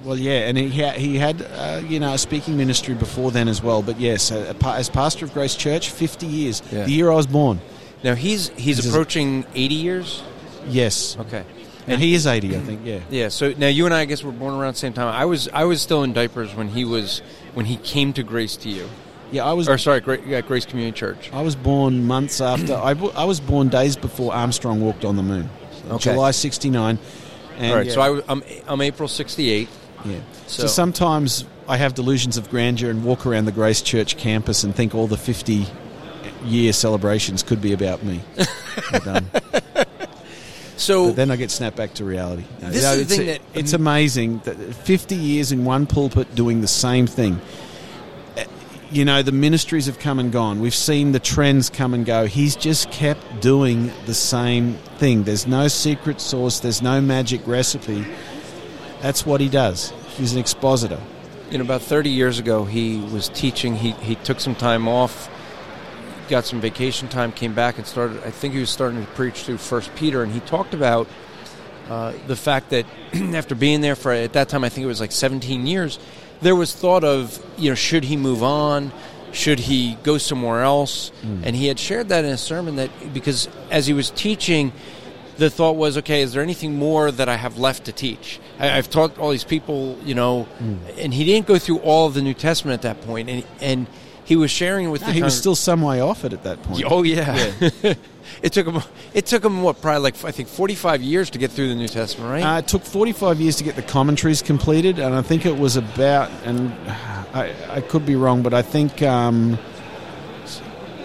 Well, 0.05 0.19
yeah, 0.19 0.49
and 0.49 0.57
he 0.59 0.69
ha- 0.83 0.93
he 0.93 1.17
had 1.17 1.43
uh, 1.43 1.81
you 1.89 1.99
know 1.99 2.12
a 2.12 2.19
speaking 2.19 2.57
ministry 2.57 2.95
before 2.95 3.31
then 3.33 3.49
as 3.49 3.62
well. 3.62 3.83
But 3.83 3.99
yes, 3.99 4.31
uh, 4.31 4.55
as 4.64 4.89
pastor 4.89 5.25
of 5.25 5.33
Grace 5.33 5.57
Church, 5.57 5.91
fifty 5.91 6.27
years. 6.27 6.62
Yeah. 6.71 6.85
The 6.85 6.93
year 6.93 7.11
I 7.11 7.14
was 7.14 7.27
born. 7.27 7.61
Now 8.05 8.14
he's 8.14 8.49
he's 8.51 8.77
This 8.77 8.87
is- 8.87 8.93
approaching 8.95 9.45
80 9.55 9.75
years. 9.75 10.23
Yes, 10.69 11.17
Okay. 11.19 11.45
and 11.89 12.01
he 12.01 12.14
is 12.14 12.27
eighty, 12.27 12.55
I 12.57 12.61
think. 12.61 12.83
Yeah. 12.85 13.01
Yeah. 13.11 13.29
So 13.31 13.53
now 13.57 13.69
you 13.69 13.85
and 13.87 13.95
I, 13.95 14.01
I 14.01 14.05
guess, 14.05 14.23
were 14.23 14.33
born 14.33 14.55
around 14.55 14.75
the 14.75 14.79
same 14.79 14.93
time. 14.93 15.09
I 15.09 15.25
was 15.25 15.49
I 15.53 15.64
was 15.64 15.81
still 15.81 16.05
in 16.05 16.12
diapers 16.12 16.55
when 16.55 16.69
he 16.69 16.85
was 16.85 17.21
when 17.55 17.67
he 17.67 17.77
came 17.77 18.12
to 18.12 18.23
Grace 18.23 18.57
to 18.59 18.69
you. 18.69 18.89
Yeah, 19.33 19.45
I 19.45 19.53
was. 19.53 19.68
Or 19.68 19.77
sorry, 19.79 20.03
yeah, 20.27 20.41
Grace 20.41 20.64
Community 20.66 20.97
Church. 20.97 21.31
I 21.33 21.43
was 21.43 21.57
born 21.57 22.05
months 22.05 22.41
after. 22.41 22.74
I, 22.74 22.95
w- 22.95 23.12
I 23.16 23.24
was 23.24 23.41
born 23.41 23.68
days 23.68 23.97
before 23.97 24.33
Armstrong 24.33 24.81
walked 24.81 25.05
on 25.05 25.16
the 25.16 25.22
moon. 25.22 25.49
Okay. 25.91 26.12
July 26.12 26.31
'69. 26.31 26.99
All 27.59 27.74
right, 27.74 27.87
yeah, 27.87 27.93
so 27.93 28.01
I, 28.01 28.07
w- 28.07 28.24
I'm 28.29 28.43
I'm 28.68 28.81
April 28.83 29.09
'68. 29.09 29.68
yeah. 30.05 30.18
So, 30.47 30.62
So- 30.62 30.66
sometimes 30.68 31.45
I 31.68 31.77
have 31.77 31.95
delusions 31.95 32.37
of 32.37 32.49
grandeur 32.51 32.91
and 32.91 33.05
walk 33.05 33.27
around 33.27 33.47
the 33.47 33.53
Grace 33.53 33.83
Church 33.83 34.16
campus 34.16 34.62
and 34.62 34.74
think 34.74 34.95
all 34.95 35.07
the 35.09 35.16
50 35.16 35.66
year 36.45 36.72
celebrations 36.72 37.43
could 37.43 37.61
be 37.61 37.72
about 37.72 38.05
me. 38.05 38.20
um, 39.07 39.27
So 40.77 41.07
but 41.07 41.16
then 41.16 41.31
I 41.31 41.37
get 41.37 41.51
snapped 41.51 41.77
back 41.77 41.95
to 41.95 42.05
reality. 42.05 42.45
No, 42.61 42.70
This 42.70 42.83
no, 42.85 42.93
is 42.93 42.97
the 42.97 43.03
it's, 43.03 43.16
thing 43.16 43.27
that- 43.27 43.41
it's 43.55 43.72
amazing 43.72 44.41
that 44.45 44.57
50 44.57 45.14
years 45.16 45.51
in 45.51 45.64
one 45.64 45.87
pulpit 45.87 46.35
doing 46.35 46.61
the 46.61 46.68
same 46.68 47.07
thing. 47.07 47.41
You 48.91 49.05
know, 49.05 49.22
the 49.22 49.32
ministries 49.32 49.87
have 49.87 49.99
come 49.99 50.20
and 50.20 50.30
gone. 50.30 50.61
We've 50.61 50.74
seen 50.74 51.11
the 51.11 51.18
trends 51.18 51.70
come 51.70 51.93
and 51.93 52.07
go. 52.07 52.26
He's 52.26 52.55
just 52.55 52.91
kept 52.93 53.41
doing 53.41 53.91
the 54.07 54.14
same 54.14 54.74
thing. 54.99 55.24
There's 55.24 55.45
no 55.47 55.66
secret 55.66 56.20
sauce, 56.20 56.61
there's 56.61 56.82
no 56.82 57.01
magic 57.01 57.45
recipe. 57.47 58.05
That's 59.03 59.26
what 59.26 59.41
he 59.41 59.49
does. 59.49 59.93
He's 60.16 60.32
an 60.32 60.39
expositor. 60.39 61.01
you 61.51 61.59
know, 61.59 61.64
about 61.64 61.82
30 61.82 62.11
years 62.11 62.39
ago, 62.39 62.64
he 62.64 62.99
was 63.12 63.28
teaching. 63.28 63.74
He 63.74 63.91
he 63.91 64.14
took 64.16 64.39
some 64.41 64.55
time 64.55 64.87
off, 64.89 65.28
got 66.28 66.45
some 66.45 66.61
vacation 66.61 67.09
time, 67.09 67.32
came 67.32 67.55
back 67.55 67.78
and 67.78 67.87
started. 67.87 68.22
I 68.24 68.30
think 68.30 68.55
he 68.55 68.61
was 68.61 68.70
starting 68.70 69.05
to 69.05 69.12
preach 69.12 69.43
through 69.43 69.59
First 69.59 69.95
Peter, 69.97 70.22
and 70.22 70.32
he 70.32 70.41
talked 70.41 70.74
about 70.74 71.09
uh, 71.89 72.12
the 72.26 72.37
fact 72.37 72.70
that 72.70 72.87
after 73.14 73.55
being 73.55 73.80
there 73.80 73.97
for 73.97 74.12
at 74.12 74.32
that 74.34 74.49
time, 74.49 74.64
I 74.64 74.68
think 74.68 74.84
it 74.84 74.89
was 74.89 75.01
like 75.01 75.12
17 75.12 75.66
years, 75.66 75.99
there 76.43 76.57
was 76.57 76.74
thought 76.74 77.05
of 77.05 77.43
you 77.57 77.70
know 77.70 77.74
should 77.74 78.05
he 78.05 78.16
move 78.16 78.43
on, 78.43 78.93
should 79.32 79.59
he 79.61 79.97
go 80.03 80.18
somewhere 80.18 80.62
else, 80.62 81.11
hmm. 81.22 81.43
and 81.45 81.57
he 81.57 81.66
had 81.66 81.78
shared 81.78 82.09
that 82.09 82.24
in 82.24 82.30
a 82.30 82.39
sermon 82.39 82.76
that 82.76 82.91
because 83.12 83.49
as 83.70 83.87
he 83.87 83.93
was 83.93 84.11
teaching. 84.11 84.72
The 85.39 85.51
thought 85.51 85.76
was, 85.76 85.99
okay, 85.99 86.22
is 86.22 86.32
there 86.32 86.43
anything 86.43 86.78
more 86.78 87.11
that 87.11 87.28
I 87.28 87.37
have 87.37 87.59
left 87.59 87.84
to 87.84 87.93
teach? 87.93 88.41
I, 88.59 88.78
I've 88.78 88.89
taught 88.89 89.18
all 89.18 89.28
these 89.28 89.45
people, 89.45 89.99
you 90.03 90.14
know, 90.14 90.45
hmm. 90.45 90.76
and 90.97 91.12
he 91.12 91.26
didn't 91.26 91.47
go 91.47 91.59
through 91.59 91.80
all 91.80 92.07
of 92.07 92.14
the 92.14 92.22
New 92.22 92.32
Testament 92.32 92.82
at 92.82 92.97
that 92.97 93.07
point, 93.07 93.28
and 93.28 93.45
and 93.61 93.87
he 94.27 94.37
was 94.37 94.51
sharing 94.51 94.91
with 94.91 95.01
No, 95.01 95.07
the 95.07 95.12
he 95.14 95.22
was 95.22 95.37
still 95.39 95.55
some 95.55 95.81
way 95.81 96.01
off 96.01 96.24
it 96.24 96.33
at 96.33 96.43
that 96.43 96.62
point. 96.62 96.85
Oh 96.87 97.03
yeah. 97.03 97.53
it 98.43 98.53
took 98.53 98.66
him. 98.66 98.83
It 99.14 99.24
took 99.27 99.45
him 99.45 99.62
what? 99.62 99.81
Probably 99.81 100.03
like 100.03 100.22
I 100.24 100.33
think 100.33 100.49
forty-five 100.49 101.01
years 101.01 101.31
to 101.31 101.39
get 101.39 101.51
through 101.53 101.68
the 101.68 101.74
New 101.77 101.89
Testament, 101.89 102.31
right? 102.31 102.57
Uh, 102.57 102.59
it 102.59 102.68
took 102.68 102.83
45 102.83 103.41
years 103.41 103.57
to 103.57 103.64
get 103.64 103.77
the 103.77 103.83
commentaries 103.83 104.43
completed, 104.43 104.99
and 104.99 105.14
I 105.14 105.22
think 105.22 105.47
it 105.47 105.57
was 105.57 105.77
about, 105.77 106.31
and 106.45 106.72
I, 107.33 107.55
I 107.70 107.81
could 107.81 108.05
be 108.05 108.16
wrong, 108.16 108.43
but 108.43 108.53
I 108.53 108.62
think, 108.62 109.01
um, 109.03 109.59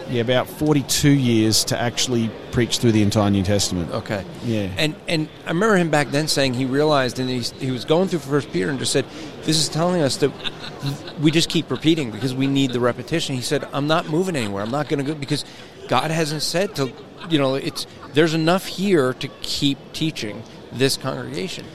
yeah, 0.09 0.21
about 0.21 0.47
42 0.47 1.09
years 1.09 1.63
to 1.65 1.79
actually 1.79 2.29
preach 2.51 2.79
through 2.79 2.91
the 2.91 3.01
entire 3.01 3.29
New 3.29 3.43
Testament. 3.43 3.91
okay. 3.91 4.25
Yeah. 4.43 4.67
And 4.77 4.95
and 5.07 5.29
I 5.45 5.49
remember 5.49 5.77
him 5.77 5.89
back 5.89 6.09
then 6.09 6.27
saying 6.27 6.55
he 6.55 6.65
realized, 6.65 7.17
and 7.19 7.29
he, 7.29 7.39
he 7.39 7.71
was 7.71 7.85
going 7.85 8.09
through 8.09 8.19
First 8.19 8.51
Peter 8.51 8.69
and 8.69 8.77
just 8.77 8.91
said, 8.91 9.05
"This 9.43 9.57
is 9.57 9.69
telling 9.69 10.01
us 10.01 10.17
that 10.17 10.31
we 11.19 11.31
just 11.31 11.49
keep 11.49 11.69
repeating 11.69 12.11
because 12.11 12.33
we 12.33 12.47
need 12.47 12.71
the 12.71 12.79
repetition." 12.79 13.35
He 13.35 13.41
said, 13.41 13.67
"I'm 13.73 13.87
not 13.87 14.09
moving 14.09 14.35
anywhere. 14.35 14.63
I'm 14.63 14.71
not 14.71 14.89
going 14.89 15.03
to 15.03 15.05
go 15.05 15.17
because 15.17 15.45
God 15.87 16.11
hasn't 16.11 16.41
said 16.41 16.75
to, 16.75 16.91
you 17.29 17.37
know, 17.37 17.55
it's 17.55 17.85
there's 18.13 18.33
enough 18.33 18.65
here 18.65 19.13
to 19.15 19.27
keep 19.41 19.77
teaching 19.93 20.43
this 20.71 20.97
congregation." 20.97 21.65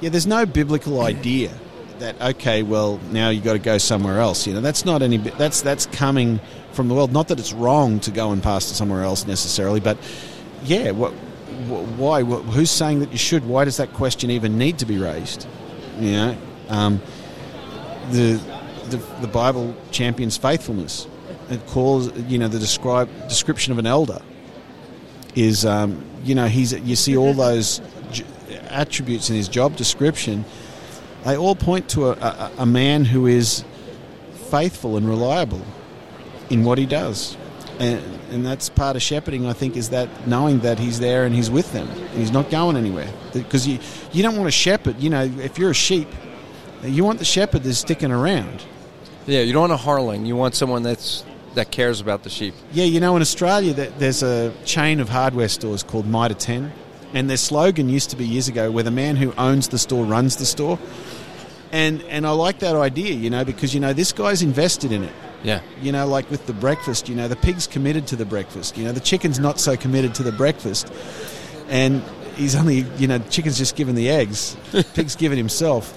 Yeah, 0.00 0.10
there's 0.10 0.26
no 0.26 0.46
biblical 0.46 1.02
idea 1.02 1.52
that 1.98 2.20
okay, 2.20 2.62
well 2.62 2.98
now 3.10 3.30
you've 3.30 3.44
got 3.44 3.52
to 3.52 3.58
go 3.58 3.78
somewhere 3.78 4.18
else. 4.18 4.46
You 4.46 4.54
know, 4.54 4.60
that's 4.60 4.84
not 4.84 5.02
any. 5.02 5.18
That's 5.18 5.62
that's 5.62 5.86
coming 5.86 6.40
from 6.72 6.88
the 6.88 6.94
world. 6.94 7.12
Not 7.12 7.28
that 7.28 7.38
it's 7.38 7.52
wrong 7.52 8.00
to 8.00 8.10
go 8.10 8.32
and 8.32 8.42
pastor 8.42 8.74
somewhere 8.74 9.02
else 9.02 9.26
necessarily, 9.26 9.80
but 9.80 9.98
yeah, 10.64 10.90
what, 10.90 11.12
why? 11.12 12.22
Who's 12.22 12.70
saying 12.70 13.00
that 13.00 13.12
you 13.12 13.18
should? 13.18 13.46
Why 13.46 13.64
does 13.64 13.76
that 13.76 13.92
question 13.92 14.30
even 14.30 14.58
need 14.58 14.78
to 14.78 14.86
be 14.86 14.98
raised? 14.98 15.46
You 15.98 16.12
know, 16.12 16.36
um, 16.70 17.00
the, 18.10 18.40
the 18.88 18.96
the 19.20 19.28
Bible 19.28 19.76
champions 19.90 20.36
faithfulness. 20.36 21.06
It 21.48 21.64
calls 21.66 22.16
you 22.28 22.38
know 22.38 22.48
the 22.48 22.58
describe 22.58 23.08
description 23.28 23.72
of 23.72 23.78
an 23.78 23.86
elder 23.86 24.22
is 25.34 25.64
um, 25.64 26.04
you 26.24 26.34
know 26.34 26.46
he's 26.46 26.72
you 26.72 26.96
see 26.96 27.16
all 27.16 27.34
those 27.34 27.80
attributes 28.68 29.30
in 29.30 29.36
his 29.36 29.48
job 29.48 29.76
description. 29.76 30.44
They 31.24 31.36
all 31.36 31.54
point 31.54 31.90
to 31.90 32.10
a, 32.10 32.12
a, 32.12 32.52
a 32.58 32.66
man 32.66 33.04
who 33.04 33.26
is 33.26 33.64
faithful 34.50 34.96
and 34.96 35.08
reliable 35.08 35.60
in 36.48 36.64
what 36.64 36.78
he 36.78 36.86
does. 36.86 37.36
And, 37.78 38.02
and 38.30 38.44
that's 38.46 38.68
part 38.68 38.96
of 38.96 39.02
shepherding, 39.02 39.46
I 39.46 39.52
think, 39.52 39.76
is 39.76 39.90
that 39.90 40.26
knowing 40.26 40.60
that 40.60 40.78
he's 40.78 41.00
there 41.00 41.24
and 41.24 41.34
he's 41.34 41.50
with 41.50 41.72
them. 41.72 41.88
He's 42.14 42.30
not 42.30 42.50
going 42.50 42.76
anywhere. 42.76 43.10
Because 43.32 43.66
you, 43.66 43.78
you 44.12 44.22
don't 44.22 44.36
want 44.36 44.48
a 44.48 44.52
shepherd, 44.52 44.98
you 44.98 45.10
know, 45.10 45.22
if 45.22 45.58
you're 45.58 45.70
a 45.70 45.74
sheep, 45.74 46.08
you 46.82 47.04
want 47.04 47.18
the 47.18 47.24
shepherd 47.24 47.62
that's 47.62 47.78
sticking 47.78 48.10
around. 48.10 48.64
Yeah, 49.26 49.40
you 49.40 49.52
don't 49.52 49.62
want 49.68 49.72
a 49.72 49.76
hireling. 49.76 50.26
You 50.26 50.36
want 50.36 50.54
someone 50.54 50.82
that's 50.82 51.24
that 51.54 51.70
cares 51.70 52.00
about 52.00 52.22
the 52.22 52.30
sheep. 52.30 52.54
Yeah, 52.72 52.84
you 52.84 53.00
know, 53.00 53.16
in 53.16 53.22
Australia, 53.22 53.74
th- 53.74 53.92
there's 53.98 54.22
a 54.22 54.52
chain 54.64 55.00
of 55.00 55.08
hardware 55.08 55.48
stores 55.48 55.82
called 55.82 56.06
Mitre 56.06 56.34
10, 56.34 56.72
and 57.12 57.28
their 57.28 57.36
slogan 57.36 57.88
used 57.88 58.10
to 58.10 58.16
be 58.16 58.24
years 58.24 58.48
ago, 58.48 58.70
where 58.70 58.84
the 58.84 58.90
man 58.90 59.16
who 59.16 59.32
owns 59.36 59.68
the 59.68 59.78
store 59.78 60.04
runs 60.04 60.36
the 60.36 60.46
store. 60.46 60.78
And 61.72 62.02
and 62.04 62.26
I 62.26 62.30
like 62.30 62.60
that 62.60 62.76
idea, 62.76 63.14
you 63.14 63.30
know, 63.30 63.44
because 63.44 63.74
you 63.74 63.80
know 63.80 63.92
this 63.92 64.12
guy's 64.12 64.42
invested 64.42 64.92
in 64.92 65.04
it. 65.04 65.12
Yeah. 65.42 65.60
You 65.80 65.92
know, 65.92 66.06
like 66.06 66.30
with 66.30 66.46
the 66.46 66.52
breakfast, 66.52 67.08
you 67.08 67.14
know, 67.14 67.28
the 67.28 67.36
pig's 67.36 67.66
committed 67.66 68.06
to 68.08 68.16
the 68.16 68.26
breakfast. 68.26 68.76
You 68.76 68.84
know, 68.84 68.92
the 68.92 69.00
chicken's 69.00 69.38
not 69.38 69.58
so 69.58 69.76
committed 69.76 70.14
to 70.16 70.22
the 70.22 70.32
breakfast, 70.32 70.92
and 71.68 72.02
he's 72.36 72.54
only, 72.54 72.80
you 72.98 73.06
know, 73.06 73.18
chicken's 73.18 73.58
just 73.58 73.76
given 73.76 73.94
the 73.94 74.10
eggs, 74.10 74.56
pig's 74.94 75.16
given 75.16 75.38
himself. 75.38 75.94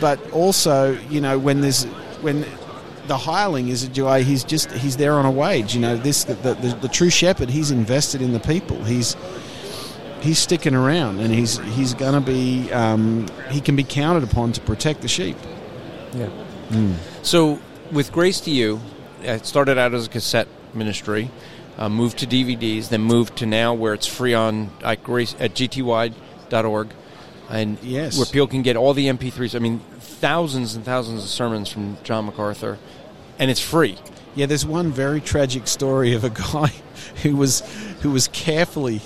But 0.00 0.32
also, 0.32 0.98
you 1.08 1.20
know, 1.20 1.38
when 1.38 1.60
there's 1.60 1.84
when 2.22 2.44
the 3.06 3.16
hireling 3.16 3.68
is 3.68 3.82
a 3.82 3.88
joy, 3.88 4.22
he's 4.24 4.44
just 4.44 4.70
he's 4.72 4.96
there 4.96 5.14
on 5.14 5.26
a 5.26 5.30
wage. 5.30 5.74
You 5.74 5.80
know, 5.80 5.96
this 5.96 6.24
the, 6.24 6.34
the, 6.34 6.54
the, 6.54 6.68
the 6.82 6.88
true 6.88 7.10
shepherd, 7.10 7.50
he's 7.50 7.70
invested 7.70 8.22
in 8.22 8.32
the 8.32 8.40
people. 8.40 8.82
He's 8.84 9.16
he's 10.20 10.38
sticking 10.38 10.74
around, 10.74 11.20
and 11.20 11.32
he's 11.32 11.58
he's 11.74 11.94
going 11.94 12.14
to 12.14 12.20
be 12.20 12.70
um, 12.72 13.26
he 13.50 13.60
can 13.60 13.76
be 13.76 13.84
counted 13.84 14.22
upon 14.24 14.52
to 14.52 14.60
protect 14.60 15.02
the 15.02 15.08
sheep. 15.08 15.36
Yeah. 16.12 16.28
So 17.22 17.58
with 17.90 18.12
Grace 18.12 18.40
to 18.42 18.50
You, 18.50 18.80
it 19.22 19.46
started 19.46 19.78
out 19.78 19.92
as 19.94 20.06
a 20.06 20.08
cassette 20.08 20.48
ministry, 20.74 21.30
uh, 21.78 21.88
moved 21.88 22.18
to 22.18 22.26
DVDs, 22.26 22.88
then 22.88 23.02
moved 23.02 23.36
to 23.38 23.46
now 23.46 23.74
where 23.74 23.94
it's 23.94 24.06
free 24.06 24.34
on 24.34 24.70
at 24.84 25.02
Grace 25.02 25.34
at 25.40 25.54
gty.org, 25.54 26.88
and 27.50 27.78
Yes. 27.82 28.16
where 28.16 28.26
people 28.26 28.46
can 28.46 28.62
get 28.62 28.76
all 28.76 28.94
the 28.94 29.08
MP3s. 29.08 29.54
I 29.54 29.58
mean, 29.58 29.80
thousands 29.98 30.74
and 30.74 30.84
thousands 30.84 31.22
of 31.24 31.28
sermons 31.28 31.68
from 31.70 31.96
John 32.04 32.26
MacArthur, 32.26 32.78
and 33.38 33.50
it's 33.50 33.60
free. 33.60 33.96
Yeah, 34.34 34.46
there's 34.46 34.64
one 34.66 34.92
very 34.92 35.20
tragic 35.20 35.66
story 35.66 36.14
of 36.14 36.24
a 36.24 36.30
guy 36.52 36.72
who 37.22 37.36
was 37.36 37.62
who 38.02 38.10
was 38.10 38.28
carefully 38.28 39.00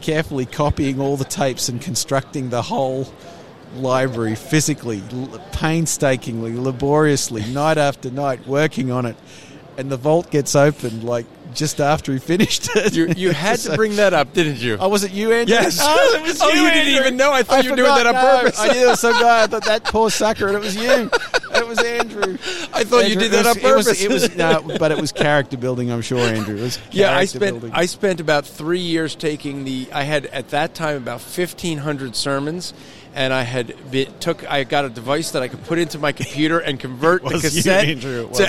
carefully 0.00 0.46
copying 0.46 1.00
all 1.00 1.16
the 1.16 1.24
tapes 1.24 1.68
and 1.68 1.80
constructing 1.80 2.50
the 2.50 2.62
whole 2.62 3.12
library 3.74 4.34
physically, 4.36 5.02
painstakingly, 5.52 6.54
laboriously, 6.54 7.44
night 7.52 7.76
after 7.76 8.10
night, 8.10 8.46
working 8.46 8.90
on 8.90 9.04
it. 9.06 9.16
And 9.76 9.90
the 9.90 9.96
vault 9.96 10.30
gets 10.30 10.54
opened 10.54 11.02
like 11.04 11.26
just 11.56 11.80
after 11.80 12.12
he 12.12 12.18
finished 12.18 12.68
it. 12.76 12.94
You, 12.94 13.12
you 13.16 13.32
had 13.32 13.58
to 13.60 13.74
bring 13.74 13.96
that 13.96 14.12
up, 14.14 14.32
didn't 14.32 14.58
you? 14.58 14.76
Oh, 14.78 14.88
was 14.88 15.02
it 15.04 15.10
you, 15.12 15.32
Andrew? 15.32 15.54
Yes. 15.54 15.78
Oh, 15.80 16.14
it 16.16 16.22
was 16.22 16.40
Oh, 16.40 16.48
you, 16.50 16.62
you 16.62 16.70
didn't 16.70 16.94
even 16.94 17.16
know. 17.16 17.32
I 17.32 17.42
thought 17.42 17.64
you 17.64 17.70
were 17.70 17.76
doing 17.76 17.88
that 17.94 18.06
on 18.06 18.14
No, 18.14 18.20
purpose. 18.42 18.60
I 18.60 18.68
knew 18.68 18.74
there 18.74 18.88
was 18.88 19.00
some 19.00 19.12
guy. 19.14 19.42
I 19.42 19.46
thought 19.46 19.64
that 19.64 19.84
poor 19.86 20.10
sucker, 20.10 20.46
and 20.46 20.56
it 20.56 20.60
was 20.60 20.76
you. 20.76 21.10
It 21.54 21.66
was 21.66 21.82
Andrew. 21.82 22.34
I 22.72 22.84
thought 22.84 23.08
you 23.08 23.16
did 23.16 23.32
that 23.32 23.46
on 23.46 23.54
purpose. 23.56 24.00
It 24.02 24.10
was, 24.10 24.24
it 24.24 24.30
was 24.30 24.36
no, 24.36 24.76
but 24.78 24.92
it 24.92 25.00
was 25.00 25.12
character 25.12 25.56
building. 25.56 25.90
I'm 25.90 26.02
sure, 26.02 26.18
Andrew. 26.18 26.56
It 26.56 26.60
was 26.62 26.78
Yeah, 26.92 27.08
I 27.08 27.10
character 27.10 27.38
spent 27.38 27.52
building. 27.60 27.72
I 27.72 27.86
spent 27.86 28.20
about 28.20 28.46
three 28.46 28.80
years 28.80 29.14
taking 29.14 29.64
the. 29.64 29.88
I 29.92 30.02
had 30.02 30.26
at 30.26 30.50
that 30.50 30.74
time 30.74 30.96
about 30.96 31.20
fifteen 31.22 31.78
hundred 31.78 32.14
sermons, 32.14 32.74
and 33.14 33.32
I 33.32 33.42
had 33.42 33.90
been, 33.90 34.12
took. 34.20 34.48
I 34.50 34.64
got 34.64 34.84
a 34.84 34.90
device 34.90 35.30
that 35.30 35.42
I 35.42 35.48
could 35.48 35.64
put 35.64 35.78
into 35.78 35.98
my 35.98 36.12
computer 36.12 36.58
and 36.58 36.78
convert 36.78 37.22
the 37.22 37.34
you, 37.36 37.40
cassette 37.40 37.86
Andrew, 37.86 38.20
it 38.20 38.22
to 38.22 38.28
was 38.28 38.40
you. 38.40 38.46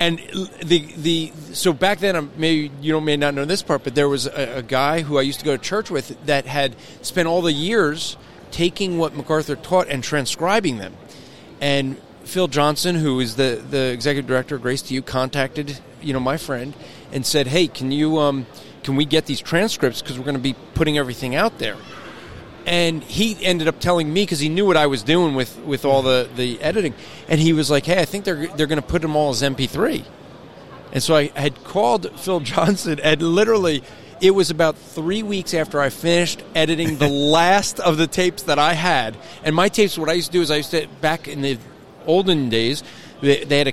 MP3. 0.00 0.58
And 0.60 0.68
the 0.68 0.78
the 0.96 1.32
so 1.52 1.72
back 1.72 2.00
then, 2.00 2.16
um, 2.16 2.30
maybe 2.36 2.70
you 2.80 2.92
don't 2.92 3.04
may 3.04 3.16
not 3.16 3.34
know 3.34 3.44
this 3.44 3.62
part, 3.62 3.84
but 3.84 3.94
there 3.94 4.08
was 4.08 4.26
a, 4.26 4.58
a 4.58 4.62
guy 4.62 5.02
who 5.02 5.18
I 5.18 5.22
used 5.22 5.40
to 5.40 5.44
go 5.44 5.56
to 5.56 5.62
church 5.62 5.90
with 5.90 6.26
that 6.26 6.46
had 6.46 6.76
spent 7.02 7.28
all 7.28 7.42
the 7.42 7.52
years 7.52 8.16
taking 8.50 8.98
what 8.98 9.14
MacArthur 9.14 9.56
taught 9.56 9.88
and 9.88 10.02
transcribing 10.02 10.78
them. 10.78 10.94
And 11.60 12.00
Phil 12.24 12.48
Johnson, 12.48 12.96
who 12.96 13.20
is 13.20 13.36
the, 13.36 13.62
the 13.70 13.92
executive 13.92 14.26
director 14.26 14.56
of 14.56 14.62
Grace 14.62 14.82
to 14.82 14.94
You, 14.94 15.02
contacted 15.02 15.78
you 16.00 16.12
know 16.12 16.20
my 16.20 16.36
friend 16.36 16.74
and 17.12 17.24
said, 17.24 17.46
"Hey, 17.46 17.66
can 17.66 17.92
you 17.92 18.18
um, 18.18 18.46
can 18.82 18.96
we 18.96 19.04
get 19.04 19.26
these 19.26 19.40
transcripts 19.40 20.00
because 20.00 20.18
we're 20.18 20.24
going 20.24 20.36
to 20.36 20.42
be 20.42 20.54
putting 20.74 20.98
everything 20.98 21.34
out 21.34 21.58
there?" 21.58 21.76
And 22.70 23.02
he 23.02 23.44
ended 23.44 23.66
up 23.66 23.80
telling 23.80 24.12
me 24.12 24.22
because 24.22 24.38
he 24.38 24.48
knew 24.48 24.64
what 24.64 24.76
I 24.76 24.86
was 24.86 25.02
doing 25.02 25.34
with, 25.34 25.58
with 25.64 25.84
all 25.84 26.02
the, 26.02 26.28
the 26.36 26.62
editing, 26.62 26.94
and 27.28 27.40
he 27.40 27.52
was 27.52 27.68
like, 27.68 27.84
"Hey, 27.84 28.00
I 28.00 28.04
think 28.04 28.24
they're 28.24 28.46
they're 28.46 28.68
going 28.68 28.80
to 28.80 28.86
put 28.86 29.02
them 29.02 29.16
all 29.16 29.30
as 29.30 29.42
MP3." 29.42 30.04
And 30.92 31.02
so 31.02 31.16
I 31.16 31.26
had 31.34 31.64
called 31.64 32.18
Phil 32.20 32.38
Johnson, 32.52 33.00
and 33.00 33.20
literally, 33.20 33.82
it 34.20 34.30
was 34.30 34.50
about 34.50 34.78
three 34.78 35.24
weeks 35.24 35.52
after 35.52 35.80
I 35.80 35.90
finished 35.90 36.44
editing 36.54 36.98
the 36.98 37.08
last 37.36 37.80
of 37.80 37.96
the 37.96 38.06
tapes 38.06 38.44
that 38.44 38.60
I 38.60 38.74
had. 38.74 39.16
And 39.42 39.56
my 39.56 39.68
tapes, 39.68 39.98
what 39.98 40.08
I 40.08 40.12
used 40.12 40.28
to 40.28 40.32
do 40.32 40.42
is 40.42 40.52
I 40.52 40.56
used 40.56 40.70
to 40.70 40.86
back 41.00 41.26
in 41.26 41.42
the 41.42 41.58
olden 42.06 42.50
days, 42.50 42.84
they, 43.20 43.42
they 43.42 43.58
had 43.58 43.66
a 43.66 43.72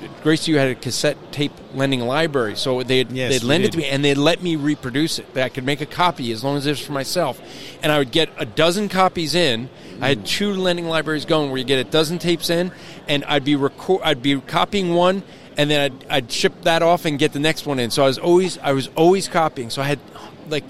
cas- 0.00 0.22
Grace 0.22 0.48
You 0.48 0.58
had 0.58 0.68
a 0.68 0.74
cassette 0.74 1.32
tape 1.32 1.52
lending 1.74 2.00
library, 2.00 2.56
so 2.56 2.82
they'd, 2.82 3.10
Yes, 3.10 3.32
they'd 3.32 3.46
lend 3.46 3.64
it 3.64 3.72
to 3.72 3.78
me 3.78 3.86
and 3.86 4.04
they'd 4.04 4.16
let 4.16 4.42
me 4.42 4.56
reproduce 4.56 5.18
it. 5.18 5.26
I 5.36 5.48
could 5.48 5.64
make 5.64 5.80
a 5.80 5.86
copy 5.86 6.32
as 6.32 6.42
long 6.42 6.56
as 6.56 6.66
it 6.66 6.70
was 6.70 6.80
for 6.80 6.92
myself, 6.92 7.40
and 7.82 7.92
I 7.92 7.98
would 7.98 8.10
get 8.10 8.30
a 8.38 8.44
dozen 8.44 8.88
copies 8.88 9.34
in. 9.34 9.68
I 10.00 10.08
had 10.08 10.20
mm. 10.20 10.26
two 10.26 10.52
lending 10.52 10.86
libraries 10.86 11.24
going 11.24 11.50
where 11.50 11.58
you 11.58 11.64
get 11.64 11.78
a 11.78 11.88
dozen 11.88 12.18
tapes 12.18 12.50
in, 12.50 12.72
and 13.06 13.24
I'd 13.24 13.44
be 13.44 13.56
record, 13.56 14.00
I'd 14.02 14.22
be 14.22 14.40
copying 14.40 14.94
one, 14.94 15.22
and 15.56 15.70
then 15.70 15.92
I'd, 15.92 16.06
I'd 16.08 16.32
ship 16.32 16.62
that 16.62 16.82
off 16.82 17.04
and 17.04 17.18
get 17.18 17.32
the 17.32 17.40
next 17.40 17.66
one 17.66 17.78
in. 17.78 17.90
So 17.90 18.02
I 18.02 18.06
was 18.06 18.18
always 18.18 18.58
I 18.58 18.72
was 18.72 18.88
always 18.96 19.28
copying. 19.28 19.70
So 19.70 19.82
I 19.82 19.86
had 19.86 20.00
like 20.48 20.64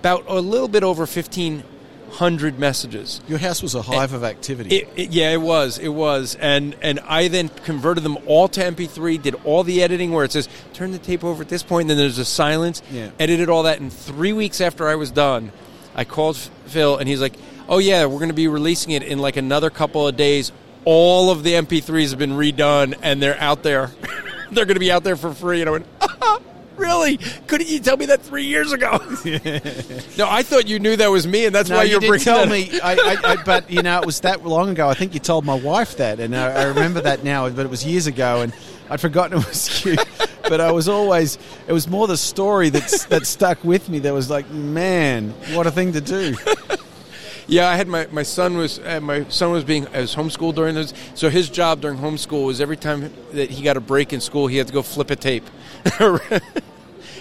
about 0.00 0.24
a 0.28 0.40
little 0.40 0.68
bit 0.68 0.82
over 0.82 1.06
fifteen 1.06 1.64
hundred 2.10 2.58
messages. 2.58 3.20
Your 3.28 3.38
house 3.38 3.62
was 3.62 3.74
a 3.74 3.82
hive 3.82 4.12
of 4.12 4.24
activity. 4.24 4.76
It, 4.76 4.88
it, 4.96 5.10
yeah, 5.10 5.32
it 5.32 5.40
was. 5.40 5.78
It 5.78 5.88
was, 5.88 6.36
and 6.40 6.76
and 6.82 7.00
I 7.00 7.28
then 7.28 7.48
converted 7.48 8.04
them 8.04 8.18
all 8.26 8.48
to 8.48 8.60
MP3. 8.60 9.20
Did 9.20 9.34
all 9.44 9.62
the 9.64 9.82
editing 9.82 10.12
where 10.12 10.24
it 10.24 10.32
says 10.32 10.48
turn 10.72 10.92
the 10.92 10.98
tape 10.98 11.24
over 11.24 11.42
at 11.42 11.48
this 11.48 11.62
point, 11.62 11.82
and 11.82 11.90
then 11.90 11.98
there's 11.98 12.18
a 12.18 12.24
silence. 12.24 12.82
Yeah. 12.90 13.10
Edited 13.18 13.48
all 13.48 13.64
that, 13.64 13.80
and 13.80 13.92
three 13.92 14.32
weeks 14.32 14.60
after 14.60 14.88
I 14.88 14.94
was 14.94 15.10
done, 15.10 15.52
I 15.94 16.04
called 16.04 16.36
Phil, 16.36 16.96
and 16.96 17.08
he's 17.08 17.20
like, 17.20 17.34
"Oh 17.68 17.78
yeah, 17.78 18.06
we're 18.06 18.18
going 18.18 18.28
to 18.28 18.34
be 18.34 18.48
releasing 18.48 18.92
it 18.92 19.02
in 19.02 19.18
like 19.18 19.36
another 19.36 19.70
couple 19.70 20.06
of 20.06 20.16
days. 20.16 20.52
All 20.84 21.30
of 21.30 21.42
the 21.42 21.54
MP3s 21.54 22.10
have 22.10 22.18
been 22.18 22.32
redone, 22.32 22.96
and 23.02 23.22
they're 23.22 23.38
out 23.40 23.62
there. 23.62 23.90
they're 24.52 24.66
going 24.66 24.76
to 24.76 24.80
be 24.80 24.92
out 24.92 25.04
there 25.04 25.16
for 25.16 25.32
free." 25.32 25.60
And 25.60 25.68
I 25.68 25.72
went. 25.72 25.86
Really? 26.76 27.16
Couldn't 27.46 27.68
you 27.68 27.80
tell 27.80 27.96
me 27.96 28.06
that 28.06 28.22
three 28.22 28.44
years 28.44 28.72
ago? 28.72 28.98
no, 30.18 30.28
I 30.28 30.42
thought 30.42 30.68
you 30.68 30.78
knew 30.78 30.96
that 30.96 31.08
was 31.10 31.26
me, 31.26 31.46
and 31.46 31.54
that's 31.54 31.70
no, 31.70 31.76
why 31.76 31.84
you 31.84 31.92
you're 31.92 32.00
did 32.00 32.08
bringing 32.08 32.24
tell 32.24 32.46
that 32.46 32.50
me. 32.50 32.80
I, 32.80 32.94
I, 32.94 33.32
I, 33.32 33.36
but 33.44 33.70
you 33.70 33.82
know, 33.82 33.98
it 34.00 34.06
was 34.06 34.20
that 34.20 34.44
long 34.44 34.70
ago. 34.70 34.88
I 34.88 34.94
think 34.94 35.14
you 35.14 35.20
told 35.20 35.44
my 35.44 35.54
wife 35.54 35.96
that, 35.96 36.20
and 36.20 36.36
I, 36.36 36.62
I 36.62 36.64
remember 36.64 37.00
that 37.02 37.24
now. 37.24 37.48
But 37.48 37.66
it 37.66 37.70
was 37.70 37.84
years 37.84 38.06
ago, 38.06 38.42
and 38.42 38.52
I'd 38.90 39.00
forgotten 39.00 39.38
it 39.38 39.46
was 39.46 39.84
you. 39.84 39.96
But 40.48 40.60
I 40.60 40.70
was 40.72 40.88
always. 40.88 41.38
It 41.66 41.72
was 41.72 41.88
more 41.88 42.06
the 42.06 42.16
story 42.16 42.68
that 42.70 43.06
that 43.08 43.26
stuck 43.26 43.64
with 43.64 43.88
me. 43.88 44.00
That 44.00 44.12
was 44.12 44.30
like, 44.30 44.48
man, 44.50 45.30
what 45.54 45.66
a 45.66 45.70
thing 45.70 45.92
to 45.94 46.00
do. 46.00 46.36
Yeah, 47.48 47.68
I 47.68 47.76
had 47.76 47.86
my, 47.86 48.08
my 48.10 48.24
son 48.24 48.56
was 48.56 48.80
uh, 48.80 49.00
my 49.00 49.28
son 49.28 49.52
was 49.52 49.62
being 49.62 49.86
I 49.88 50.00
was 50.00 50.14
homeschooled 50.16 50.56
during 50.56 50.74
this, 50.74 50.92
so 51.14 51.30
his 51.30 51.48
job 51.48 51.80
during 51.80 51.98
homeschool 51.98 52.46
was 52.46 52.60
every 52.60 52.76
time 52.76 53.12
that 53.32 53.50
he 53.50 53.62
got 53.62 53.76
a 53.76 53.80
break 53.80 54.12
in 54.12 54.20
school, 54.20 54.48
he 54.48 54.56
had 54.56 54.66
to 54.66 54.72
go 54.72 54.82
flip 54.82 55.10
a 55.10 55.16
tape, 55.16 55.44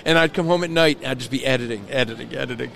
and 0.05 0.17
I'd 0.17 0.33
come 0.33 0.47
home 0.47 0.63
at 0.63 0.71
night 0.71 0.97
and 0.97 1.07
I'd 1.07 1.19
just 1.19 1.29
be 1.29 1.45
editing, 1.45 1.85
editing, 1.91 2.33
editing. 2.35 2.71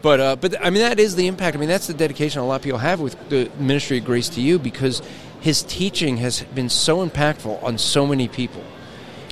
But 0.00 0.20
uh, 0.20 0.36
but 0.36 0.64
I 0.64 0.70
mean 0.70 0.82
that 0.82 1.00
is 1.00 1.16
the 1.16 1.26
impact. 1.26 1.56
I 1.56 1.60
mean 1.60 1.68
that's 1.68 1.88
the 1.88 1.94
dedication 1.94 2.40
a 2.40 2.46
lot 2.46 2.56
of 2.56 2.62
people 2.62 2.78
have 2.78 3.00
with 3.00 3.16
the 3.30 3.50
ministry 3.58 3.98
of 3.98 4.04
Grace 4.04 4.28
to 4.30 4.40
You 4.40 4.60
because 4.60 5.02
his 5.40 5.64
teaching 5.64 6.18
has 6.18 6.42
been 6.42 6.68
so 6.68 7.04
impactful 7.04 7.62
on 7.64 7.78
so 7.78 8.06
many 8.06 8.28
people, 8.28 8.62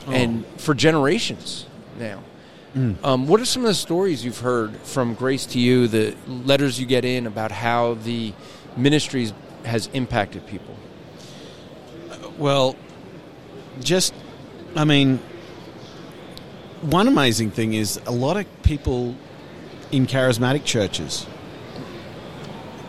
and 0.08 0.44
for 0.56 0.74
generations 0.74 1.66
now. 2.00 2.24
Um, 2.76 3.28
what 3.28 3.40
are 3.40 3.44
some 3.44 3.62
of 3.62 3.68
the 3.68 3.74
stories 3.74 4.24
you've 4.24 4.40
heard 4.40 4.76
from 4.78 5.14
Grace 5.14 5.46
to 5.46 5.60
You, 5.60 5.86
the 5.86 6.16
letters 6.26 6.80
you 6.80 6.86
get 6.86 7.04
in 7.04 7.26
about 7.26 7.52
how 7.52 7.94
the 7.94 8.32
ministries 8.76 9.32
has 9.64 9.86
impacted 9.92 10.44
people? 10.46 10.74
Well, 12.36 12.74
just, 13.80 14.12
I 14.74 14.84
mean, 14.84 15.20
one 16.80 17.06
amazing 17.06 17.52
thing 17.52 17.74
is 17.74 18.00
a 18.06 18.10
lot 18.10 18.36
of 18.36 18.46
people 18.62 19.14
in 19.92 20.06
charismatic 20.06 20.64
churches. 20.64 21.26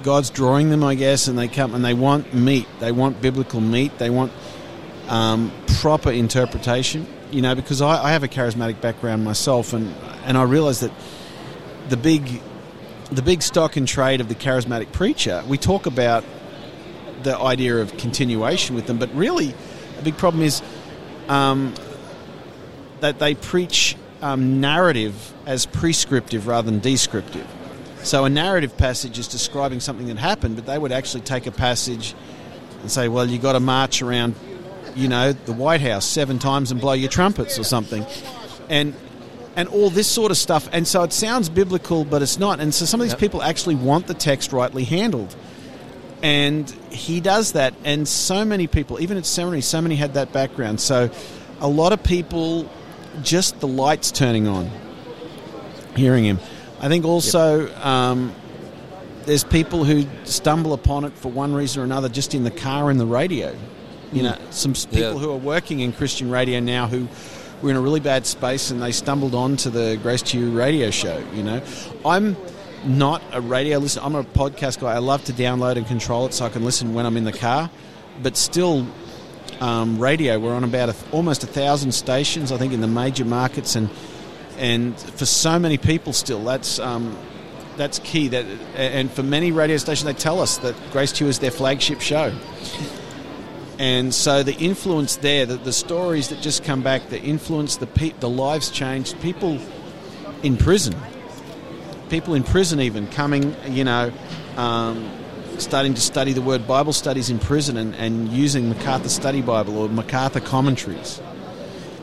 God's 0.02 0.32
drawing 0.32 0.70
them, 0.70 0.84
I 0.84 0.96
guess, 0.96 1.28
and 1.28 1.38
they 1.38 1.48
come 1.48 1.76
and 1.76 1.86
they 1.86 1.94
want 1.94 2.34
meat. 2.34 2.68
They 2.80 2.92
want 2.92 3.22
biblical 3.22 3.62
meat. 3.62 3.98
They 4.00 4.10
want 4.10 4.32
um, 5.10 5.52
proper 5.80 6.12
interpretation. 6.12 7.08
You 7.32 7.42
know, 7.42 7.56
because 7.56 7.82
I, 7.82 8.04
I 8.04 8.12
have 8.12 8.24
a 8.24 8.28
charismatic 8.28 8.82
background 8.82 9.24
myself, 9.24 9.74
and 9.74 9.94
and 10.26 10.38
I 10.38 10.44
realize 10.44 10.80
that 10.82 10.92
the 11.90 11.98
big, 11.98 12.42
the 13.12 13.22
big 13.22 13.42
stock 13.42 13.76
and 13.78 13.88
trade 13.88 14.22
of 14.22 14.28
the 14.28 14.36
charismatic 14.36 14.92
preacher. 14.92 15.44
We 15.48 15.58
talk 15.58 15.86
about 15.86 16.24
the 17.24 17.38
idea 17.38 17.78
of 17.78 17.98
continuation 17.98 18.76
with 18.76 18.88
them, 18.88 18.98
but 18.98 19.14
really, 19.14 19.54
a 20.00 20.02
big 20.04 20.18
problem 20.18 20.44
is 20.44 20.62
um, 21.28 21.74
that 23.02 23.20
they 23.20 23.36
preach 23.36 23.96
um, 24.22 24.62
narrative 24.62 25.34
as 25.46 25.66
prescriptive 25.66 26.48
rather 26.48 26.70
than 26.70 26.80
descriptive. 26.80 27.48
So 28.04 28.26
a 28.26 28.30
narrative 28.30 28.78
passage 28.78 29.18
is 29.18 29.28
describing 29.28 29.80
something 29.80 30.08
that 30.08 30.18
happened, 30.18 30.56
but 30.56 30.66
they 30.66 30.78
would 30.78 30.92
actually 30.92 31.22
take 31.22 31.48
a 31.48 31.52
passage 31.52 32.14
and 32.82 32.92
say, 32.92 33.08
"Well, 33.08 33.28
you 33.28 33.40
got 33.40 33.54
to 33.54 33.60
march 33.60 34.02
around, 34.02 34.36
you 34.96 35.08
know, 35.08 35.34
the 35.34 35.54
White 35.54 35.82
House 35.82 36.06
seven 36.06 36.40
times 36.40 36.72
and 36.72 36.80
blow 36.80 36.94
your 36.94 37.10
trumpets 37.10 37.60
or 37.60 37.64
something," 37.64 38.06
and 38.70 38.94
and 39.56 39.70
all 39.70 39.90
this 39.90 40.08
sort 40.08 40.32
of 40.32 40.38
stuff. 40.38 40.68
And 40.74 40.86
so 40.88 41.04
it 41.04 41.14
sounds 41.14 41.48
biblical, 41.50 42.04
but 42.04 42.22
it's 42.22 42.38
not. 42.40 42.60
And 42.60 42.74
so 42.74 42.86
some 42.86 43.00
of 43.00 43.06
these 43.06 43.14
Yep. 43.14 43.20
people 43.20 43.42
actually 43.42 43.76
want 43.76 44.08
the 44.08 44.14
text 44.14 44.52
rightly 44.52 44.84
handled 44.84 45.34
and 46.24 46.70
he 46.92 47.20
does 47.20 47.52
that 47.52 47.74
and 47.84 48.08
so 48.08 48.46
many 48.46 48.68
people 48.68 49.00
even 49.02 49.18
at 49.18 49.26
seminary 49.26 49.62
so 49.62 49.82
many 49.82 49.96
had 49.96 50.14
that 50.14 50.32
background 50.32 50.80
so 50.80 51.10
a 51.60 51.68
lot 51.68 51.92
of 51.92 52.02
people 52.04 52.68
just 53.22 53.60
the 53.60 53.68
lights 53.68 54.12
turning 54.12 54.48
on 54.48 54.70
hearing 55.96 56.24
him 56.24 56.40
i 56.80 56.88
think 56.88 57.04
also 57.06 57.70
um, 57.84 58.34
there's 59.26 59.44
people 59.44 59.84
who 59.84 60.06
stumble 60.24 60.72
upon 60.74 61.04
it 61.04 61.12
for 61.14 61.30
one 61.30 61.54
reason 61.54 61.82
or 61.82 61.86
another 61.86 62.08
just 62.08 62.34
in 62.34 62.46
the 62.46 62.52
car 62.52 62.90
and 62.90 62.98
the 63.00 63.06
radio 63.06 63.54
you 64.16 64.24
know 64.24 64.36
some 64.50 64.74
people 64.74 65.00
Yeah. 65.00 65.14
who 65.14 65.32
are 65.32 65.38
working 65.38 65.82
in 65.82 65.92
christian 65.94 66.30
radio 66.32 66.60
now 66.60 66.88
who 66.88 67.08
were 67.62 67.70
in 67.70 67.76
a 67.76 67.82
really 67.82 68.00
bad 68.00 68.26
space 68.26 68.72
and 68.72 68.82
they 68.82 68.92
stumbled 68.92 69.36
onto 69.36 69.70
the 69.70 69.98
grace 70.02 70.22
to 70.24 70.40
you 70.40 70.52
radio 70.52 70.90
show 70.90 71.22
you 71.34 71.44
know. 71.44 71.62
I'm 72.06 72.36
not 72.86 73.22
a 73.34 73.42
radio 73.42 73.78
listener 73.80 74.04
i'm 74.06 74.16
a 74.16 74.24
podcast 74.24 74.80
guy. 74.80 74.94
I 74.94 75.00
love 75.00 75.24
to 75.26 75.34
download 75.34 75.76
and 75.78 75.86
control 75.88 76.26
it 76.28 76.34
so 76.34 76.46
i 76.46 76.50
can 76.50 76.64
listen 76.64 76.94
when 76.94 77.06
i'm 77.06 77.18
in 77.18 77.26
the 77.26 77.34
car. 77.34 77.70
But 78.24 78.38
still 78.38 78.88
um, 79.60 80.00
radio 80.00 80.40
we're 80.40 80.54
on 80.56 80.64
about 80.64 80.90
a, 80.90 80.96
almost 81.12 81.44
a 81.44 81.48
thousand 81.48 81.92
stations 81.94 82.52
i 82.52 82.58
think 82.58 82.74
in 82.74 82.82
the 82.82 82.88
major 82.88 83.26
markets 83.26 83.76
and 83.76 83.90
and 84.58 84.98
for 85.00 85.26
so 85.26 85.58
many 85.60 85.78
people 85.78 86.14
still 86.14 86.44
that's 86.44 86.80
um, 86.80 87.18
that's 87.78 88.00
key 88.00 88.28
that 88.30 88.46
and 88.76 89.10
for 89.12 89.24
many 89.24 89.52
radio 89.52 89.78
stations 89.78 90.04
they 90.06 90.14
tell 90.14 90.40
us 90.42 90.58
that 90.60 90.76
grace 90.92 91.12
to 91.14 91.24
you 91.26 91.30
is 91.30 91.40
their 91.40 91.52
flagship 91.52 92.00
show 92.02 92.34
and 93.80 94.14
so 94.14 94.44
the 94.44 94.56
influence 94.56 95.18
there 95.18 95.46
the, 95.46 95.58
the 95.58 95.74
stories 95.74 96.30
that 96.30 96.42
just 96.42 96.64
come 96.64 96.82
back 96.82 97.10
the 97.10 97.22
influence 97.22 97.78
the 97.78 97.88
pe- 97.88 98.14
the 98.20 98.30
lives 98.30 98.70
changed 98.70 99.20
people 99.22 99.60
in 100.44 100.58
prison 100.58 100.96
people 102.10 102.34
in 102.34 102.44
prison 102.44 102.80
even 102.80 103.08
coming 103.08 103.56
you 103.68 103.84
know 103.84 104.12
um, 104.58 105.12
starting 105.58 105.94
to 105.94 106.02
study 106.02 106.34
the 106.34 106.42
word 106.42 106.68
bible 106.68 106.94
studies 106.94 107.30
in 107.30 107.40
prison 107.40 107.78
and, 107.78 107.96
and 107.96 108.30
using 108.30 108.70
macarthur 108.70 109.10
study 109.10 109.42
bible 109.42 109.78
or 109.78 109.90
macarthur 109.90 110.40
commentaries 110.40 111.22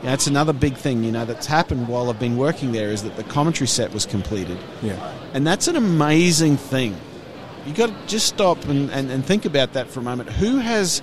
yeah, 0.03 0.09
that's 0.09 0.27
another 0.27 0.51
big 0.51 0.75
thing, 0.75 1.05
you 1.05 1.13
know, 1.13 1.23
that's 1.23 1.45
happened 1.45 1.87
while 1.87 2.09
I've 2.09 2.19
been 2.19 2.35
working 2.35 2.73
there 2.73 2.89
is 2.89 3.03
that 3.03 3.15
the 3.15 3.23
commentary 3.23 3.67
set 3.67 3.93
was 3.93 4.05
completed. 4.05 4.57
Yeah. 4.81 5.13
And 5.33 5.47
that's 5.47 5.69
an 5.69 5.77
amazing 5.77 6.57
thing. 6.57 6.97
You've 7.65 7.77
got 7.77 7.87
to 7.87 7.95
just 8.05 8.27
stop 8.27 8.65
and, 8.65 8.91
and, 8.91 9.09
and 9.09 9.25
think 9.25 9.45
about 9.45 9.73
that 9.73 9.87
for 9.87 10.01
a 10.01 10.03
moment. 10.03 10.29
Who 10.29 10.57
has 10.57 11.01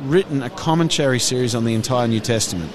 written 0.00 0.42
a 0.42 0.50
commentary 0.50 1.18
series 1.18 1.54
on 1.54 1.64
the 1.64 1.74
entire 1.74 2.08
New 2.08 2.20
Testament? 2.20 2.72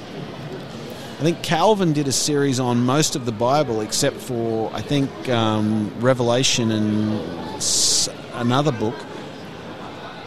I 1.20 1.22
think 1.22 1.43
Calvin 1.43 1.91
did 1.91 2.07
a 2.07 2.13
series 2.13 2.59
on 2.59 2.86
most 2.86 3.15
of 3.15 3.26
the 3.26 3.32
Bible 3.34 3.82
except 3.82 4.15
for, 4.17 4.72
I 4.74 4.82
think, 4.82 5.28
um, 5.28 5.91
Revelation 5.99 6.72
and 6.72 7.20
s- 7.57 8.07
another 8.36 8.72
book. 8.72 8.95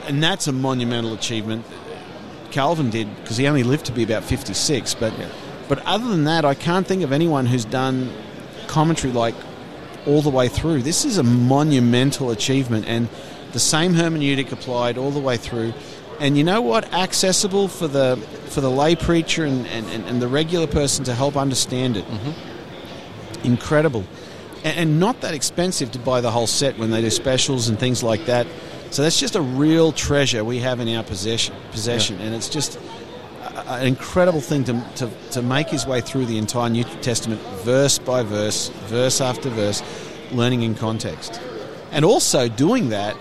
And 0.06 0.22
that's 0.22 0.48
a 0.48 0.52
monumental 0.52 1.14
achievement. 1.14 1.64
Calvin 2.50 2.90
did 2.90 3.08
because 3.22 3.38
he 3.38 3.46
only 3.46 3.62
lived 3.62 3.86
to 3.86 3.92
be 3.92 4.02
about 4.02 4.22
56. 4.24 4.94
But, 4.94 5.14
but 5.68 5.78
other 5.86 6.08
than 6.08 6.24
that, 6.24 6.44
I 6.44 6.54
can't 6.54 6.86
think 6.86 7.02
of 7.02 7.10
anyone 7.12 7.46
who's 7.46 7.64
done 7.64 8.12
commentary 8.66 9.12
like 9.14 9.34
all 10.06 10.20
the 10.20 10.30
way 10.30 10.48
through. 10.48 10.82
This 10.82 11.04
is 11.06 11.16
a 11.16 11.22
monumental 11.22 12.30
achievement, 12.30 12.86
and 12.86 13.08
the 13.52 13.60
same 13.60 13.94
hermeneutic 13.94 14.52
applied 14.52 14.98
all 14.98 15.10
the 15.10 15.20
way 15.20 15.36
through. 15.36 15.72
And 16.22 16.38
you 16.38 16.44
know 16.44 16.62
what? 16.62 16.94
Accessible 16.94 17.66
for 17.66 17.88
the 17.88 18.16
for 18.46 18.60
the 18.60 18.70
lay 18.70 18.94
preacher 18.94 19.44
and, 19.44 19.66
and, 19.66 20.04
and, 20.04 20.22
the 20.22 20.28
regular 20.28 20.68
person 20.68 21.04
to 21.06 21.14
help 21.14 21.36
understand 21.36 21.96
it. 21.96 22.04
Mm-hmm. 22.04 23.46
Incredible. 23.46 24.04
and, 24.62 24.78
and 24.78 25.00
not 25.00 25.22
that 25.22 25.34
expensive 25.34 25.90
to 25.92 25.98
buy 25.98 26.20
the 26.20 26.30
whole 26.30 26.46
set 26.46 26.78
when 26.78 26.92
they 26.92 27.00
do 27.00 27.10
specials 27.10 27.68
and 27.68 27.76
things 27.76 28.04
like 28.04 28.26
that. 28.26 28.46
So 28.90 29.02
that's 29.02 29.18
just 29.18 29.34
a 29.34 29.40
real 29.40 29.90
treasure 29.90 30.44
we 30.44 30.58
have 30.60 30.78
in 30.78 30.94
our 30.94 31.02
possession. 31.02 31.56
Possession, 31.72 32.20
and 32.20 32.34
it's 32.36 32.48
just 32.48 32.78
a- 33.42 33.72
an 33.72 33.86
incredible 33.88 34.42
thing 34.42 34.62
to, 34.64 34.84
to, 34.96 35.10
to 35.32 35.42
make 35.42 35.70
his 35.70 35.86
way 35.86 36.02
through 36.02 36.26
the 36.26 36.38
entire 36.38 36.70
New 36.70 36.84
Testament, 37.00 37.40
verse 37.64 37.98
by 37.98 38.22
verse, 38.22 38.68
verse 38.86 39.20
after 39.20 39.48
verse, 39.48 39.82
learning 40.30 40.62
in 40.62 40.76
context, 40.76 41.40
and 41.90 42.04
also 42.04 42.48
doing 42.48 42.90
that, 42.90 43.16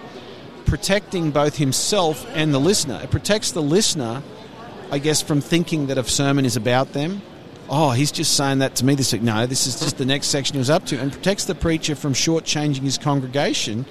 protecting 0.71 1.31
both 1.31 1.57
himself 1.57 2.25
and 2.33 2.53
the 2.53 2.57
listener. 2.57 3.01
It 3.03 3.11
protects 3.11 3.51
the 3.51 3.61
listener, 3.61 4.23
I 4.89 4.99
guess, 4.99 5.21
from 5.21 5.41
thinking 5.41 5.87
that 5.87 5.97
a 5.97 6.03
sermon 6.05 6.45
is 6.45 6.55
about 6.55 6.93
them. 6.93 7.21
Oh, 7.69 7.91
he's 7.91 8.09
just 8.09 8.37
saying 8.37 8.59
that 8.59 8.75
to 8.77 8.85
me 8.85 8.95
this 8.95 9.11
week. 9.11 9.21
No, 9.21 9.45
this 9.45 9.67
is 9.67 9.81
just 9.81 9.97
the 9.97 10.05
next 10.05 10.27
section 10.27 10.53
he 10.53 10.59
was 10.59 10.69
up 10.69 10.85
to, 10.85 10.97
and 10.97 11.11
protects 11.11 11.43
the 11.43 11.55
preacher 11.55 11.93
from 11.93 12.13
shortchanging 12.13 12.83
his 12.83 12.97
congregation 12.97 13.85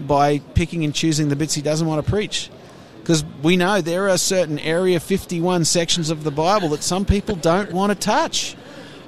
by 0.00 0.40
picking 0.54 0.82
and 0.82 0.92
choosing 0.92 1.28
the 1.28 1.36
bits 1.36 1.54
he 1.54 1.62
doesn't 1.62 1.86
want 1.86 2.04
to 2.04 2.10
preach. 2.10 2.50
Because 2.98 3.24
we 3.40 3.56
know 3.56 3.80
there 3.80 4.08
are 4.08 4.18
certain 4.18 4.58
Area 4.58 4.98
51 4.98 5.64
sections 5.64 6.10
of 6.10 6.24
the 6.24 6.32
Bible 6.32 6.70
that 6.70 6.82
some 6.82 7.04
people 7.04 7.36
don't 7.36 7.70
want 7.70 7.92
to 7.92 7.96
touch. 7.96 8.56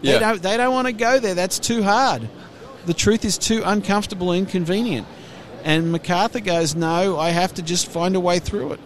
Yeah. 0.03 0.12
They 0.12 0.18
don't, 0.20 0.42
they 0.42 0.57
don't 0.57 0.72
want 0.72 0.86
to 0.86 0.92
go 0.92 1.18
there. 1.18 1.34
That's 1.34 1.59
too 1.59 1.82
hard. 1.82 2.28
The 2.86 2.94
truth 2.94 3.24
is 3.24 3.38
too 3.38 3.62
uncomfortable 3.64 4.30
and 4.30 4.46
inconvenient. 4.46 5.09
And 5.64 5.92
MacArthur 5.92 6.40
goes, 6.40 6.74
No, 6.74 7.18
I 7.18 7.30
have 7.30 7.54
to 7.54 7.62
just 7.62 7.90
find 7.90 8.16
a 8.16 8.20
way 8.20 8.38
through 8.38 8.72
it. 8.72 8.80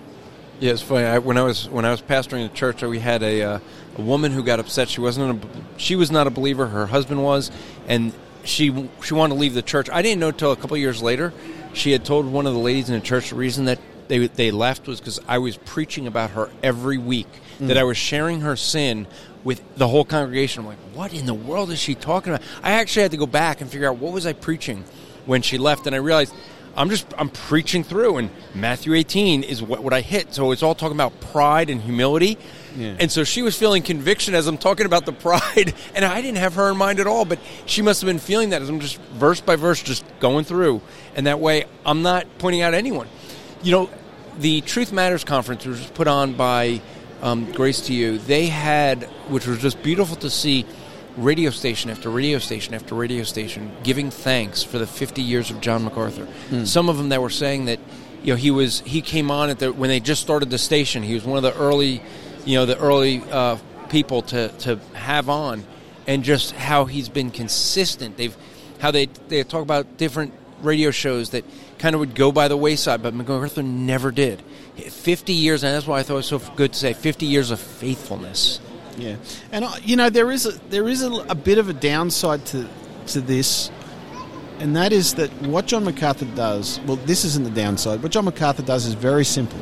Yeah, 0.60 0.72
it's 0.72 0.82
funny. 0.82 1.04
I, 1.04 1.18
when 1.18 1.36
I 1.36 1.42
was 1.42 1.68
when 1.68 1.84
I 1.84 1.90
was 1.90 2.00
pastoring 2.00 2.48
the 2.48 2.54
church, 2.54 2.82
we 2.82 2.98
had 2.98 3.22
a 3.22 3.42
uh, 3.42 3.58
a 3.96 4.02
woman 4.02 4.32
who 4.32 4.42
got 4.42 4.58
upset. 4.58 4.88
She 4.88 5.00
wasn't 5.00 5.44
a, 5.44 5.48
she 5.76 5.96
was 5.96 6.10
not 6.10 6.26
a 6.26 6.30
believer. 6.30 6.66
Her 6.66 6.86
husband 6.86 7.22
was, 7.22 7.50
and 7.86 8.12
she 8.44 8.88
she 9.02 9.14
wanted 9.14 9.34
to 9.34 9.40
leave 9.40 9.54
the 9.54 9.62
church. 9.62 9.90
I 9.90 10.00
didn't 10.02 10.20
know 10.20 10.28
until 10.28 10.52
a 10.52 10.56
couple 10.56 10.76
years 10.76 11.02
later. 11.02 11.32
She 11.74 11.92
had 11.92 12.06
told 12.06 12.24
one 12.24 12.46
of 12.46 12.54
the 12.54 12.58
ladies 12.58 12.88
in 12.88 12.94
the 12.94 13.04
church 13.04 13.30
the 13.30 13.36
reason 13.36 13.66
that 13.66 13.78
they 14.08 14.28
they 14.28 14.50
left 14.50 14.86
was 14.86 14.98
because 14.98 15.20
I 15.28 15.38
was 15.38 15.58
preaching 15.58 16.06
about 16.06 16.30
her 16.30 16.50
every 16.62 16.98
week. 16.98 17.28
That 17.58 17.78
I 17.78 17.84
was 17.84 17.96
sharing 17.96 18.42
her 18.42 18.54
sin 18.54 19.06
with 19.42 19.62
the 19.78 19.88
whole 19.88 20.04
congregation. 20.04 20.60
I'm 20.60 20.66
like, 20.66 20.78
what 20.92 21.14
in 21.14 21.24
the 21.24 21.32
world 21.32 21.70
is 21.70 21.78
she 21.78 21.94
talking 21.94 22.34
about? 22.34 22.46
I 22.62 22.72
actually 22.72 23.02
had 23.02 23.12
to 23.12 23.16
go 23.16 23.26
back 23.26 23.62
and 23.62 23.70
figure 23.70 23.88
out 23.88 23.96
what 23.96 24.12
was 24.12 24.26
I 24.26 24.34
preaching 24.34 24.84
when 25.24 25.40
she 25.40 25.56
left, 25.56 25.86
and 25.86 25.94
I 25.94 25.98
realized 25.98 26.34
I'm 26.76 26.90
just 26.90 27.06
I'm 27.16 27.28
preaching 27.30 27.82
through, 27.84 28.18
and 28.18 28.30
Matthew 28.54 28.94
18 28.94 29.42
is 29.42 29.62
what, 29.62 29.82
what 29.82 29.92
I 29.92 30.00
hit. 30.02 30.34
So 30.34 30.50
it's 30.52 30.62
all 30.62 30.74
talking 30.74 30.96
about 30.96 31.18
pride 31.20 31.70
and 31.70 31.80
humility, 31.80 32.36
Yeah. 32.76 32.96
and 33.00 33.10
so 33.10 33.24
she 33.24 33.40
was 33.42 33.56
feeling 33.56 33.82
conviction 33.82 34.34
as 34.34 34.46
I'm 34.46 34.58
talking 34.58 34.84
about 34.86 35.06
the 35.06 35.12
pride, 35.12 35.72
and 35.94 36.04
I 36.04 36.20
didn't 36.20 36.38
have 36.38 36.54
her 36.54 36.70
in 36.70 36.76
mind 36.76 37.00
at 37.00 37.06
all, 37.06 37.24
but 37.24 37.38
she 37.64 37.80
must 37.82 38.00
have 38.02 38.06
been 38.06 38.18
feeling 38.18 38.50
that 38.50 38.60
as 38.62 38.68
I'm 38.68 38.80
just 38.80 39.00
verse 39.14 39.40
by 39.40 39.56
verse 39.56 39.82
just 39.82 40.04
going 40.20 40.44
through, 40.44 40.82
and 41.14 41.26
that 41.26 41.40
way 41.40 41.64
I'm 41.86 42.02
not 42.02 42.26
pointing 42.38 42.60
out 42.62 42.74
anyone. 42.74 43.08
You 43.62 43.72
know, 43.72 43.90
the 44.38 44.60
Truth 44.60 44.92
Matters 44.92 45.24
conference 45.24 45.64
was 45.64 45.84
put 45.88 46.06
on 46.06 46.34
by 46.34 46.82
um, 47.22 47.50
Grace 47.52 47.80
to 47.86 47.94
You. 47.94 48.18
They 48.18 48.46
had, 48.48 49.04
which 49.30 49.46
was 49.46 49.58
just 49.62 49.82
beautiful 49.82 50.16
to 50.16 50.28
see 50.28 50.66
radio 51.16 51.50
station 51.50 51.90
after 51.90 52.10
radio 52.10 52.38
station 52.38 52.74
after 52.74 52.94
radio 52.94 53.22
station 53.24 53.72
giving 53.82 54.10
thanks 54.10 54.62
for 54.62 54.78
the 54.78 54.86
50 54.86 55.22
years 55.22 55.50
of 55.50 55.60
John 55.60 55.84
MacArthur. 55.84 56.28
Some 56.66 56.88
of 56.88 56.98
them 56.98 57.08
that 57.10 57.22
were 57.22 57.30
saying 57.30 57.66
that 57.66 57.80
you 58.22 58.32
know 58.32 58.36
he 58.36 58.50
was 58.50 58.80
he 58.80 59.00
came 59.02 59.30
on 59.30 59.50
at 59.50 59.58
the 59.58 59.72
when 59.72 59.88
they 59.88 60.00
just 60.00 60.22
started 60.22 60.50
the 60.50 60.58
station. 60.58 61.02
He 61.02 61.14
was 61.14 61.24
one 61.24 61.36
of 61.36 61.42
the 61.42 61.58
early 61.58 62.02
you 62.44 62.56
know 62.56 62.66
the 62.66 62.78
early 62.78 63.22
uh, 63.30 63.56
people 63.88 64.22
to 64.22 64.48
to 64.48 64.76
have 64.94 65.28
on, 65.28 65.64
and 66.06 66.24
just 66.24 66.52
how 66.52 66.84
he's 66.84 67.08
been 67.08 67.30
consistent. 67.30 68.16
They've 68.16 68.36
how 68.80 68.90
they 68.90 69.06
they 69.28 69.42
talk 69.42 69.62
about 69.62 69.96
different 69.96 70.32
radio 70.62 70.90
shows 70.90 71.30
that 71.30 71.44
kind 71.78 71.94
of 71.94 72.00
would 72.00 72.14
go 72.14 72.32
by 72.32 72.48
the 72.48 72.56
wayside, 72.56 73.02
but 73.02 73.14
MacArthur 73.14 73.62
never 73.62 74.10
did. 74.10 74.42
50 74.76 75.32
years, 75.32 75.62
and 75.62 75.74
that's 75.74 75.86
why 75.86 76.00
I 76.00 76.02
thought 76.02 76.14
it 76.14 76.16
was 76.16 76.26
so 76.26 76.38
good 76.56 76.72
to 76.72 76.78
say 76.78 76.92
50 76.92 77.26
years 77.26 77.50
of 77.50 77.60
faithfulness. 77.60 78.60
Yeah, 78.99 79.16
and 79.53 79.66
you 79.82 79.97
know 79.97 80.09
there 80.11 80.30
is 80.30 80.47
a, 80.47 80.53
there 80.70 80.88
is 80.88 81.03
a, 81.03 81.11
a 81.28 81.34
bit 81.34 81.59
of 81.59 81.68
a 81.68 81.74
downside 81.74 82.44
to 82.47 82.66
to 83.09 83.20
this, 83.20 83.70
and 84.59 84.74
that 84.76 84.92
is 84.92 85.14
that 85.14 85.30
what 85.42 85.66
John 85.66 85.84
MacArthur 85.84 86.24
does. 86.34 86.80
Well, 86.86 86.97
this 86.97 87.24
isn't 87.24 87.44
the 87.44 87.51
downside. 87.51 88.03
What 88.03 88.12
John 88.12 88.24
MacArthur 88.24 88.62
does 88.62 88.86
is 88.86 88.94
very 88.94 89.24
simple. 89.24 89.61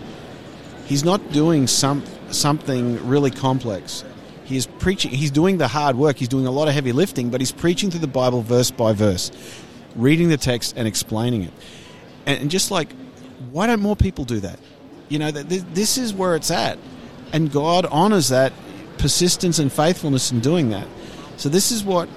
He's 0.87 1.05
not 1.05 1.32
doing 1.32 1.66
some 1.66 2.05
something 2.30 3.07
really 3.07 3.30
complex. 3.30 4.05
He's 4.45 4.66
preaching. 4.66 5.11
He's 5.11 5.30
doing 5.30 5.59
the 5.59 5.68
hard 5.68 5.97
work. 5.97 6.16
He's 6.16 6.28
doing 6.28 6.47
a 6.47 6.51
lot 6.51 6.68
of 6.68 6.74
heavy 6.74 6.93
lifting, 6.93 7.30
but 7.30 7.41
he's 7.41 7.53
preaching 7.53 7.91
through 7.91 8.01
the 8.01 8.07
Bible 8.07 8.43
verse 8.43 8.70
by 8.70 8.93
verse, 8.93 9.32
reading 9.97 10.28
the 10.28 10.37
text 10.37 10.74
and 10.76 10.87
explaining 10.87 11.45
it. 11.45 11.53
And, 12.26 12.43
and 12.43 12.51
just 12.51 12.70
like, 12.70 12.93
why 13.51 13.66
don't 13.66 13.80
more 13.80 13.97
people 13.97 14.24
do 14.24 14.41
that? 14.41 14.59
You 15.09 15.18
know, 15.18 15.30
this, 15.30 15.64
this 15.72 15.99
is 15.99 16.12
where 16.12 16.37
it's 16.37 16.51
at, 16.51 16.78
and 17.32 17.51
God 17.51 17.87
honors 17.87 18.28
that 18.28 18.53
persistence 19.05 19.59
and 19.59 19.70
faithfulness 19.70 20.32
in 20.32 20.40
doing 20.40 20.70
that. 20.70 20.88
So 21.36 21.50
this 21.50 21.70
is 21.70 21.84
what 21.84 22.09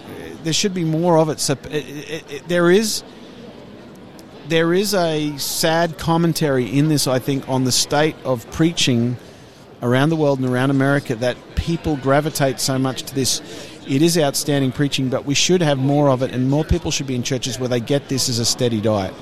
there 0.44 0.54
should 0.54 0.74
be 0.74 0.86
more 0.86 1.18
of 1.18 1.28
it. 1.28 1.42
So 1.42 1.52
it, 1.70 1.74
it, 1.74 2.32
it, 2.32 2.48
there 2.48 2.72
is 2.72 3.04
there 4.48 4.74
is 4.74 4.94
a 4.94 5.38
sad 5.38 5.98
commentary 5.98 6.66
in 6.66 6.88
this, 6.88 7.06
I 7.06 7.20
think, 7.20 7.50
on 7.50 7.66
the 7.66 7.74
state 7.74 8.16
of 8.24 8.50
preaching 8.52 9.18
around 9.82 10.12
the 10.12 10.16
world 10.16 10.40
and 10.40 10.48
around 10.48 10.70
America 10.70 11.14
that 11.16 11.36
people 11.58 11.98
gravitate 11.98 12.62
so 12.62 12.80
much 12.80 13.04
to 13.04 13.14
this. 13.14 13.42
It 13.86 14.02
is 14.02 14.18
outstanding 14.18 14.72
preaching, 14.72 15.10
but 15.10 15.26
we 15.26 15.34
should 15.36 15.62
have 15.62 15.78
more 15.78 16.08
of 16.08 16.22
it, 16.22 16.32
and 16.32 16.50
more 16.50 16.64
people 16.64 16.92
should 16.92 17.08
be 17.08 17.16
in 17.16 17.24
churches 17.24 17.60
where 17.60 17.68
they 17.68 17.82
get 17.82 18.08
this 18.08 18.30
as 18.30 18.40
a 18.40 18.46
steady 18.46 18.80
diet. 18.80 19.14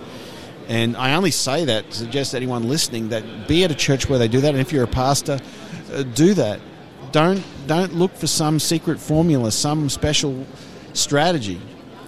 And 0.67 0.95
I 0.95 1.15
only 1.15 1.31
say 1.31 1.65
that 1.65 1.89
to 1.89 1.97
suggest 1.97 2.31
to 2.31 2.37
anyone 2.37 2.69
listening 2.69 3.09
that 3.09 3.47
be 3.47 3.63
at 3.63 3.71
a 3.71 3.75
church 3.75 4.07
where 4.07 4.19
they 4.19 4.27
do 4.27 4.41
that, 4.41 4.49
and 4.49 4.59
if 4.59 4.71
you're 4.71 4.83
a 4.83 4.87
pastor, 4.87 5.39
uh, 5.91 6.03
do 6.03 6.35
that. 6.35 6.59
Don't 7.15 7.41
don't 7.65 7.95
look 7.95 8.13
for 8.13 8.27
some 8.27 8.59
secret 8.59 8.99
formula, 8.99 9.49
some 9.49 9.87
special 9.87 10.45
strategy. 10.91 11.61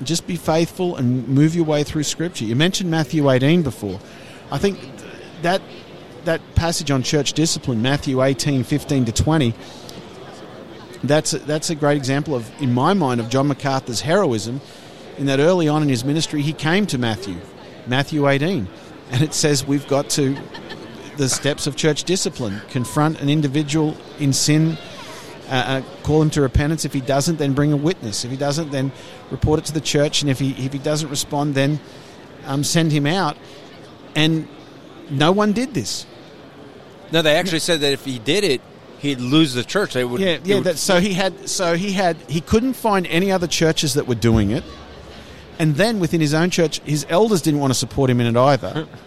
Just 0.04 0.28
be 0.28 0.36
faithful 0.36 0.98
and 0.98 1.26
move 1.30 1.56
your 1.56 1.64
way 1.64 1.86
through 1.86 2.04
Scripture. 2.04 2.44
You 2.44 2.58
mentioned 2.58 2.92
Matthew 2.92 3.32
18 3.32 3.64
before. 3.64 4.02
I 4.52 4.58
think 4.58 4.78
that 5.44 5.62
that 6.26 6.42
passage 6.56 6.92
on 6.92 7.04
church 7.04 7.32
discipline, 7.32 7.82
Matthew 7.82 8.22
18, 8.22 8.66
15 8.66 9.06
to 9.06 9.14
20, 9.14 9.54
that's 11.06 11.32
a, 11.32 11.40
that's 11.40 11.70
a 11.70 11.76
great 11.76 11.96
example 11.96 12.36
of, 12.36 12.52
in 12.62 12.74
my 12.74 12.94
mind, 12.94 13.22
of 13.22 13.30
John 13.30 13.48
MacArthur's 13.48 14.02
heroism. 14.02 14.60
In 15.18 15.28
that 15.28 15.40
early 15.40 15.70
on 15.70 15.84
in 15.84 15.88
his 15.88 16.04
ministry, 16.04 16.42
he 16.42 16.52
came 16.52 16.86
to 16.88 16.98
Matthew, 16.98 17.38
Matthew 17.88 18.28
18, 18.28 18.68
and 19.12 19.22
it 19.22 19.34
says 19.34 19.66
we've 19.66 19.88
got 19.88 20.10
to 20.12 20.38
the 21.16 21.30
steps 21.30 21.66
of 21.66 21.78
church 21.78 22.04
discipline, 22.04 22.62
confront 22.70 23.22
an 23.22 23.30
individual 23.30 23.96
in 24.20 24.34
sin, 24.34 24.78
uh, 25.50 25.54
uh, 25.54 25.82
call 26.04 26.22
him 26.22 26.30
to 26.32 26.42
repentance. 26.42 26.86
If 26.86 26.94
he 26.94 27.02
doesn't, 27.02 27.38
then 27.38 27.54
bring 27.54 27.72
a 27.74 27.78
witness. 27.78 28.24
If 28.26 28.32
he 28.32 28.38
doesn't, 28.38 28.72
then 28.72 28.92
report 29.32 29.60
it 29.60 29.66
to 29.66 29.74
the 29.74 29.82
church, 29.82 30.22
and 30.22 30.30
if 30.30 30.40
he 30.40 30.52
if 30.66 30.74
he 30.74 30.80
doesn't 30.80 31.10
respond, 31.10 31.56
then 31.56 31.80
um, 32.46 32.64
send 32.64 32.92
him 32.92 33.06
out. 33.06 33.38
And 34.16 34.48
no 35.10 35.32
one 35.32 35.54
did 35.54 35.74
this. 35.74 36.06
No, 37.12 37.22
they 37.22 37.36
actually 37.36 37.60
said 37.60 37.80
that 37.82 37.94
if 37.94 38.04
he 38.04 38.20
did 38.20 38.44
it, 38.44 38.62
he'd 39.00 39.22
lose 39.22 39.54
the 39.54 39.64
church. 39.64 39.94
They 39.94 40.04
would. 40.04 40.20
Yeah, 40.20 40.40
yeah. 40.44 40.56
would- 40.56 40.64
That, 40.66 40.78
so 40.78 41.00
he 41.00 41.14
had, 41.14 41.48
so 41.48 41.76
he 41.76 41.92
had, 41.94 42.18
he 42.28 42.42
couldn't 42.42 42.74
find 42.74 43.08
any 43.08 43.32
other 43.32 43.48
churches 43.48 43.94
that 43.94 44.08
were 44.08 44.16
doing 44.16 44.52
it, 44.52 44.64
and 45.60 45.76
then 45.76 46.00
within 46.00 46.20
his 46.20 46.34
own 46.34 46.50
church, 46.50 46.80
his 46.82 47.06
elders 47.10 47.42
didn't 47.42 47.60
want 47.62 47.72
to 47.72 47.80
support 47.80 48.10
him 48.10 48.20
in 48.20 48.28
it 48.36 48.40
either. 48.40 48.88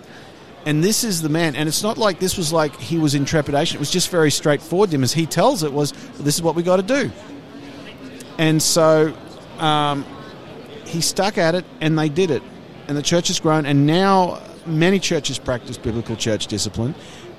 and 0.66 0.84
this 0.84 1.04
is 1.04 1.22
the 1.22 1.28
man, 1.28 1.56
and 1.56 1.68
it's 1.68 1.82
not 1.82 1.96
like 1.98 2.18
this 2.18 2.36
was 2.36 2.52
like 2.52 2.78
he 2.78 2.98
was 2.98 3.14
in 3.14 3.24
trepidation. 3.24 3.76
It 3.76 3.80
was 3.80 3.90
just 3.90 4.10
very 4.10 4.30
straightforward 4.30 4.90
to 4.90 4.96
him, 4.96 5.02
as 5.02 5.12
he 5.12 5.26
tells 5.26 5.62
it 5.62 5.72
was, 5.72 5.92
"This 6.18 6.34
is 6.34 6.42
what 6.42 6.54
we 6.54 6.62
got 6.62 6.76
to 6.76 6.82
do." 6.82 7.10
And 8.38 8.62
so 8.62 9.14
um, 9.58 10.04
he 10.84 11.00
stuck 11.00 11.38
at 11.38 11.54
it, 11.54 11.64
and 11.80 11.98
they 11.98 12.08
did 12.08 12.30
it, 12.30 12.42
and 12.88 12.96
the 12.96 13.02
church 13.02 13.28
has 13.28 13.40
grown, 13.40 13.66
and 13.66 13.86
now 13.86 14.40
many 14.66 14.98
churches 14.98 15.38
practice 15.38 15.78
biblical 15.78 16.16
church 16.16 16.46
discipline, 16.46 16.94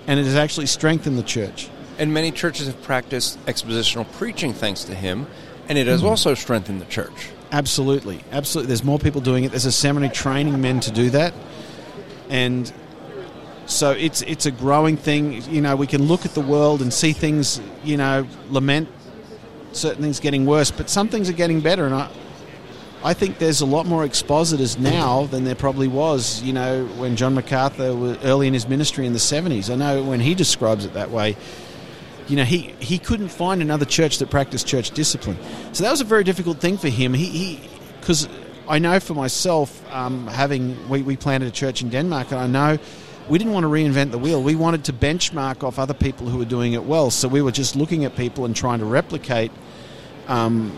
and 0.08 0.20
it 0.20 0.26
has 0.26 0.36
actually 0.36 0.66
strengthened 0.66 1.18
the 1.18 1.24
church. 1.24 1.70
and 2.02 2.14
many 2.14 2.32
churches 2.32 2.66
have 2.66 2.82
practiced 2.82 3.38
expositional 3.46 4.12
preaching 4.14 4.54
thanks 4.54 4.86
to 4.86 4.96
him, 4.96 5.28
and 5.70 5.78
it 5.78 5.86
has 5.86 6.04
also 6.04 6.34
strengthened 6.34 6.82
the 6.82 6.86
church. 6.86 7.30
Absolutely, 7.52 8.24
absolutely. 8.32 8.68
There's 8.70 8.84
more 8.84 8.98
people 8.98 9.22
doing 9.22 9.44
it. 9.44 9.52
There's 9.52 9.66
a 9.68 9.72
seminary 9.72 10.12
training 10.12 10.60
men 10.62 10.80
to 10.80 10.92
do 10.92 11.12
that, 11.12 11.32
and 12.28 12.74
so 13.72 13.92
it's 13.92 14.22
it's 14.24 14.46
a 14.46 14.52
growing 14.52 14.98
thing. 14.98 15.42
You 15.50 15.62
know, 15.62 15.76
we 15.76 15.88
can 15.88 16.04
look 16.04 16.26
at 16.26 16.34
the 16.34 16.42
world 16.42 16.82
and 16.82 16.94
see 16.94 17.14
things. 17.14 17.62
You 17.84 17.98
know, 17.98 18.28
lament 18.50 18.90
certain 19.74 20.04
things 20.04 20.20
getting 20.20 20.46
worse, 20.46 20.70
but 20.70 20.90
some 20.90 21.08
things 21.08 21.30
are 21.30 21.34
getting 21.34 21.62
better. 21.62 21.86
And 21.86 21.96
I, 21.96 22.10
I 23.04 23.14
think 23.14 23.38
there's 23.38 23.62
a 23.62 23.66
lot 23.66 23.86
more 23.86 24.04
expositors 24.04 24.78
now 24.78 25.26
than 25.28 25.46
there 25.46 25.56
probably 25.56 25.88
was. 25.88 26.42
You 26.42 26.54
know, 26.54 26.86
when 26.98 27.16
John 27.16 27.34
MacArthur 27.36 27.96
was 27.96 28.18
early 28.24 28.48
in 28.48 28.54
his 28.54 28.68
ministry 28.68 29.06
in 29.06 29.14
the 29.14 29.20
70s. 29.20 29.72
I 29.72 29.76
know 29.76 30.04
when 30.04 30.20
he 30.20 30.36
describes 30.36 30.86
it 30.86 30.94
that 30.94 31.10
way 31.10 31.38
you 32.28 32.38
know, 32.38 32.46
he, 32.46 32.74
he 32.80 32.98
couldn't 32.98 33.28
find 33.28 33.62
another 33.62 33.84
church 33.84 34.20
that 34.20 34.30
practiced 34.30 34.66
church 34.66 34.92
discipline. 34.92 35.38
So 35.74 35.84
that 35.84 35.92
was 35.92 36.00
a 36.00 36.06
very 36.06 36.24
difficult 36.24 36.60
thing 36.60 36.78
for 36.78 36.88
him. 36.88 37.14
He 37.14 37.60
because 38.00 38.30
I 38.68 38.80
know 38.80 39.00
for 39.00 39.14
myself, 39.14 39.84
um, 39.94 40.28
having 40.28 40.88
we, 40.88 41.02
we 41.02 41.18
planted 41.18 41.48
a 41.48 41.52
church 41.52 41.82
in 41.82 41.90
Denmark, 41.90 42.32
and 42.32 42.40
I 42.40 42.48
know 42.48 42.84
we 43.30 43.38
didn't 43.38 43.54
want 43.54 43.64
to 43.64 43.70
reinvent 43.70 44.12
the 44.12 44.18
wheel. 44.18 44.42
We 44.42 44.56
wanted 44.56 44.86
to 44.86 44.94
benchmark 44.94 45.64
off 45.64 45.80
other 45.80 45.94
people 45.94 46.28
who 46.28 46.38
were 46.38 46.46
doing 46.46 46.74
it 46.74 46.84
well. 46.84 47.12
So 47.12 47.28
we 47.28 47.42
were 47.42 47.52
just 47.52 47.76
looking 47.76 48.06
at 48.06 48.16
people 48.16 48.46
and 48.46 48.56
trying 48.56 48.80
to 48.80 48.86
replicate, 48.86 49.52
um, 50.28 50.72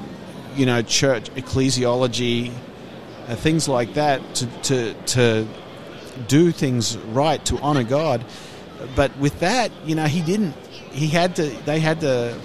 you 0.55 0.65
know, 0.65 0.81
church 0.81 1.29
ecclesiology, 1.35 2.53
uh, 3.27 3.35
things 3.35 3.67
like 3.67 3.93
that 3.95 4.35
to, 4.35 4.47
to 4.63 4.93
to 4.93 5.47
do 6.27 6.51
things 6.51 6.97
right 6.97 7.43
to 7.45 7.57
honor 7.59 7.83
God. 7.83 8.23
But 8.95 9.15
with 9.17 9.39
that, 9.39 9.71
you 9.85 9.95
know, 9.95 10.05
he 10.05 10.21
didn't. 10.21 10.55
He 10.91 11.07
had 11.07 11.35
to. 11.37 11.43
They 11.65 11.79
had 11.79 12.01
to 12.01 12.37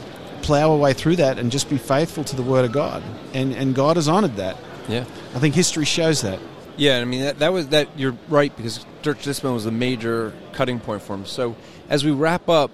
plow 0.43 0.71
our 0.71 0.77
way 0.77 0.93
through 0.95 1.17
that 1.17 1.39
and 1.39 1.51
just 1.51 1.69
be 1.69 1.77
faithful 1.79 2.25
to 2.25 2.37
the 2.37 2.43
Word 2.43 2.65
of 2.65 2.73
God. 2.73 3.03
And 3.35 3.53
and 3.53 3.75
God 3.75 3.97
has 3.97 4.09
honored 4.09 4.37
that. 4.37 4.57
Yeah. 4.89 5.05
I 5.35 5.39
think 5.39 5.55
history 5.55 5.85
shows 5.85 6.23
that. 6.23 6.39
Yeah, 6.79 7.01
I 7.01 7.05
mean 7.05 7.23
that, 7.23 7.41
that 7.41 7.53
was 7.53 7.69
that. 7.69 7.99
You're 7.99 8.17
right 8.29 8.57
because 8.57 8.87
church 9.03 9.23
discipline 9.23 9.53
was 9.53 9.67
a 9.67 9.71
major 9.71 10.33
cutting 10.53 10.81
point 10.81 11.03
for 11.03 11.15
him. 11.15 11.27
So 11.27 11.57
as 11.91 12.05
we 12.05 12.13
wrap 12.13 12.49
up, 12.49 12.71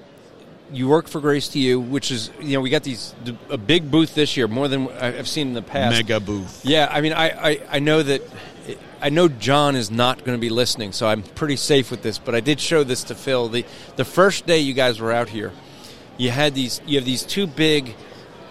you 0.73 0.89
work 0.89 1.09
for 1.09 1.21
Grace 1.21 1.49
to 1.49 1.59
You, 1.59 1.81
which 1.81 2.11
is 2.11 2.31
you 2.41 2.55
know 2.55 2.61
we 2.61 2.71
got 2.71 2.83
these 2.83 3.15
a 3.49 3.59
big 3.59 3.91
booth 3.91 4.15
this 4.15 4.37
year, 4.37 4.47
more 4.47 4.69
than 4.69 4.89
I've 4.89 5.29
seen 5.29 5.49
in 5.49 5.55
the 5.55 5.63
past. 5.63 5.97
Mega 5.97 6.21
booth. 6.21 6.65
Yeah, 6.65 6.89
I 6.91 7.01
mean 7.01 7.15
I 7.15 7.29
I, 7.31 7.61
I 7.71 7.79
know 7.81 8.03
that. 8.03 8.23
I 9.01 9.11
know 9.11 9.29
John 9.29 9.77
is 9.77 9.91
not 9.91 10.25
going 10.25 10.35
to 10.35 10.41
be 10.41 10.49
listening, 10.49 10.93
so 10.93 11.07
I'm 11.07 11.23
pretty 11.23 11.57
safe 11.57 11.91
with 11.91 12.01
this. 12.01 12.17
But 12.17 12.35
I 12.35 12.41
did 12.41 12.59
show 12.59 12.85
this 12.85 13.05
to 13.05 13.15
Phil. 13.15 13.51
the 13.51 13.67
The 13.97 14.05
first 14.05 14.47
day 14.47 14.61
you 14.61 14.73
guys 14.73 14.99
were 14.99 15.13
out 15.13 15.29
here, 15.29 15.53
you 16.17 16.31
had 16.31 16.55
these. 16.55 16.81
You 16.87 16.99
have 16.99 17.05
these 17.05 17.23
two 17.23 17.47
big, 17.47 17.95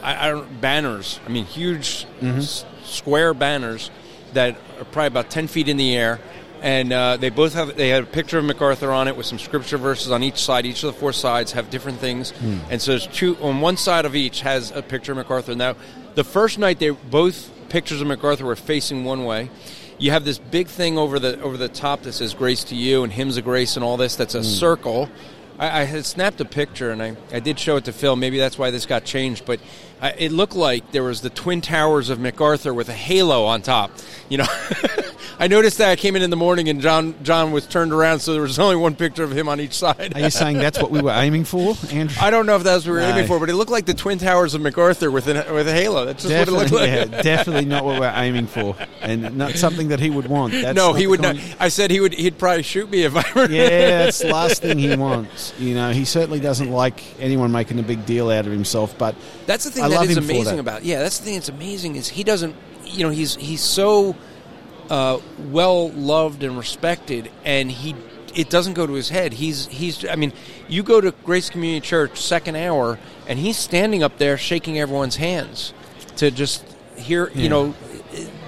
I, 0.04 0.28
I 0.28 0.32
don't 0.32 0.62
banners. 0.62 1.20
I 1.26 1.30
mean, 1.30 1.46
huge 1.46 2.06
mm-hmm. 2.22 2.38
s- 2.38 2.66
square 2.84 3.34
banners 3.34 3.90
that 4.34 4.56
are 4.80 4.86
probably 4.86 5.08
about 5.08 5.30
ten 5.30 5.48
feet 5.48 5.68
in 5.68 5.78
the 5.78 5.96
air, 5.96 6.20
and 6.62 6.92
uh, 6.94 7.18
they 7.18 7.30
both 7.30 7.54
have. 7.54 7.76
They 7.76 7.90
had 7.90 8.04
a 8.04 8.06
picture 8.06 8.38
of 8.38 8.46
MacArthur 8.46 8.92
on 8.92 9.08
it 9.08 9.16
with 9.18 9.26
some 9.26 9.40
scripture 9.40 9.78
verses 9.78 10.12
on 10.12 10.24
each 10.24 10.38
side. 10.38 10.66
Each 10.66 10.84
of 10.84 10.94
the 10.94 11.00
four 11.00 11.14
sides 11.14 11.52
have 11.54 11.70
different 11.70 12.00
things, 12.00 12.34
and 12.70 12.82
so 12.82 12.92
there's 12.92 13.08
two 13.08 13.38
on 13.42 13.62
one 13.62 13.78
side 13.78 14.06
of 14.06 14.16
each 14.16 14.42
has 14.42 14.72
a 14.72 14.82
picture 14.82 15.12
of 15.12 15.18
MacArthur. 15.18 15.56
Now, 15.56 15.76
the 16.16 16.24
first 16.24 16.60
night 16.60 16.80
they 16.80 16.90
both 16.90 17.52
pictures 17.70 18.02
of 18.02 18.08
MacArthur 18.08 18.46
were 18.46 18.56
facing 18.56 19.04
one 19.04 19.26
way. 19.26 19.50
You 20.00 20.12
have 20.12 20.26
this 20.26 20.38
big 20.40 20.68
thing 20.68 20.98
over 20.98 21.20
the 21.20 21.40
over 21.42 21.58
the 21.58 21.70
top 21.70 22.02
that 22.04 22.14
says 22.14 22.34
"Grace 22.34 22.64
to 22.66 22.76
You" 22.76 23.04
and 23.04 23.14
"Hymns 23.14 23.38
of 23.38 23.44
Grace" 23.44 23.76
and 23.76 23.84
all 23.84 23.98
this. 23.98 24.16
That's 24.16 24.36
a 24.36 24.44
circle. 24.44 25.10
I, 25.60 25.82
I 25.82 25.84
had 25.84 26.06
snapped 26.06 26.42
a 26.42 26.46
picture 26.46 26.92
and 26.92 27.02
I, 27.02 27.16
I 27.32 27.40
did 27.40 27.60
show 27.60 27.78
it 27.78 27.86
to 27.86 27.94
Phil. 27.94 28.16
Maybe 28.16 28.40
that's 28.40 28.58
why 28.58 28.72
this 28.72 28.86
got 28.86 29.06
changed, 29.06 29.46
but 29.46 29.60
It 30.18 30.32
looked 30.32 30.56
like 30.56 30.92
there 30.92 31.04
was 31.04 31.22
the 31.22 31.30
twin 31.30 31.62
towers 31.62 32.10
of 32.10 32.20
MacArthur 32.20 32.74
with 32.74 32.90
a 32.90 32.94
halo 32.94 33.46
on 33.46 33.62
top. 33.62 33.92
You 34.30 34.40
know, 34.40 34.46
I 35.40 35.48
noticed 35.48 35.78
that 35.80 35.90
I 35.90 35.96
came 35.96 36.16
in 36.16 36.22
in 36.22 36.30
the 36.30 36.36
morning 36.36 36.70
and 36.70 36.82
John 36.82 37.16
John 37.24 37.52
was 37.52 37.66
turned 37.68 37.92
around, 37.94 38.20
so 38.20 38.34
there 38.34 38.42
was 38.42 38.58
only 38.66 38.76
one 38.76 38.96
picture 38.96 39.24
of 39.24 39.32
him 39.36 39.48
on 39.50 39.60
each 39.60 39.74
side. 39.74 40.14
Are 40.16 40.20
you 40.20 40.30
saying 40.30 40.58
that's 40.58 40.82
what 40.82 40.92
we 40.92 41.02
were 41.02 41.12
aiming 41.12 41.46
for, 41.46 41.76
Andrew? 41.92 42.16
I 42.22 42.30
don't 42.30 42.46
know 42.46 42.56
if 42.56 42.64
that's 42.64 42.86
what 42.86 42.92
we 42.94 42.98
were 42.98 43.02
No. 43.02 43.10
aiming 43.16 43.28
for, 43.28 43.40
but 43.40 43.50
it 43.50 43.56
looked 43.56 43.72
like 43.72 43.86
the 43.86 43.94
twin 43.94 44.18
towers 44.20 44.54
of 44.54 44.62
MacArthur 44.62 45.10
with 45.12 45.28
a, 45.28 45.52
with 45.54 45.68
a 45.68 45.74
halo. 45.74 46.06
That's 46.06 46.24
just 46.24 46.34
what 46.34 46.48
it 46.48 46.52
looked 46.52 46.72
Definitely, 46.72 47.06
like. 47.06 47.12
yeah, 47.12 47.22
definitely 47.22 47.66
not 47.66 47.86
what 47.86 48.00
we're 48.00 48.14
aiming 48.16 48.48
for, 48.48 48.76
and 49.02 49.38
not 49.38 49.54
something 49.56 49.90
that 49.90 50.00
he 50.00 50.10
would 50.10 50.28
want. 50.28 50.54
That's 50.54 50.76
no, 50.76 50.94
he 50.94 51.08
would 51.08 51.22
not. 51.22 51.38
I 51.60 51.70
said 51.70 51.92
he 51.92 52.00
would. 52.00 52.14
He'd 52.14 52.38
probably 52.38 52.64
shoot 52.64 52.90
me 52.90 53.04
if 53.04 53.16
I 53.16 53.24
were. 53.36 53.50
Yeah, 53.50 53.68
that's 54.06 54.20
the 54.20 54.30
last 54.30 54.62
thing 54.62 54.78
he 54.80 54.96
wants. 54.96 55.54
You 55.60 55.76
know, 55.76 55.92
he 55.92 56.06
certainly 56.06 56.40
doesn't 56.40 56.72
like 56.72 57.02
anyone 57.20 57.52
making 57.52 57.80
a 57.80 57.84
big 57.84 58.06
deal 58.06 58.30
out 58.30 58.46
of 58.46 58.52
himself. 58.52 58.98
But 58.98 59.16
That's 59.46 59.64
the 59.66 59.72
thing 59.72 59.84
I 59.84 59.88
love 59.96 60.10
is 60.10 60.18
him 60.18 60.24
for 60.24 60.32
amazing 60.32 60.56
that. 60.56 60.62
about. 60.62 60.84
Yeah, 60.84 61.00
that's 61.00 61.20
the 61.20 61.26
thing 61.26 61.36
that's 61.36 61.50
amazing 61.50 61.96
is 61.96 62.10
he 62.10 62.24
doesn't. 62.24 62.56
You 62.86 63.04
know, 63.04 63.10
he's 63.10 63.36
he's 63.36 63.62
so 63.62 64.16
uh, 64.90 65.20
well 65.50 65.90
loved 65.92 66.44
and 66.44 66.58
respected, 66.58 67.32
and 67.44 67.72
he 67.72 67.96
it 68.36 68.50
doesn't 68.50 68.74
go 68.74 68.86
to 68.88 68.94
his 68.94 69.10
head. 69.10 69.34
He's 69.34 69.68
he's. 69.68 70.06
I 70.08 70.16
mean, 70.16 70.34
you 70.68 70.84
go 70.84 71.02
to 71.02 71.12
Grace 71.24 71.50
Community 71.50 71.86
Church 71.86 72.20
second 72.20 72.56
hour, 72.56 73.00
and 73.28 73.40
he's 73.40 73.58
standing 73.58 74.04
up 74.04 74.18
there 74.18 74.38
shaking 74.38 74.80
everyone's 74.80 75.16
hands 75.16 75.74
to 76.18 76.32
just 76.32 76.66
hear. 76.96 77.30
You 77.34 77.50
know, 77.50 77.76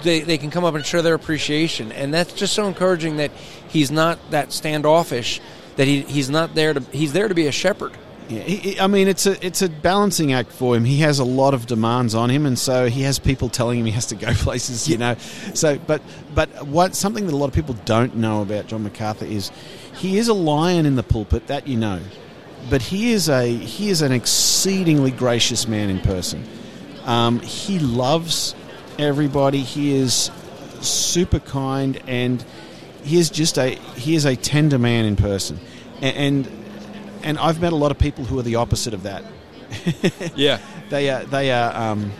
they 0.02 0.20
they 0.20 0.38
can 0.38 0.50
come 0.50 0.64
up 0.64 0.74
and 0.74 0.84
show 0.84 1.02
their 1.02 1.14
appreciation, 1.14 1.92
and 1.92 2.12
that's 2.12 2.32
just 2.32 2.52
so 2.52 2.66
encouraging 2.66 3.16
that 3.16 3.30
he's 3.68 3.90
not 3.90 4.18
that 4.30 4.52
standoffish. 4.52 5.40
That 5.76 5.86
he, 5.86 6.02
he's 6.02 6.30
not 6.30 6.54
there 6.54 6.72
to 6.74 6.80
he's 6.92 7.12
there 7.12 7.28
to 7.28 7.34
be 7.34 7.46
a 7.46 7.52
shepherd. 7.52 7.92
Yeah, 8.28 8.40
he, 8.42 8.80
I 8.80 8.88
mean, 8.88 9.06
it's 9.06 9.26
a 9.26 9.44
it's 9.46 9.62
a 9.62 9.68
balancing 9.68 10.32
act 10.32 10.50
for 10.50 10.74
him. 10.76 10.84
He 10.84 10.98
has 10.98 11.20
a 11.20 11.24
lot 11.24 11.54
of 11.54 11.66
demands 11.66 12.14
on 12.14 12.28
him, 12.28 12.44
and 12.44 12.58
so 12.58 12.86
he 12.86 13.02
has 13.02 13.20
people 13.20 13.48
telling 13.48 13.78
him 13.78 13.86
he 13.86 13.92
has 13.92 14.06
to 14.06 14.16
go 14.16 14.32
places. 14.34 14.88
You 14.88 14.98
know, 14.98 15.14
so 15.54 15.78
but 15.78 16.02
but 16.34 16.66
what 16.66 16.96
something 16.96 17.26
that 17.26 17.32
a 17.32 17.36
lot 17.36 17.46
of 17.46 17.54
people 17.54 17.74
don't 17.84 18.16
know 18.16 18.42
about 18.42 18.66
John 18.66 18.82
MacArthur 18.82 19.26
is 19.26 19.52
he 19.94 20.18
is 20.18 20.26
a 20.28 20.34
lion 20.34 20.86
in 20.86 20.96
the 20.96 21.04
pulpit 21.04 21.46
that 21.46 21.68
you 21.68 21.76
know, 21.76 22.00
but 22.68 22.82
he 22.82 23.12
is 23.12 23.28
a 23.28 23.46
he 23.46 23.90
is 23.90 24.02
an 24.02 24.10
exceedingly 24.10 25.12
gracious 25.12 25.68
man 25.68 25.88
in 25.88 26.00
person. 26.00 26.44
Um, 27.04 27.38
he 27.38 27.78
loves 27.78 28.56
everybody. 28.98 29.60
He 29.60 29.94
is 29.94 30.32
super 30.80 31.38
kind, 31.38 32.02
and 32.08 32.44
he 33.04 33.18
is 33.18 33.30
just 33.30 33.56
a 33.56 33.76
he 33.94 34.16
is 34.16 34.24
a 34.24 34.34
tender 34.34 34.80
man 34.80 35.04
in 35.04 35.14
person, 35.14 35.60
A- 36.02 36.06
and 36.06 36.48
and 37.26 37.38
I've 37.38 37.60
met 37.60 37.72
a 37.72 37.76
lot 37.76 37.90
of 37.90 37.98
people 37.98 38.24
who 38.24 38.38
are 38.38 38.42
the 38.42 38.54
opposite 38.56 38.94
of 38.94 39.02
that. 39.02 39.24
Yeah. 40.34 40.58
They 40.88 41.10
are 41.10 41.24
they 41.24 41.50
are 41.50 41.74
um, 41.74 42.12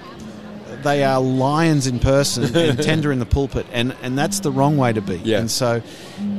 they 0.83 1.05
are 1.05 1.21
lions 1.21 1.87
in 1.87 2.01
person 2.01 2.45
and 2.57 2.83
tender 2.83 3.13
in 3.13 3.21
the 3.21 3.27
pulpit, 3.27 3.65
and 3.73 3.95
and 4.03 4.19
that's 4.19 4.41
the 4.41 4.51
wrong 4.51 4.77
way 4.77 4.93
to 4.93 5.01
be. 5.01 5.19
Yeah. 5.19 5.39
And 5.39 5.49
so, 5.49 5.83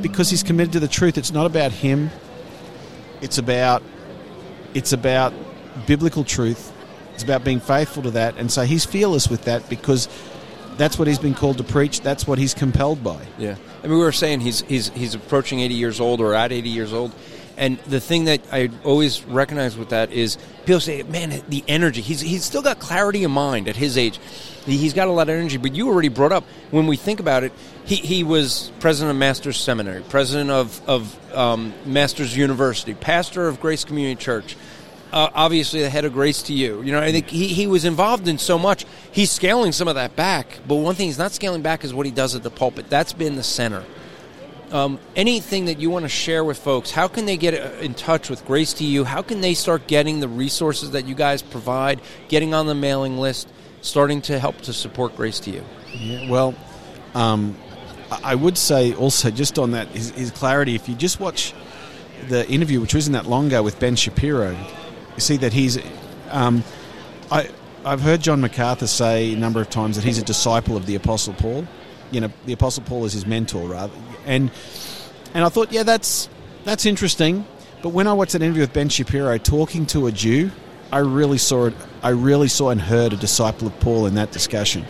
because 0.01 0.29
he's 0.29 0.43
committed 0.43 0.73
to 0.73 0.81
the 0.81 0.89
truth, 0.89 1.17
it's 1.17 1.31
not 1.31 1.45
about 1.45 1.71
him. 1.71 2.09
It's 3.21 3.37
about 3.37 3.81
it's 4.73 4.91
about 4.91 5.31
biblical 5.85 6.25
truth. 6.25 6.73
It's 7.13 7.23
about 7.23 7.45
being 7.45 7.61
faithful 7.61 8.03
to 8.03 8.11
that, 8.11 8.35
and 8.35 8.51
so 8.51 8.63
he's 8.63 8.83
fearless 8.83 9.29
with 9.29 9.45
that 9.45 9.69
because 9.69 10.09
that's 10.75 10.99
what 10.99 11.07
he's 11.07 11.19
been 11.19 11.33
called 11.33 11.57
to 11.59 11.63
preach. 11.63 12.01
That's 12.01 12.27
what 12.27 12.37
he's 12.39 12.53
compelled 12.53 13.03
by. 13.03 13.25
Yeah, 13.37 13.55
I 13.83 13.87
mean, 13.87 13.97
we 13.97 14.03
were 14.03 14.11
saying 14.11 14.41
he's 14.41 14.61
he's 14.61 14.89
he's 14.89 15.15
approaching 15.15 15.61
eighty 15.61 15.75
years 15.75 15.99
old 15.99 16.19
or 16.19 16.33
at 16.35 16.51
eighty 16.51 16.69
years 16.69 16.91
old, 16.93 17.15
and 17.57 17.77
the 17.79 17.99
thing 17.99 18.25
that 18.25 18.41
I 18.51 18.69
always 18.83 19.23
recognize 19.25 19.75
with 19.77 19.89
that 19.89 20.11
is 20.11 20.37
people 20.65 20.79
say, 20.79 21.03
"Man, 21.03 21.41
the 21.49 21.63
energy." 21.67 22.01
He's 22.01 22.21
he's 22.21 22.43
still 22.45 22.61
got 22.61 22.79
clarity 22.79 23.23
of 23.23 23.31
mind 23.31 23.67
at 23.67 23.75
his 23.75 23.97
age. 23.97 24.19
He- 24.65 24.77
He's 24.77 24.93
got 24.93 25.07
a 25.07 25.11
lot 25.11 25.23
of 25.29 25.35
energy. 25.35 25.57
But 25.57 25.75
you 25.75 25.87
already 25.87 26.09
brought 26.09 26.31
up 26.31 26.43
when 26.71 26.87
we 26.87 26.97
think 26.97 27.19
about 27.19 27.43
it, 27.43 27.51
he 27.85 27.95
he 27.95 28.23
was 28.23 28.71
president 28.79 29.11
of 29.11 29.17
Masters 29.17 29.57
Seminary, 29.57 30.01
president 30.09 30.51
of 30.51 30.81
of 30.87 31.35
um, 31.35 31.73
Masters 31.85 32.35
University, 32.37 32.93
pastor 32.93 33.47
of 33.47 33.59
Grace 33.59 33.83
Community 33.85 34.21
Church. 34.21 34.55
Uh, 35.11 35.29
obviously, 35.33 35.79
the 35.81 35.89
head 35.89 36.03
of 36.03 36.11
Grace 36.11 36.43
to 36.43 36.53
You. 36.53 36.81
You 36.81 36.91
know, 36.91 36.99
I 36.99 37.13
think 37.13 37.27
he, 37.29 37.47
he 37.47 37.65
was 37.65 37.85
involved 37.85 38.27
in 38.27 38.37
so 38.37 38.59
much. 38.59 38.85
He's 39.09 39.31
scaling 39.31 39.71
some 39.71 39.87
of 39.87 39.95
that 39.95 40.17
back, 40.17 40.59
but 40.67 40.75
one 40.75 40.95
thing 40.95 41.05
he's 41.07 41.17
not 41.17 41.31
scaling 41.31 41.61
back 41.61 41.85
is 41.85 41.93
what 41.93 42.05
he 42.05 42.11
does 42.11 42.35
at 42.35 42.43
the 42.43 42.49
pulpit. 42.51 42.89
That's 42.89 43.13
been 43.13 43.37
the 43.37 43.43
center. 43.43 43.85
Um, 44.71 44.99
anything 45.15 45.65
that 45.65 45.79
you 45.79 45.89
want 45.89 46.03
to 46.03 46.09
share 46.09 46.43
with 46.43 46.57
folks, 46.57 46.91
how 46.91 47.07
can 47.07 47.25
they 47.25 47.37
get 47.37 47.53
uh, 47.53 47.77
in 47.79 47.93
touch 47.93 48.29
with 48.29 48.45
Grace 48.45 48.73
to 48.73 48.83
You? 48.83 49.05
How 49.05 49.21
can 49.21 49.39
they 49.39 49.53
start 49.53 49.87
getting 49.87 50.19
the 50.19 50.27
resources 50.27 50.91
that 50.91 51.07
you 51.07 51.15
guys 51.15 51.41
provide, 51.41 52.01
getting 52.27 52.53
on 52.53 52.67
the 52.67 52.75
mailing 52.75 53.17
list, 53.17 53.47
starting 53.81 54.21
to 54.23 54.37
help 54.39 54.59
to 54.61 54.73
support 54.73 55.15
Grace 55.15 55.39
to 55.41 55.51
You? 55.51 55.63
Yeah, 55.93 56.29
well, 56.29 56.53
um, 57.15 57.55
I 58.23 58.35
would 58.35 58.57
say 58.57 58.93
also 58.93 59.31
just 59.31 59.57
on 59.57 59.71
that 59.71 59.95
is, 59.95 60.11
his 60.11 60.31
clarity. 60.31 60.75
If 60.75 60.89
you 60.89 60.95
just 60.95 61.19
watch 61.19 61.53
the 62.27 62.47
interview, 62.49 62.81
which 62.81 62.93
wasn't 62.93 63.13
that 63.13 63.25
long 63.25 63.47
ago 63.47 63.63
with 63.63 63.79
Ben 63.79 63.95
Shapiro, 63.95 64.51
you 64.51 65.21
see 65.21 65.37
that 65.37 65.53
he's. 65.53 65.79
Um, 66.29 66.63
I 67.31 67.49
I've 67.85 68.01
heard 68.01 68.21
John 68.21 68.41
MacArthur 68.41 68.87
say 68.87 69.31
a 69.31 69.37
number 69.37 69.61
of 69.61 69.69
times 69.69 69.95
that 69.95 70.03
he's 70.03 70.17
a 70.17 70.23
disciple 70.23 70.75
of 70.75 70.85
the 70.85 70.95
Apostle 70.95 71.33
Paul. 71.33 71.65
You 72.11 72.21
know, 72.21 72.31
the 72.45 72.53
Apostle 72.53 72.83
Paul 72.83 73.05
is 73.05 73.13
his 73.13 73.25
mentor, 73.25 73.67
rather, 73.67 73.93
and 74.25 74.51
and 75.33 75.43
I 75.43 75.49
thought, 75.49 75.71
yeah, 75.71 75.83
that's 75.83 76.29
that's 76.63 76.85
interesting. 76.85 77.45
But 77.81 77.89
when 77.89 78.07
I 78.07 78.13
watched 78.13 78.33
that 78.33 78.41
interview 78.41 78.61
with 78.61 78.73
Ben 78.73 78.89
Shapiro 78.89 79.37
talking 79.37 79.85
to 79.87 80.07
a 80.07 80.11
Jew, 80.11 80.51
I 80.91 80.99
really 80.99 81.37
saw 81.37 81.67
it. 81.67 81.73
I 82.01 82.09
really 82.09 82.47
saw 82.47 82.69
and 82.69 82.81
heard 82.81 83.13
a 83.13 83.17
disciple 83.17 83.67
of 83.67 83.79
Paul 83.79 84.05
in 84.05 84.15
that 84.15 84.31
discussion. 84.31 84.85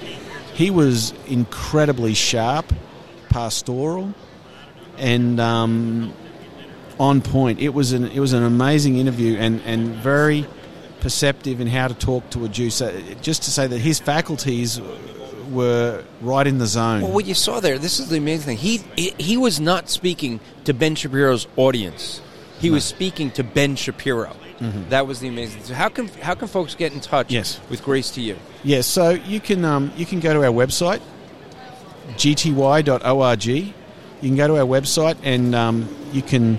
He 0.54 0.70
was 0.72 1.14
incredibly 1.28 2.14
sharp, 2.14 2.74
pastoral, 3.30 4.14
and 4.98 5.40
um, 5.40 6.14
on 7.00 7.22
point. 7.22 7.60
It 7.60 7.70
was 7.70 7.94
an 7.94 8.06
it 8.06 8.20
was 8.20 8.34
an 8.34 8.44
amazing 8.44 8.98
interview 8.98 9.38
and 9.38 9.62
and 9.66 9.90
very 9.96 10.48
perceptive 11.00 11.62
in 11.62 11.68
how 11.68 11.88
to 11.88 11.94
talk 11.94 12.30
to 12.32 12.46
a 12.46 12.50
Jew. 12.50 12.70
So 12.70 13.00
just 13.22 13.44
to 13.44 13.52
say 13.52 13.68
that 13.68 13.78
his 13.78 14.00
faculties 14.00 14.80
were 15.52 16.04
right 16.22 16.46
in 16.48 16.58
the 16.58 16.68
zone. 16.68 17.02
Well, 17.02 17.12
what 17.12 17.26
you 17.26 17.34
saw 17.34 17.60
there, 17.60 17.78
this 17.78 18.00
is 18.00 18.10
the 18.10 18.18
amazing 18.18 18.46
thing. 18.46 18.58
He 18.58 18.78
he, 18.96 19.14
he 19.18 19.38
was 19.38 19.60
not 19.60 19.90
speaking 19.90 20.40
to 20.66 20.74
Ben 20.74 20.96
Shapiro's 20.96 21.48
audience. 21.56 22.22
He 22.60 22.70
was 22.72 22.84
speaking 22.84 23.30
to 23.32 23.44
Ben 23.44 23.76
Shapiro. 23.76 24.36
That 24.90 25.06
was 25.06 25.20
the 25.20 25.28
amazing. 25.28 25.60
Thing. 25.60 25.68
So 25.68 25.74
how 25.76 25.90
can 25.90 26.08
how 26.22 26.34
can 26.34 26.48
folks 26.48 26.74
get 26.74 26.92
in 26.92 27.00
touch 27.00 27.32
Yes. 27.32 27.60
with 27.70 27.84
Grace 27.84 28.10
to 28.12 28.22
You? 28.22 28.38
Yes, 28.64 28.88
so 28.88 29.12
you 29.12 29.40
can 29.40 29.64
um, 29.64 29.92
you 29.96 30.06
can 30.08 30.20
go 30.20 30.34
to 30.34 30.40
our 30.44 30.52
website, 30.52 31.00
gty.org. 32.16 33.46
You 33.46 33.74
can 34.22 34.36
go 34.36 34.48
to 34.48 34.58
our 34.58 34.66
website 34.66 35.18
and 35.24 35.54
um, 35.54 35.88
you 36.12 36.22
can 36.22 36.58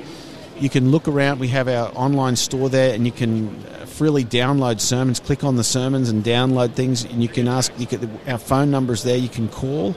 you 0.60 0.68
can 0.68 0.90
look 0.90 1.08
around. 1.08 1.40
We 1.40 1.48
have 1.48 1.68
our 1.68 1.88
online 1.94 2.36
store 2.36 2.68
there, 2.68 2.94
and 2.94 3.04
you 3.06 3.12
can 3.12 3.64
freely 3.98 4.24
download 4.24 4.80
sermons. 4.80 5.18
Click 5.18 5.42
on 5.42 5.56
the 5.56 5.64
sermons 5.64 6.08
and 6.08 6.22
download 6.24 6.74
things, 6.74 7.04
and 7.04 7.20
you 7.20 7.28
can 7.28 7.48
ask. 7.48 7.72
You 7.78 7.86
can, 7.86 8.18
our 8.28 8.38
phone 8.38 8.70
numbers 8.70 9.02
there. 9.02 9.16
You 9.16 9.28
can 9.28 9.48
call, 9.48 9.96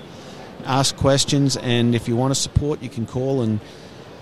ask 0.65 0.95
questions, 0.97 1.55
and 1.55 1.93
if 1.93 2.07
you 2.07 2.15
want 2.15 2.33
to 2.33 2.39
support, 2.39 2.81
you 2.81 2.89
can 2.89 3.05
call 3.05 3.41
and 3.41 3.59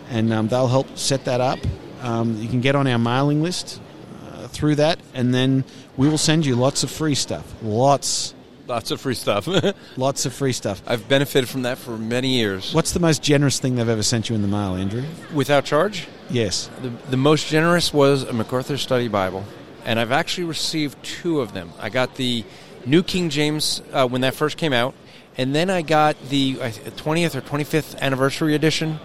and 0.10 0.34
um, 0.34 0.48
they'll 0.50 0.68
help 0.68 0.98
set 0.98 1.26
that 1.26 1.40
up. 1.40 1.60
Um, 2.02 2.38
you 2.42 2.50
can 2.50 2.62
get 2.62 2.76
on 2.76 2.88
our 2.88 3.00
mailing 3.00 3.42
list 3.42 3.80
uh, 4.28 4.48
through 4.48 4.76
that, 4.76 5.00
and 5.14 5.34
then 5.34 5.64
we 5.96 6.10
will 6.10 6.18
send 6.18 6.46
you 6.46 6.56
lots 6.56 6.84
of 6.84 6.92
free 6.92 7.16
stuff. 7.16 7.46
Lots, 7.62 8.34
Lots 8.70 8.92
of 8.92 9.02
free 9.02 9.16
stuff. 9.16 9.48
lots 9.98 10.28
of 10.28 10.34
free 10.34 10.54
stuff. 10.54 10.84
I've 10.86 11.10
benefited 11.10 11.50
from 11.50 11.64
that 11.64 11.80
for 11.80 11.98
many 11.98 12.38
years. 12.38 12.72
What's 12.72 12.92
the 12.92 13.00
most 13.00 13.24
generous 13.24 13.58
thing 13.60 13.76
they've 13.76 13.90
ever 13.90 14.04
sent 14.04 14.30
you 14.30 14.36
in 14.36 14.44
the 14.44 14.48
mail, 14.48 14.76
Andrew? 14.76 15.04
Without 15.34 15.66
charge? 15.66 16.08
Yes. 16.30 16.70
The, 16.84 16.90
the 17.10 17.18
most 17.18 17.48
generous 17.48 17.92
was 17.92 18.22
a 18.22 18.32
MacArthur 18.32 18.78
Study 18.78 19.08
Bible, 19.08 19.44
and 19.90 20.00
I've 20.00 20.12
actually 20.12 20.44
received 20.44 21.02
two 21.04 21.42
of 21.42 21.54
them. 21.54 21.72
I 21.80 21.90
got 21.90 22.14
the 22.14 22.46
New 22.86 23.02
King 23.02 23.32
James 23.32 23.82
uh, 23.92 24.08
when 24.08 24.22
that 24.22 24.36
first 24.36 24.56
came 24.56 24.72
out, 24.72 24.94
and 25.36 25.56
then 25.56 25.72
I 25.72 25.82
got 25.82 26.16
the 26.30 26.54
20th 26.54 27.34
or 27.34 27.42
25th 27.42 28.00
anniversary 28.00 28.54
edition. 28.54 29.00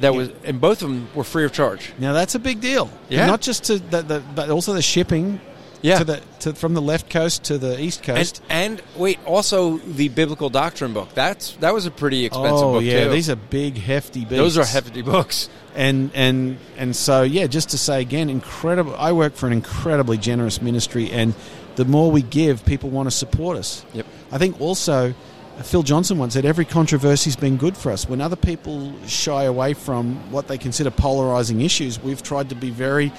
That 0.00 0.12
was, 0.12 0.30
and 0.42 0.60
both 0.60 0.82
of 0.82 0.88
them 0.88 1.08
were 1.14 1.22
free 1.22 1.44
of 1.44 1.52
charge. 1.52 1.92
Now 2.00 2.12
that's 2.12 2.34
a 2.34 2.40
big 2.40 2.60
deal. 2.60 2.90
Yeah. 3.08 3.26
Not 3.26 3.40
just 3.40 3.64
to 3.64 3.78
the, 3.78 4.02
the 4.02 4.22
but 4.34 4.50
also 4.50 4.72
the 4.72 4.82
shipping. 4.82 5.40
Yeah. 5.82 5.98
To 5.98 6.04
the 6.04 6.22
to, 6.40 6.54
from 6.54 6.74
the 6.74 6.82
left 6.82 7.08
coast 7.08 7.44
to 7.44 7.56
the 7.58 7.80
east 7.80 8.02
coast. 8.02 8.42
and 8.48 8.82
wait, 8.96 9.18
also 9.24 9.78
the 9.78 10.08
biblical 10.08 10.50
doctrine 10.50 10.92
book. 10.92 11.08
That's 11.14 11.52
that 11.56 11.72
was 11.72 11.86
a 11.86 11.90
pretty 11.90 12.26
expensive 12.26 12.66
oh 12.66 12.72
book 12.74 12.82
yeah, 12.84 13.04
too. 13.04 13.10
these 13.10 13.30
are 13.30 13.36
big, 13.36 13.78
hefty 13.78 14.20
beasts. 14.20 14.36
Those 14.36 14.58
are 14.58 14.64
hefty 14.64 15.02
books. 15.02 15.48
and 15.74 16.10
and 16.14 16.58
and 16.76 16.94
so 16.94 17.22
yeah, 17.22 17.46
just 17.46 17.70
to 17.70 17.78
say 17.78 18.00
again, 18.02 18.28
incredible. 18.28 18.94
I 18.96 19.12
work 19.12 19.34
for 19.34 19.46
an 19.46 19.52
incredibly 19.54 20.18
generous 20.18 20.60
ministry, 20.60 21.10
and 21.10 21.34
the 21.76 21.84
more 21.86 22.10
we 22.10 22.22
give, 22.22 22.66
people 22.66 22.90
want 22.90 23.06
to 23.06 23.10
support 23.10 23.56
us. 23.56 23.84
Yep. 23.94 24.06
I 24.32 24.38
think 24.38 24.60
also. 24.60 25.14
uh, 25.58 25.62
Phil 25.62 25.82
Johnson 25.82 26.18
once 26.18 26.34
said, 26.34 26.44
"Every 26.44 26.64
controversy's 26.66 27.36
been 27.36 27.56
good 27.56 27.76
for 27.76 27.90
us." 27.92 28.08
When 28.08 28.20
other 28.20 28.36
people 28.36 28.92
shy 29.06 29.44
away 29.44 29.74
from 29.74 30.30
what 30.30 30.46
they 30.48 30.58
consider 30.58 30.90
polarizing 30.90 31.60
issues, 31.62 31.98
we've 32.02 32.22
tried 32.22 32.48
to 32.50 32.54
be 32.54 32.70
very 32.70 33.12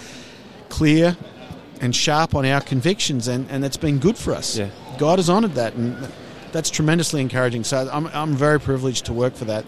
clear 0.69 1.17
and 1.81 1.95
sharp 1.95 2.35
on 2.35 2.45
our 2.45 2.61
convictions, 2.61 3.27
and, 3.27 3.49
and 3.49 3.65
it's 3.65 3.75
been 3.75 3.97
good 3.97 4.17
for 4.17 4.33
us. 4.33 4.57
Yeah. 4.57 4.69
God 4.97 5.19
has 5.19 5.29
honoured 5.29 5.55
that, 5.55 5.73
and 5.73 5.97
that's 6.51 6.69
tremendously 6.69 7.21
encouraging. 7.21 7.63
So 7.63 7.89
I'm, 7.91 8.07
I'm 8.07 8.35
very 8.35 8.59
privileged 8.59 9.05
to 9.05 9.13
work 9.13 9.33
for 9.33 9.45
that. 9.45 9.65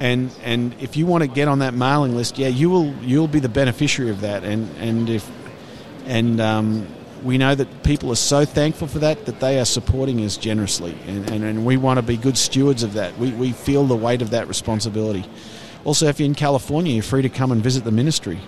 And 0.00 0.30
and 0.42 0.74
if 0.80 0.96
you 0.96 1.06
want 1.06 1.22
to 1.22 1.28
get 1.28 1.46
on 1.46 1.60
that 1.60 1.74
mailing 1.74 2.16
list, 2.16 2.38
yeah, 2.38 2.48
you 2.48 2.70
will 2.70 2.92
you'll 3.02 3.28
be 3.28 3.38
the 3.38 3.50
beneficiary 3.50 4.10
of 4.10 4.22
that. 4.22 4.44
And 4.44 4.68
and 4.78 5.10
if 5.10 5.30
and 6.06 6.40
um, 6.40 6.86
we 7.22 7.36
know 7.36 7.54
that 7.54 7.82
people 7.82 8.10
are 8.10 8.16
so 8.16 8.46
thankful 8.46 8.88
for 8.88 9.00
that 9.00 9.26
that 9.26 9.40
they 9.40 9.60
are 9.60 9.66
supporting 9.66 10.24
us 10.24 10.38
generously, 10.38 10.96
and, 11.06 11.30
and, 11.30 11.44
and 11.44 11.66
we 11.66 11.76
want 11.76 11.98
to 11.98 12.02
be 12.02 12.16
good 12.16 12.38
stewards 12.38 12.82
of 12.82 12.94
that. 12.94 13.16
We, 13.18 13.30
we 13.32 13.52
feel 13.52 13.84
the 13.84 13.96
weight 13.96 14.22
of 14.22 14.30
that 14.30 14.48
responsibility. 14.48 15.26
Also, 15.84 16.06
if 16.06 16.18
you're 16.18 16.26
in 16.26 16.34
California, 16.34 16.94
you're 16.94 17.02
free 17.02 17.22
to 17.22 17.28
come 17.28 17.52
and 17.52 17.62
visit 17.62 17.84
the 17.84 17.92
ministry 17.92 18.38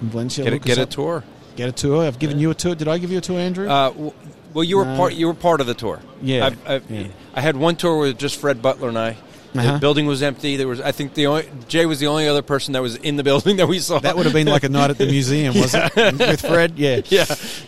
in 0.00 0.08
Valencia. 0.08 0.44
Get 0.44 0.52
a, 0.54 0.58
get 0.58 0.78
a 0.78 0.86
tour. 0.86 1.24
Get 1.56 1.68
a 1.68 1.72
tour. 1.72 2.04
I've 2.06 2.18
given 2.18 2.38
you 2.38 2.50
a 2.50 2.54
tour. 2.54 2.74
Did 2.74 2.86
I 2.88 2.98
give 2.98 3.10
you 3.10 3.18
a 3.18 3.20
tour, 3.22 3.38
Andrew? 3.38 3.68
Uh, 3.68 3.88
w- 3.90 4.12
well, 4.54 4.64
you 4.64 4.76
were 4.78 4.84
No. 4.84 4.96
part. 4.96 5.14
You 5.14 5.26
were 5.26 5.34
part 5.34 5.60
of 5.60 5.66
the 5.66 5.74
tour. 5.74 6.00
Yeah, 6.22 6.46
I've, 6.46 6.68
I've, 6.68 6.90
yeah. 6.90 7.08
I 7.34 7.40
had 7.40 7.56
one 7.56 7.76
tour 7.76 7.98
with 7.98 8.18
just 8.18 8.38
Fred 8.40 8.62
Butler 8.62 8.88
and 8.88 8.98
I. 8.98 9.16
Uh-huh. 9.54 9.72
The 9.74 9.78
building 9.78 10.06
was 10.06 10.22
empty. 10.22 10.56
There 10.56 10.68
was, 10.68 10.80
I 10.82 10.92
think, 10.92 11.14
the 11.14 11.26
only 11.28 11.48
Jay 11.68 11.86
was 11.86 11.98
the 11.98 12.08
only 12.08 12.28
other 12.28 12.42
person 12.42 12.72
that 12.74 12.82
was 12.82 12.96
in 12.96 13.16
the 13.16 13.22
building 13.30 13.56
that 13.56 13.66
we 13.68 13.78
saw. 13.78 13.98
that 14.00 14.14
would 14.16 14.26
have 14.26 14.34
been 14.34 14.46
like 14.46 14.64
a 14.64 14.68
night 14.68 14.90
at 14.90 14.98
the 14.98 15.06
museum, 15.06 15.54
was 15.54 15.74
it? 15.74 15.94
With 16.18 16.40
Fred, 16.42 16.74
yeah. 16.78 17.00
yeah. 17.08 17.24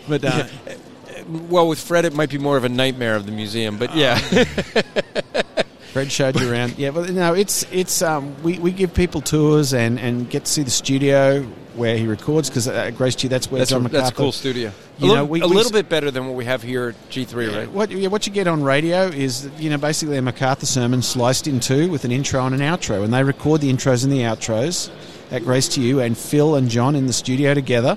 But 0.06 0.24
uh, 0.24 0.46
Well, 1.48 1.66
with 1.68 1.78
Fred, 1.80 2.04
it 2.04 2.12
might 2.14 2.28
be 2.30 2.36
more 2.38 2.56
of 2.58 2.64
a 2.64 2.68
nightmare 2.68 3.14
of 3.16 3.24
the 3.26 3.32
museum, 3.32 3.78
but 3.78 3.94
yeah. 3.96 4.18
Fred 5.92 6.12
showed 6.12 6.38
you 6.38 6.50
around. 6.50 6.78
Yeah, 6.78 6.90
but 6.90 7.08
no, 7.10 7.32
it's 7.34 7.64
it's 7.72 8.02
um, 8.02 8.40
we, 8.42 8.58
we 8.58 8.70
give 8.70 8.92
people 8.92 9.20
tours 9.22 9.72
and, 9.72 9.98
and 9.98 10.28
get 10.28 10.44
to 10.44 10.50
see 10.52 10.62
the 10.62 10.70
studio 10.70 11.46
where 11.78 11.96
he 11.96 12.06
records 12.06 12.50
because 12.50 12.68
at 12.68 12.96
Grace 12.96 13.14
G, 13.14 13.28
that's 13.28 13.50
where 13.50 13.60
that's, 13.60 13.70
a, 13.70 13.74
John 13.74 13.84
that's 13.84 14.10
a 14.10 14.14
cool 14.14 14.32
studio. 14.32 14.72
You 14.98 15.12
a 15.12 15.14
know, 15.14 15.22
little, 15.22 15.26
we- 15.28 15.40
a 15.40 15.48
we- 15.48 15.54
little 15.56 15.72
bit 15.72 15.88
better 15.88 16.10
than 16.10 16.26
what 16.26 16.34
we 16.36 16.44
have 16.44 16.62
here 16.62 16.88
at 16.88 17.10
G3, 17.10 17.56
right? 17.56 17.70
What 17.70 17.90
yeah, 17.90 18.08
what 18.08 18.26
you 18.26 18.32
get 18.32 18.46
on 18.46 18.62
radio 18.62 19.04
is 19.06 19.48
you 19.58 19.70
know 19.70 19.78
basically 19.78 20.18
a 20.18 20.22
MacArthur 20.22 20.66
sermon 20.66 21.00
sliced 21.00 21.46
in 21.46 21.60
two 21.60 21.88
with 21.90 22.04
an 22.04 22.12
intro 22.12 22.44
and 22.44 22.54
an 22.54 22.60
outro, 22.60 23.04
and 23.04 23.14
they 23.14 23.22
record 23.22 23.60
the 23.62 23.72
intros 23.72 24.04
and 24.04 24.12
the 24.12 24.20
outros 24.20 24.90
at 25.30 25.44
Grace 25.44 25.68
to 25.68 25.80
You 25.80 26.00
and 26.00 26.16
Phil 26.18 26.56
and 26.56 26.68
John 26.68 26.94
in 26.96 27.06
the 27.06 27.12
studio 27.12 27.54
together. 27.54 27.96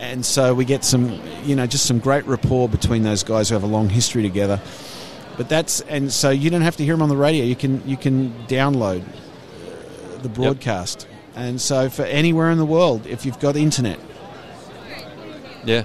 And 0.00 0.24
so 0.24 0.54
we 0.54 0.64
get 0.64 0.84
some, 0.84 1.20
you 1.44 1.56
know, 1.56 1.66
just 1.66 1.84
some 1.86 1.98
great 1.98 2.24
rapport 2.26 2.68
between 2.68 3.02
those 3.02 3.24
guys 3.24 3.48
who 3.48 3.54
have 3.54 3.64
a 3.64 3.66
long 3.66 3.88
history 3.88 4.22
together. 4.22 4.60
But 5.36 5.48
that's 5.48 5.80
and 5.82 6.12
so 6.12 6.30
you 6.30 6.50
don't 6.50 6.62
have 6.62 6.76
to 6.76 6.84
hear 6.84 6.94
them 6.94 7.02
on 7.02 7.08
the 7.08 7.16
radio. 7.16 7.44
You 7.44 7.56
can 7.56 7.82
you 7.86 7.96
can 7.96 8.32
download 8.46 9.02
uh, 9.02 10.22
the 10.22 10.28
broadcast. 10.28 11.06
And 11.38 11.60
so 11.60 11.88
for 11.88 12.02
anywhere 12.02 12.50
in 12.50 12.58
the 12.58 12.64
world, 12.64 13.06
if 13.06 13.24
you've 13.24 13.38
got 13.38 13.56
internet, 13.56 13.98
Yeah. 15.64 15.84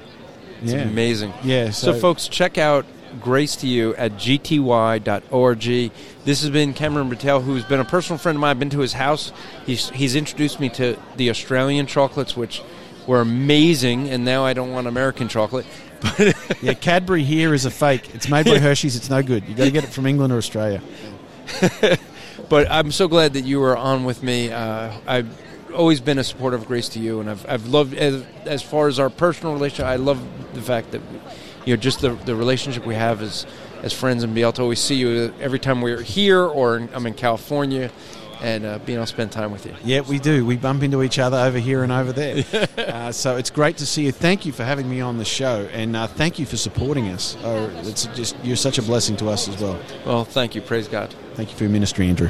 It's 0.61 0.71
Yeah. 0.71 0.79
amazing. 0.81 1.33
Yeah, 1.43 1.71
So, 1.71 1.91
so- 1.93 1.99
folks, 1.99 2.27
check 2.27 2.57
out 2.57 2.85
Grace 3.21 3.55
to 3.57 3.67
You 3.67 3.93
at 3.95 4.13
gty.org. 4.17 5.91
This 6.25 6.41
has 6.41 6.49
been 6.49 6.73
Cameron 6.73 7.09
Buettel, 7.11 7.43
who's 7.43 7.63
been 7.65 7.79
a 7.81 7.85
personal 7.85 8.17
friend 8.17 8.37
of 8.37 8.41
mine. 8.41 8.51
I've 8.51 8.59
been 8.59 8.69
to 8.71 8.79
his 8.79 8.93
house. 8.93 9.31
He's, 9.65 9.89
he's 9.89 10.15
introduced 10.15 10.59
me 10.59 10.69
to 10.69 10.95
the 11.17 11.29
Australian 11.29 11.85
chocolates, 11.85 12.35
which 12.37 12.61
were 13.05 13.19
amazing, 13.21 14.09
and 14.09 14.23
now 14.25 14.45
I 14.45 14.53
don't 14.53 14.71
want 14.71 14.87
American 14.87 15.27
chocolate. 15.27 15.65
yeah, 16.61 16.73
Cadbury 16.73 17.23
here 17.23 17.53
is 17.53 17.65
a 17.65 17.71
fake. 17.71 18.09
It's 18.15 18.29
made 18.29 18.45
by 18.45 18.57
Hershey's. 18.59 18.95
It's 18.95 19.09
no 19.09 19.21
good. 19.21 19.43
You 19.47 19.53
got 19.55 19.65
to 19.65 19.71
get 19.71 19.83
it 19.83 19.91
from 19.91 20.05
England 20.07 20.33
or 20.33 20.37
Australia. 20.37 20.81
But 22.49 22.69
I'm 22.69 22.91
so 22.91 23.07
glad 23.07 23.33
that 23.33 23.45
you 23.45 23.59
were 23.61 23.75
on 23.75 24.03
with 24.03 24.21
me. 24.21 24.51
Uh, 24.51 24.91
I've 25.07 25.27
always 25.73 25.99
been 25.99 26.17
a 26.19 26.23
supporter 26.23 26.55
of 26.55 26.65
Grace 26.65 26.89
to 26.89 26.99
You, 26.99 27.19
and 27.19 27.29
I've, 27.29 27.45
I've 27.49 27.67
loved, 27.67 27.93
as, 27.93 28.23
as 28.45 28.61
far 28.61 28.87
as 28.87 28.99
our 28.99 29.09
personal 29.09 29.53
relationship, 29.53 29.85
I 29.85 29.95
love 29.95 30.19
the 30.53 30.61
fact 30.61 30.91
that, 30.91 31.01
you 31.65 31.75
know, 31.75 31.81
just 31.81 32.01
the, 32.01 32.11
the 32.11 32.35
relationship 32.35 32.85
we 32.85 32.95
have 32.95 33.21
as, 33.21 33.45
as 33.81 33.93
friends 33.93 34.23
and 34.23 34.33
be 34.33 34.41
able 34.41 34.53
to 34.53 34.61
always 34.61 34.79
see 34.79 34.95
you 34.95 35.33
every 35.39 35.59
time 35.59 35.81
we're 35.81 36.01
here 36.01 36.41
or 36.41 36.77
in, 36.77 36.89
I'm 36.93 37.05
in 37.05 37.13
California 37.13 37.91
and 38.41 38.65
uh, 38.65 38.77
being 38.79 38.97
able 38.97 39.05
to 39.05 39.11
spend 39.11 39.31
time 39.31 39.51
with 39.51 39.65
you. 39.65 39.73
Yeah, 39.85 40.01
we 40.01 40.19
do. 40.19 40.45
We 40.45 40.57
bump 40.57 40.83
into 40.83 41.01
each 41.01 41.17
other 41.17 41.37
over 41.37 41.57
here 41.57 41.81
and 41.81 41.91
over 41.91 42.11
there. 42.11 42.43
uh, 42.77 43.11
so 43.11 43.37
it's 43.37 43.49
great 43.49 43.77
to 43.77 43.85
see 43.85 44.05
you. 44.05 44.11
Thank 44.11 44.45
you 44.45 44.51
for 44.51 44.65
having 44.65 44.89
me 44.89 44.99
on 44.99 45.17
the 45.17 45.25
show, 45.25 45.67
and 45.71 45.95
uh, 45.95 46.07
thank 46.07 46.37
you 46.37 46.45
for 46.45 46.57
supporting 46.57 47.07
us. 47.07 47.37
Oh, 47.43 47.69
it's 47.83 48.05
just 48.07 48.35
you're 48.43 48.57
such 48.57 48.77
a 48.77 48.81
blessing 48.81 49.15
to 49.17 49.29
us 49.29 49.47
as 49.47 49.61
well. 49.61 49.79
Well, 50.05 50.25
thank 50.25 50.55
you. 50.55 50.61
Praise 50.61 50.89
God. 50.89 51.15
Thank 51.35 51.51
you 51.51 51.57
for 51.57 51.63
your 51.63 51.71
ministry, 51.71 52.07
Andrew. 52.07 52.29